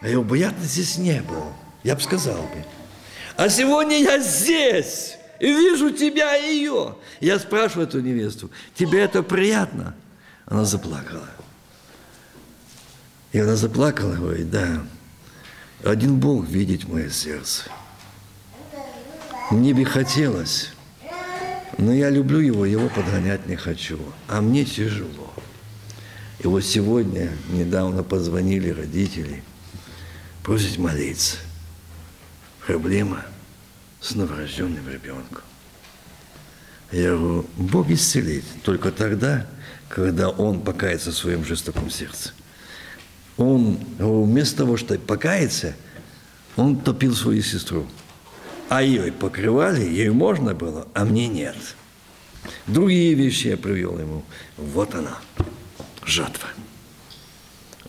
А 0.00 0.20
бы 0.20 0.38
я 0.38 0.52
здесь 0.60 0.98
не 0.98 1.20
был. 1.22 1.52
Я 1.82 1.94
бы 1.96 2.00
сказал 2.00 2.36
бы. 2.36 2.64
А 3.36 3.48
сегодня 3.48 3.98
я 3.98 4.18
здесь 4.18 5.16
и 5.40 5.46
вижу 5.52 5.90
тебя 5.90 6.36
и 6.36 6.56
ее. 6.56 6.96
Я 7.20 7.38
спрашиваю 7.38 7.86
эту 7.86 8.00
невесту, 8.00 8.50
тебе 8.74 9.00
это 9.00 9.22
приятно? 9.22 9.94
Она 10.46 10.64
заплакала. 10.64 11.28
И 13.32 13.38
она 13.38 13.56
заплакала, 13.56 14.14
говорит, 14.14 14.50
да, 14.50 14.84
один 15.82 16.20
Бог 16.20 16.46
видит 16.46 16.86
мое 16.88 17.10
сердце. 17.10 17.64
Мне 19.50 19.74
бы 19.74 19.84
хотелось, 19.84 20.70
но 21.78 21.92
я 21.92 22.10
люблю 22.10 22.38
его, 22.38 22.66
его 22.66 22.88
подгонять 22.88 23.46
не 23.46 23.56
хочу. 23.56 23.98
А 24.28 24.40
мне 24.40 24.64
тяжело. 24.64 25.32
И 26.40 26.46
вот 26.46 26.62
сегодня, 26.62 27.30
недавно 27.50 28.02
позвонили 28.02 28.70
родители, 28.70 29.42
просить 30.42 30.78
молиться. 30.78 31.36
Проблема– 32.66 33.24
с 34.04 34.14
новорожденным 34.14 34.86
ребенком. 34.86 35.42
Я 36.92 37.16
говорю, 37.16 37.46
Бог 37.56 37.90
исцелит 37.90 38.44
только 38.62 38.92
тогда, 38.92 39.46
когда 39.88 40.28
он 40.28 40.60
покается 40.60 41.10
в 41.10 41.16
своем 41.16 41.44
жестоком 41.44 41.90
сердце. 41.90 42.32
Он, 43.38 43.78
вместо 43.98 44.58
того, 44.58 44.76
чтобы 44.76 45.00
покаяться, 45.00 45.74
он 46.56 46.78
топил 46.78 47.14
свою 47.14 47.42
сестру. 47.42 47.86
А 48.68 48.82
ее 48.82 49.12
покрывали, 49.12 49.84
ей 49.84 50.10
можно 50.10 50.54
было, 50.54 50.88
а 50.94 51.04
мне 51.04 51.28
нет. 51.28 51.56
Другие 52.66 53.14
вещи 53.14 53.48
я 53.48 53.56
привел 53.56 53.98
ему. 53.98 54.24
Вот 54.56 54.94
она, 54.94 55.18
жатва. 56.04 56.48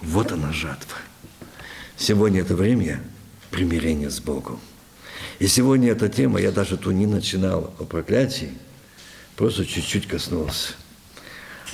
Вот 0.01 0.32
она, 0.32 0.51
жатва. 0.51 0.97
Сегодня 1.97 2.41
это 2.41 2.55
время 2.55 3.01
примирения 3.51 4.09
с 4.09 4.19
Богом. 4.19 4.59
И 5.39 5.47
сегодня 5.47 5.91
эта 5.91 6.09
тема, 6.09 6.39
я 6.39 6.51
даже 6.51 6.78
ту 6.78 6.91
не 6.91 7.05
начинал 7.05 7.73
о 7.80 7.86
проклятии, 7.86 8.51
просто 9.36 9.66
чуть-чуть 9.66 10.08
коснулся. 10.08 10.74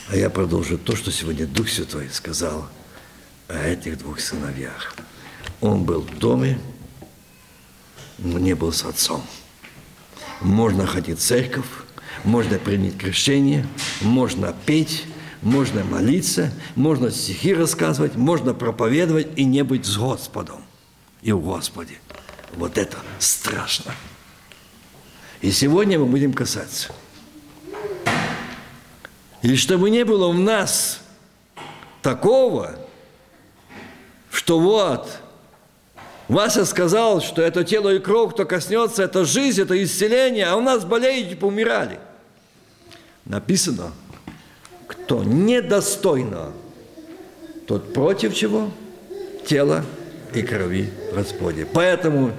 А 0.10 0.16
я 0.16 0.30
продолжу 0.30 0.78
то, 0.78 0.96
что 0.96 1.12
сегодня 1.12 1.46
Дух 1.46 1.70
Святой 1.70 2.10
сказал 2.10 2.68
о 3.48 3.58
этих 3.58 3.98
двух 4.00 4.20
сыновьях. 4.20 4.96
Он 5.60 5.84
был 5.84 6.02
в 6.02 6.18
доме, 6.18 6.60
но 8.22 8.40
не 8.40 8.54
был 8.54 8.72
с 8.72 8.86
отцом. 8.86 9.24
Можно 10.40 10.88
ходить 10.88 11.20
в 11.20 11.22
церковь, 11.22 11.66
можно 12.24 12.58
принять 12.58 12.98
крещение, 12.98 13.68
можно 14.02 14.56
петь, 14.66 15.06
можно 15.42 15.84
молиться, 15.84 16.54
можно 16.76 17.12
стихи 17.12 17.54
рассказывать, 17.54 18.16
можно 18.16 18.54
проповедовать 18.54 19.28
и 19.36 19.44
не 19.44 19.64
быть 19.64 19.86
с 19.86 19.98
Господом 19.98 20.64
и 21.22 21.32
в 21.32 21.42
Господе. 21.42 22.00
Вот 22.54 22.78
это 22.78 22.98
страшно. 23.20 23.94
И 25.42 25.52
сегодня 25.52 25.98
мы 26.00 26.06
будем 26.06 26.34
касаться. 26.34 26.94
И 29.42 29.56
чтобы 29.56 29.90
не 29.90 30.06
было 30.06 30.28
у 30.28 30.34
нас 30.34 31.02
такого, 32.04 32.76
что 34.32 34.60
вот, 34.60 35.21
Вася 36.32 36.64
сказал, 36.66 37.20
что 37.20 37.42
это 37.42 37.66
тело 37.66 37.94
и 37.94 38.00
кровь, 38.00 38.32
кто 38.32 38.46
коснется, 38.46 39.04
это 39.04 39.26
жизнь, 39.26 39.64
это 39.64 39.84
исцеление, 39.84 40.46
а 40.46 40.56
у 40.56 40.62
нас 40.62 40.86
болеют 40.86 41.30
и 41.30 41.36
помирали. 41.36 42.00
Написано, 43.26 43.92
кто 44.88 45.26
недостойно, 45.26 46.54
тот 47.68 47.94
против 47.94 48.34
чего? 48.34 48.72
Тела 49.46 49.84
и 50.34 50.42
крови 50.42 50.90
Господи. 51.14 51.68
Поэтому 51.74 52.32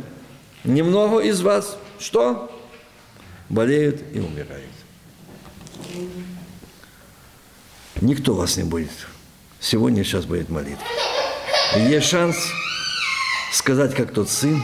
немного 0.65 1.19
из 1.19 1.43
вас 1.43 1.77
что? 1.99 2.51
Болеют 3.51 4.01
и 4.15 4.21
умирают. 4.21 4.73
Никто 8.01 8.33
вас 8.33 8.57
не 8.57 8.65
будет. 8.65 8.89
Сегодня 9.61 10.03
сейчас 10.03 10.25
будет 10.25 10.49
молитва. 10.49 10.87
Есть 11.77 12.07
шанс 12.07 12.39
сказать, 13.53 13.95
как 13.95 14.13
тот 14.13 14.29
сын, 14.29 14.63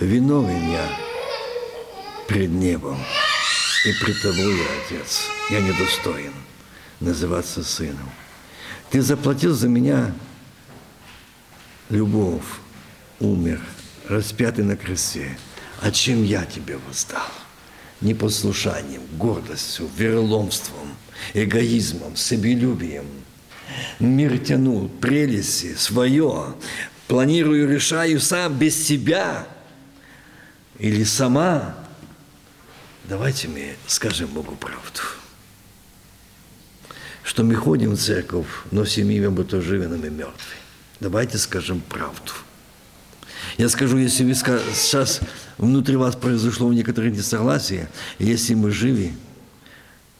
виновен 0.00 0.72
я 0.72 0.88
пред 2.26 2.50
небом 2.50 2.98
и 3.84 3.92
пред 4.04 4.20
тобой, 4.22 4.56
Отец. 4.86 5.28
Я 5.50 5.60
недостоин 5.60 6.32
называться 7.00 7.62
сыном. 7.62 8.10
Ты 8.90 9.02
заплатил 9.02 9.54
за 9.54 9.68
меня 9.68 10.12
любовь, 11.90 12.44
умер, 13.20 13.60
распятый 14.08 14.64
на 14.64 14.76
кресте, 14.76 15.38
а 15.80 15.90
чем 15.90 16.24
я 16.24 16.44
тебе 16.44 16.78
воздал? 16.88 17.30
непослушанием, 18.00 19.02
гордостью, 19.12 19.88
вероломством, 19.96 20.96
эгоизмом, 21.34 22.16
себелюбием. 22.16 23.06
Мир 23.98 24.38
тянул 24.38 24.88
прелести 24.88 25.74
свое, 25.74 26.54
планирую, 27.08 27.68
решаю 27.68 28.20
сам 28.20 28.58
без 28.58 28.86
себя 28.86 29.46
или 30.78 31.04
сама. 31.04 31.74
Давайте 33.04 33.48
мы 33.48 33.76
скажем 33.86 34.28
Богу 34.28 34.56
правду. 34.56 35.00
Что 37.22 37.42
мы 37.42 37.54
ходим 37.54 37.92
в 37.92 37.98
церковь, 37.98 38.46
носим 38.70 39.10
имя, 39.10 39.30
будто 39.30 39.60
живы, 39.60 39.88
мы 39.88 40.10
мертвы. 40.10 40.54
Давайте 41.00 41.38
скажем 41.38 41.80
правду. 41.80 42.32
Я 43.58 43.68
скажу, 43.68 43.96
если 43.96 44.24
вы 44.24 44.34
сейчас 44.34 45.20
внутри 45.58 45.96
вас 45.96 46.14
произошло 46.16 46.72
некоторое 46.72 47.10
несогласие, 47.10 47.88
если 48.18 48.54
мы 48.54 48.70
живы, 48.70 49.12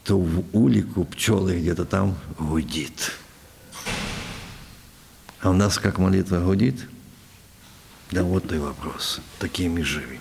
то 0.04 0.18
в 0.18 0.44
улику 0.52 1.04
пчелы 1.04 1.58
где-то 1.58 1.84
там 1.84 2.16
гудит. 2.38 3.12
А 5.46 5.50
у 5.50 5.52
нас 5.52 5.78
как 5.78 5.98
молитва 5.98 6.40
гудит? 6.40 6.74
Да 8.10 8.24
вот 8.24 8.52
и 8.52 8.58
вопрос. 8.58 9.20
Такие 9.38 9.68
мы 9.68 9.84
живы. 9.84 10.18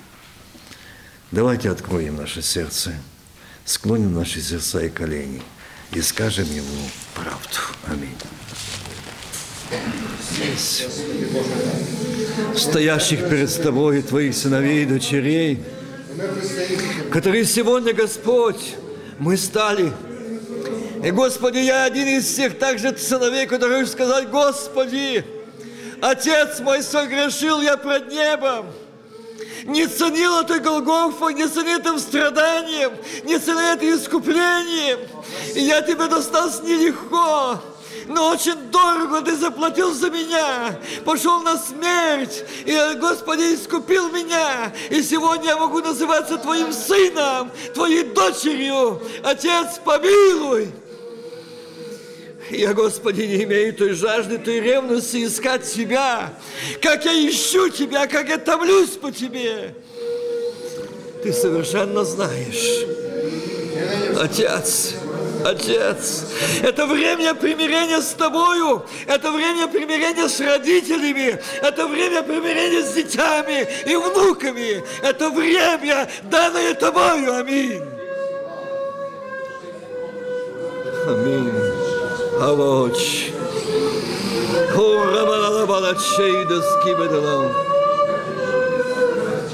Давайте 1.31 1.71
откроем 1.71 2.17
наше 2.17 2.43
сердце, 2.43 2.93
склоним 3.65 4.13
наши 4.13 4.39
сердца 4.39 4.81
и 4.85 4.89
колени 4.89 5.41
и 5.91 6.01
скажем 6.03 6.45
Ему 6.53 6.67
правду. 7.15 7.57
Аминь 7.87 8.13
стоящих 12.55 13.27
перед 13.27 13.63
Тобой, 13.63 14.03
Твоих 14.03 14.35
сыновей 14.35 14.83
и 14.83 14.85
дочерей, 14.85 15.63
которые 17.11 17.45
сегодня, 17.45 17.95
Господь, 17.95 18.75
мы 19.17 19.37
стали. 19.37 19.91
И, 21.05 21.11
Господи, 21.11 21.59
я 21.59 21.83
один 21.83 22.07
из 22.07 22.25
всех 22.25 22.57
также 22.57 22.97
сыновей, 22.97 23.45
которые 23.45 23.85
сказать, 23.85 24.27
Господи, 24.31 25.23
Отец 26.01 26.59
мой 26.61 26.81
согрешил 26.81 27.61
я 27.61 27.77
пред 27.77 28.11
небом, 28.11 28.65
не 29.65 29.85
ценил 29.85 30.39
это 30.39 30.57
Голгофа, 30.57 31.27
не 31.27 31.45
ценил 31.47 31.77
этим 31.77 31.99
страданием, 31.99 32.93
не 33.23 33.37
ценил 33.37 33.59
это 33.59 33.95
искуплением. 33.95 34.99
И 35.53 35.59
я 35.59 35.83
Тебе 35.83 36.07
достался 36.07 36.63
нелегко 36.63 37.61
но 38.07 38.29
очень 38.29 38.69
дорого 38.69 39.21
ты 39.21 39.35
заплатил 39.35 39.91
за 39.91 40.11
меня, 40.11 40.79
пошел 41.03 41.41
на 41.41 41.57
смерть, 41.57 42.43
и, 42.63 42.77
Господи, 42.99 43.55
искупил 43.55 44.11
меня, 44.11 44.71
и 44.91 45.01
сегодня 45.01 45.49
я 45.49 45.57
могу 45.57 45.79
называться 45.79 46.37
Твоим 46.37 46.71
сыном, 46.71 47.51
Твоей 47.73 48.03
дочерью. 48.03 49.01
Отец, 49.23 49.79
помилуй. 49.83 50.71
Я, 52.49 52.73
Господи, 52.73 53.21
не 53.21 53.43
имею 53.43 53.73
той 53.73 53.93
жажды, 53.93 54.37
той 54.37 54.59
ревности 54.59 55.25
искать 55.25 55.63
Тебя, 55.63 56.33
как 56.81 57.05
я 57.05 57.29
ищу 57.29 57.69
Тебя, 57.69 58.07
как 58.07 58.29
я 58.29 58.37
томлюсь 58.37 58.91
по 58.91 59.11
Тебе. 59.11 59.73
Ты 61.23 61.33
совершенно 61.33 62.03
знаешь. 62.03 62.85
Отец, 64.19 64.93
Отец, 65.43 66.25
это 66.61 66.85
время 66.85 67.33
примирения 67.33 68.01
с 68.01 68.13
Тобою, 68.13 68.85
это 69.07 69.31
время 69.31 69.67
примирения 69.67 70.29
с 70.29 70.39
родителями, 70.39 71.39
это 71.61 71.87
время 71.87 72.21
примирения 72.21 72.83
с 72.83 72.93
детьми 72.93 73.65
и 73.85 73.95
внуками, 73.95 74.83
это 75.03 75.29
время, 75.31 76.07
данное 76.23 76.73
Тобою. 76.75 77.37
Аминь. 77.37 77.81
Аминь. 81.07 81.64
Авоч. 82.39 83.31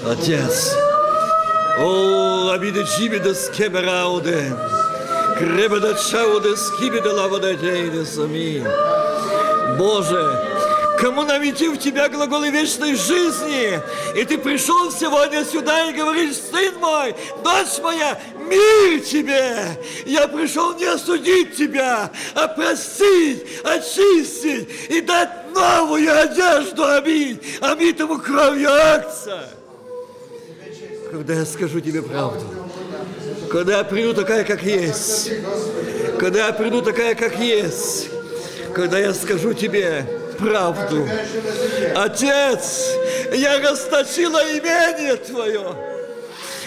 Отец, 0.05 0.75
о, 1.79 2.49
обиды 2.51 2.85
чибида 2.85 3.33
скеберауде. 3.35 4.53
Кребеда 5.37 5.93
чауде 5.93 6.55
скибеда 6.55 7.13
лавада 7.13 7.55
сами. 8.05 8.65
Боже, 9.77 10.50
кому 11.01 11.23
нам 11.23 11.43
идти 11.43 11.67
в 11.67 11.77
Тебя 11.77 12.07
глаголы 12.09 12.51
вечной 12.51 12.95
жизни? 12.95 13.79
И 14.15 14.23
Ты 14.23 14.37
пришел 14.37 14.91
сегодня 14.91 15.43
сюда 15.43 15.89
и 15.89 15.93
говоришь, 15.93 16.35
сын 16.35 16.75
мой, 16.79 17.15
дочь 17.43 17.79
моя, 17.81 18.19
мир 18.47 19.01
тебе! 19.01 19.77
Я 20.05 20.27
пришел 20.27 20.75
не 20.75 20.85
осудить 20.85 21.57
тебя, 21.57 22.11
а 22.35 22.47
простить, 22.47 23.43
очистить 23.63 24.69
и 24.89 25.01
дать 25.01 25.29
новую 25.55 26.15
одежду, 26.15 26.85
аминь, 26.85 27.39
омитому 27.61 28.19
кровью 28.19 28.69
акция. 28.71 29.49
Когда 31.09 31.33
я 31.33 31.45
скажу 31.45 31.79
тебе 31.79 32.03
правду, 32.03 32.45
когда 33.49 33.79
я 33.79 33.83
приду 33.83 34.13
такая, 34.13 34.45
как 34.45 34.61
есть. 34.61 35.31
Когда 36.19 36.45
я 36.47 36.53
приду 36.53 36.81
такая, 36.81 37.15
как 37.15 37.37
есть. 37.39 38.09
Когда 38.73 38.99
я 38.99 39.13
скажу 39.13 39.53
тебе 39.53 40.05
правду. 40.41 41.07
Отец, 41.95 42.89
я 43.33 43.59
расточила 43.59 44.39
имение 44.57 45.15
Твое. 45.15 45.75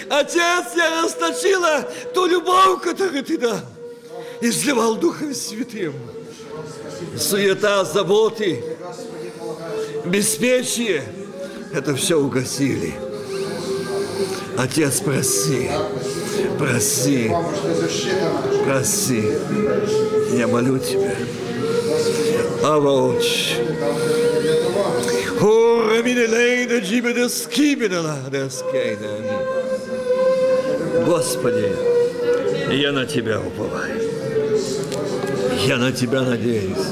Отец, 0.08 0.64
я 0.76 1.02
расточила 1.02 1.82
ту 2.14 2.26
любовь, 2.26 2.82
которую 2.82 3.24
Ты 3.24 3.38
дал. 3.38 3.60
Изливал 4.40 4.96
Духом 4.96 5.34
Святым. 5.34 5.94
Суета, 7.18 7.84
заботы, 7.84 8.62
беспечие. 10.04 11.02
Это 11.72 11.94
все 11.94 12.18
угасили. 12.18 12.94
Отец, 14.56 15.00
прости. 15.00 15.70
Проси, 16.58 17.32
проси. 18.64 19.24
Я 20.32 20.46
молю 20.46 20.78
Тебя. 20.78 21.14
Ава 22.64 22.92
Отче. 23.10 23.56
Ура 25.38 26.02
минелейна 26.02 26.78
джибеда 26.80 27.28
скибедала 27.28 28.16
дескейна. 28.30 29.10
Господи, 31.04 31.76
я 32.70 32.92
на 32.92 33.04
Тебя 33.04 33.38
уповаю. 33.38 34.00
Я 35.66 35.76
на 35.76 35.92
Тебя 35.92 36.22
надеюсь. 36.22 36.88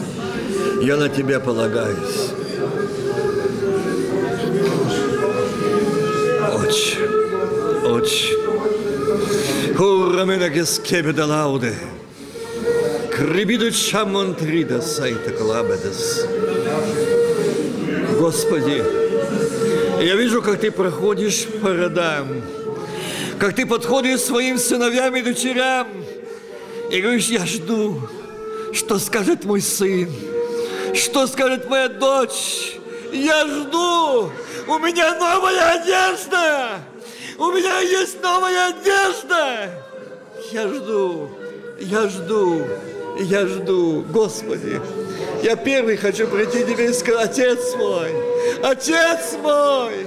Я 0.83 0.97
на 0.99 1.09
Тебя 1.09 1.41
полагаюсь. 1.41 2.33
Отче, 6.55 6.99
Отче, 7.87 8.37
Курамена 9.75 10.51
гескебеда 10.51 11.25
лауде. 11.25 11.73
Крибиду 11.73 11.92
чамонтрида 13.93 14.81
сайта 14.81 15.31
клабедес. 15.31 16.27
Господи, 18.19 18.83
я 20.03 20.15
вижу, 20.17 20.43
как 20.43 20.61
Ты 20.61 20.71
проходишь 20.71 21.47
по 21.61 21.75
родам, 21.75 22.43
как 23.39 23.55
Ты 23.55 23.67
подходишь 23.67 24.21
своим 24.21 24.59
сыновьям 24.59 25.15
и 25.17 25.23
дочерям, 25.23 25.89
и 26.91 27.01
говоришь, 27.01 27.29
я 27.29 27.47
жду, 27.47 28.01
что 28.73 28.99
скажет 28.99 29.45
мой 29.45 29.61
сын, 29.61 30.09
что 30.95 31.27
скажет 31.27 31.69
моя 31.69 31.89
дочь. 31.89 32.77
Я 33.13 33.47
жду, 33.47 34.31
у 34.67 34.79
меня 34.79 35.15
новая 35.19 35.81
одежда. 35.81 36.81
У 37.39 37.51
меня 37.51 37.81
есть 37.81 38.23
новая 38.23 38.69
одежда. 38.69 39.71
Я 40.51 40.69
жду, 40.69 41.31
я 41.79 42.09
жду, 42.09 42.67
я 43.23 43.47
жду. 43.47 44.05
Господи, 44.11 44.81
я 45.43 45.57
первый 45.57 45.97
хочу 45.97 46.27
прийти 46.27 46.65
тебе 46.65 46.91
и 46.91 46.93
сказать, 46.93 47.39
Отец 47.39 47.75
мой, 47.77 48.11
Отец 48.63 49.35
мой, 49.43 50.07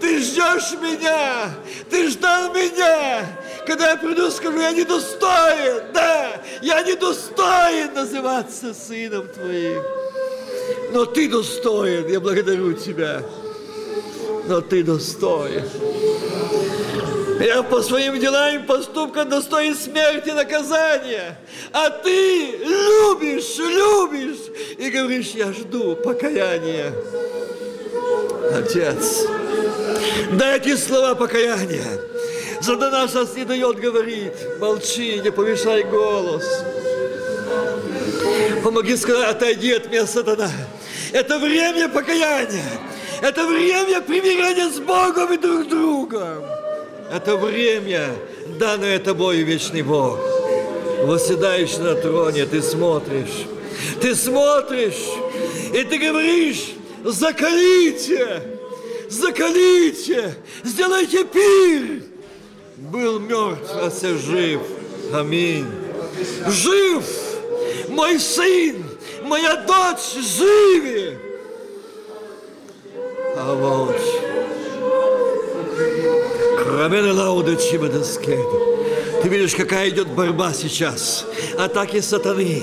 ты 0.00 0.18
ждешь 0.20 0.72
меня, 0.80 1.50
ты 1.88 2.08
ждал 2.08 2.52
меня. 2.52 3.26
Когда 3.66 3.90
я 3.90 3.96
приду, 3.96 4.30
скажу, 4.30 4.58
я 4.58 4.72
не 4.72 4.84
достоин, 4.84 5.92
да, 5.92 6.40
я 6.62 6.82
не 6.82 6.94
достоин 6.96 7.94
называться 7.94 8.74
сыном 8.74 9.28
твоим. 9.28 9.82
Но 10.92 11.04
ты 11.04 11.28
достоин, 11.28 12.08
я 12.08 12.20
благодарю 12.20 12.72
тебя. 12.72 13.22
Но 14.46 14.60
ты 14.60 14.82
достоин. 14.82 15.62
Я 17.40 17.62
по 17.62 17.80
своим 17.80 18.20
делам 18.20 18.56
и 18.56 18.58
поступкам 18.58 19.30
достоин 19.30 19.74
смерти 19.74 20.28
наказания. 20.28 21.38
А 21.72 21.88
ты 21.88 22.58
любишь, 22.58 23.56
любишь 23.56 24.76
и 24.76 24.90
говоришь, 24.90 25.30
я 25.30 25.50
жду 25.50 25.96
покаяния. 25.96 26.92
Отец, 28.52 29.24
дай 30.32 30.58
эти 30.58 30.76
слова 30.76 31.14
покаяния. 31.14 31.86
Сатана 32.60 33.08
сейчас 33.08 33.34
не 33.34 33.46
дает 33.46 33.80
говорить. 33.80 34.32
Молчи, 34.58 35.18
не 35.20 35.32
повышай 35.32 35.82
голос. 35.84 36.44
Помоги 38.62 38.96
сказать, 38.96 39.30
отойди 39.30 39.72
от 39.72 39.90
меня, 39.90 40.06
сатана. 40.06 40.50
Это 41.12 41.38
время 41.38 41.88
покаяния. 41.88 42.70
Это 43.22 43.46
время 43.46 44.02
примирения 44.02 44.68
с 44.68 44.78
Богом 44.78 45.32
и 45.32 45.38
друг 45.38 45.68
другом. 45.68 46.59
Это 47.12 47.36
время, 47.36 48.14
данное 48.58 48.98
тобой, 48.98 49.38
вечный 49.38 49.82
Бог. 49.82 50.18
Восседаешь 51.02 51.76
на 51.78 51.94
троне, 51.94 52.46
ты 52.46 52.62
смотришь. 52.62 53.46
Ты 54.00 54.14
смотришь, 54.14 55.08
и 55.74 55.82
ты 55.84 55.98
говоришь, 55.98 56.72
закалите, 57.04 58.42
закалите, 59.08 60.34
сделайте 60.62 61.24
пир. 61.24 62.04
Был 62.76 63.18
мертв, 63.18 63.70
а 63.74 63.90
все 63.90 64.16
жив. 64.16 64.60
Аминь. 65.12 65.66
Жив 66.46 67.04
мой 67.88 68.18
сын, 68.18 68.84
моя 69.24 69.56
дочь 69.56 70.14
живи. 70.14 71.16
А 73.36 73.54
вот, 73.54 73.96
кроме 76.70 77.12
лауды 77.12 77.56
Ты 77.56 79.28
видишь, 79.28 79.54
какая 79.54 79.88
идет 79.90 80.08
борьба 80.08 80.52
сейчас. 80.52 81.26
Атаки 81.58 82.00
сатаны. 82.00 82.62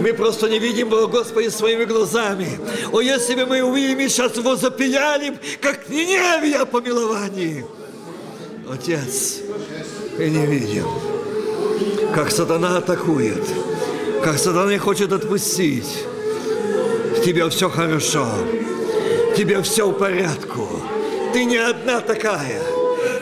Мы 0.00 0.12
просто 0.12 0.48
не 0.48 0.58
видим 0.58 0.88
его, 0.88 1.08
Господи, 1.08 1.48
своими 1.48 1.84
глазами. 1.84 2.58
О, 2.92 3.00
если 3.00 3.34
бы 3.34 3.46
мы 3.46 3.62
увидели, 3.62 4.08
сейчас 4.08 4.36
его 4.36 4.56
запияли, 4.56 5.38
как 5.60 5.88
Ниневия 5.88 6.64
милованию. 6.64 7.66
Отец, 8.70 9.38
мы 10.18 10.28
не 10.28 10.46
видим, 10.46 10.86
как 12.14 12.30
сатана 12.30 12.78
атакует, 12.78 13.42
как 14.22 14.38
сатана 14.38 14.78
хочет 14.78 15.12
отпустить. 15.12 16.04
Тебе 17.24 17.48
все 17.48 17.70
хорошо, 17.70 18.28
тебе 19.36 19.62
все 19.62 19.88
в 19.88 19.94
порядку. 19.94 20.68
Ты 21.32 21.44
не 21.44 21.56
одна 21.56 22.00
такая. 22.00 22.77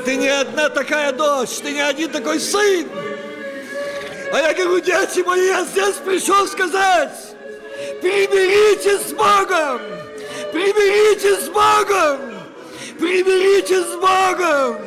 Ты 0.06 0.14
не 0.14 0.28
одна 0.28 0.68
такая 0.68 1.10
дочь, 1.10 1.58
ты 1.64 1.72
не 1.72 1.80
один 1.80 2.08
такой 2.08 2.38
сын. 2.38 2.88
А 4.32 4.38
я 4.38 4.54
говорю, 4.54 4.78
дети 4.78 5.18
мои, 5.26 5.46
я 5.48 5.64
здесь 5.64 5.96
пришел 5.96 6.46
сказать, 6.46 7.34
примиритесь 8.00 9.08
с 9.08 9.12
Богом, 9.12 9.80
примиритесь 10.52 11.46
с 11.46 11.48
Богом, 11.48 12.20
примиритесь 13.00 13.84
с 13.84 13.96
Богом, 13.96 14.78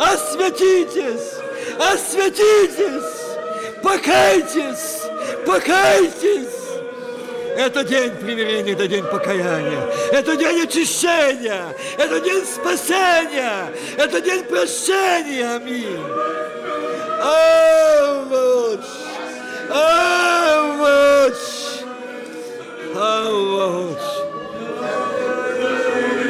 осветитесь, 0.00 1.38
осветитесь, 1.78 3.14
покайтесь, 3.80 5.02
покайтесь. 5.46 6.61
Это 7.56 7.84
день 7.84 8.10
примирения, 8.16 8.72
это 8.72 8.88
день 8.88 9.04
покаяния, 9.04 9.86
это 10.10 10.36
день 10.36 10.62
очищения, 10.62 11.74
это 11.98 12.20
день 12.20 12.44
спасения, 12.44 13.72
это 13.96 14.20
день 14.20 14.44
прощения. 14.44 15.56
Аминь. 15.56 15.98
Авоч! 17.20 18.80
Авоч! 19.70 21.34
Авоч! 22.96 23.98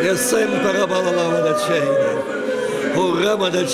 Я 0.02 0.16
sempre 0.16 0.72
rabalava 0.72 1.42
da 1.42 1.54
cena, 1.54 2.22
o 2.96 3.14
rama 3.22 3.50
da 3.50 3.64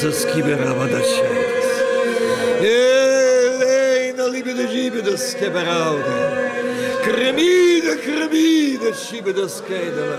cena 0.00 0.12
schema. 0.12 0.20
Jesus 0.20 0.24
que 0.24 0.42
berava 0.42 0.86
da 0.86 1.02
cena. 1.02 1.40
Ele 2.62 4.12
na 4.14 4.26
libido 4.26 4.66
gibidos 4.66 5.34
quebrada. 5.34 6.50
Кремида, 7.04 7.96
кремида, 7.96 8.94
шибеда 8.94 9.48
скейдала. 9.48 10.18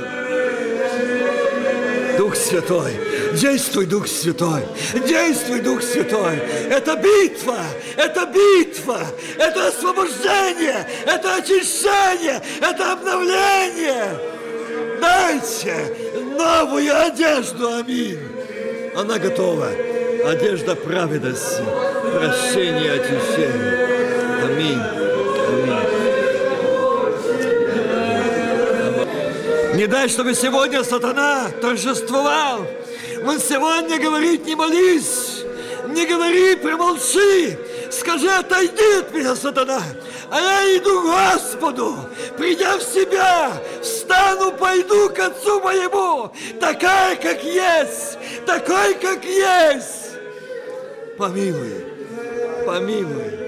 Дух 2.17 2.35
Святой, 2.35 2.91
действуй, 3.33 3.85
Дух 3.87 4.07
Святой, 4.07 4.63
действуй, 5.07 5.61
Дух 5.61 5.81
Святой. 5.81 6.37
Это 6.69 6.95
битва, 6.95 7.59
это 7.97 8.25
битва, 8.27 9.07
это 9.37 9.67
освобождение, 9.69 10.85
это 11.05 11.35
очищение, 11.35 12.41
это 12.61 12.91
обновление. 12.93 14.19
Дайте 14.99 15.95
новую 16.37 17.05
одежду, 17.05 17.73
аминь. 17.75 18.30
Она 18.95 19.17
готова. 19.17 19.69
Одежда 20.25 20.75
праведности, 20.75 21.63
прощение, 22.13 22.93
очищение. 22.93 23.87
Аминь. 24.43 24.81
Аминь. 25.49 26.01
Не 29.75 29.87
дай, 29.87 30.09
чтобы 30.09 30.35
сегодня 30.35 30.83
сатана 30.83 31.49
торжествовал. 31.61 32.67
Он 33.25 33.39
сегодня 33.39 33.99
говорит, 33.99 34.45
не 34.45 34.55
молись, 34.55 35.43
не 35.87 36.05
говори, 36.05 36.55
промолчи. 36.55 37.57
Скажи, 37.89 38.29
отойди 38.29 38.99
от 38.99 39.13
меня, 39.13 39.35
сатана. 39.35 39.81
А 40.29 40.39
я 40.39 40.77
иду 40.77 41.01
к 41.01 41.05
Господу, 41.05 41.95
придя 42.37 42.77
в 42.77 42.83
себя, 42.83 43.51
встану, 43.81 44.51
пойду 44.53 45.09
к 45.09 45.19
Отцу 45.19 45.59
моему, 45.59 46.31
такая, 46.59 47.15
как 47.15 47.43
есть, 47.43 48.17
такой, 48.45 48.95
как 48.95 49.23
есть. 49.25 50.11
Помилуй, 51.17 51.85
помилуй. 52.65 53.40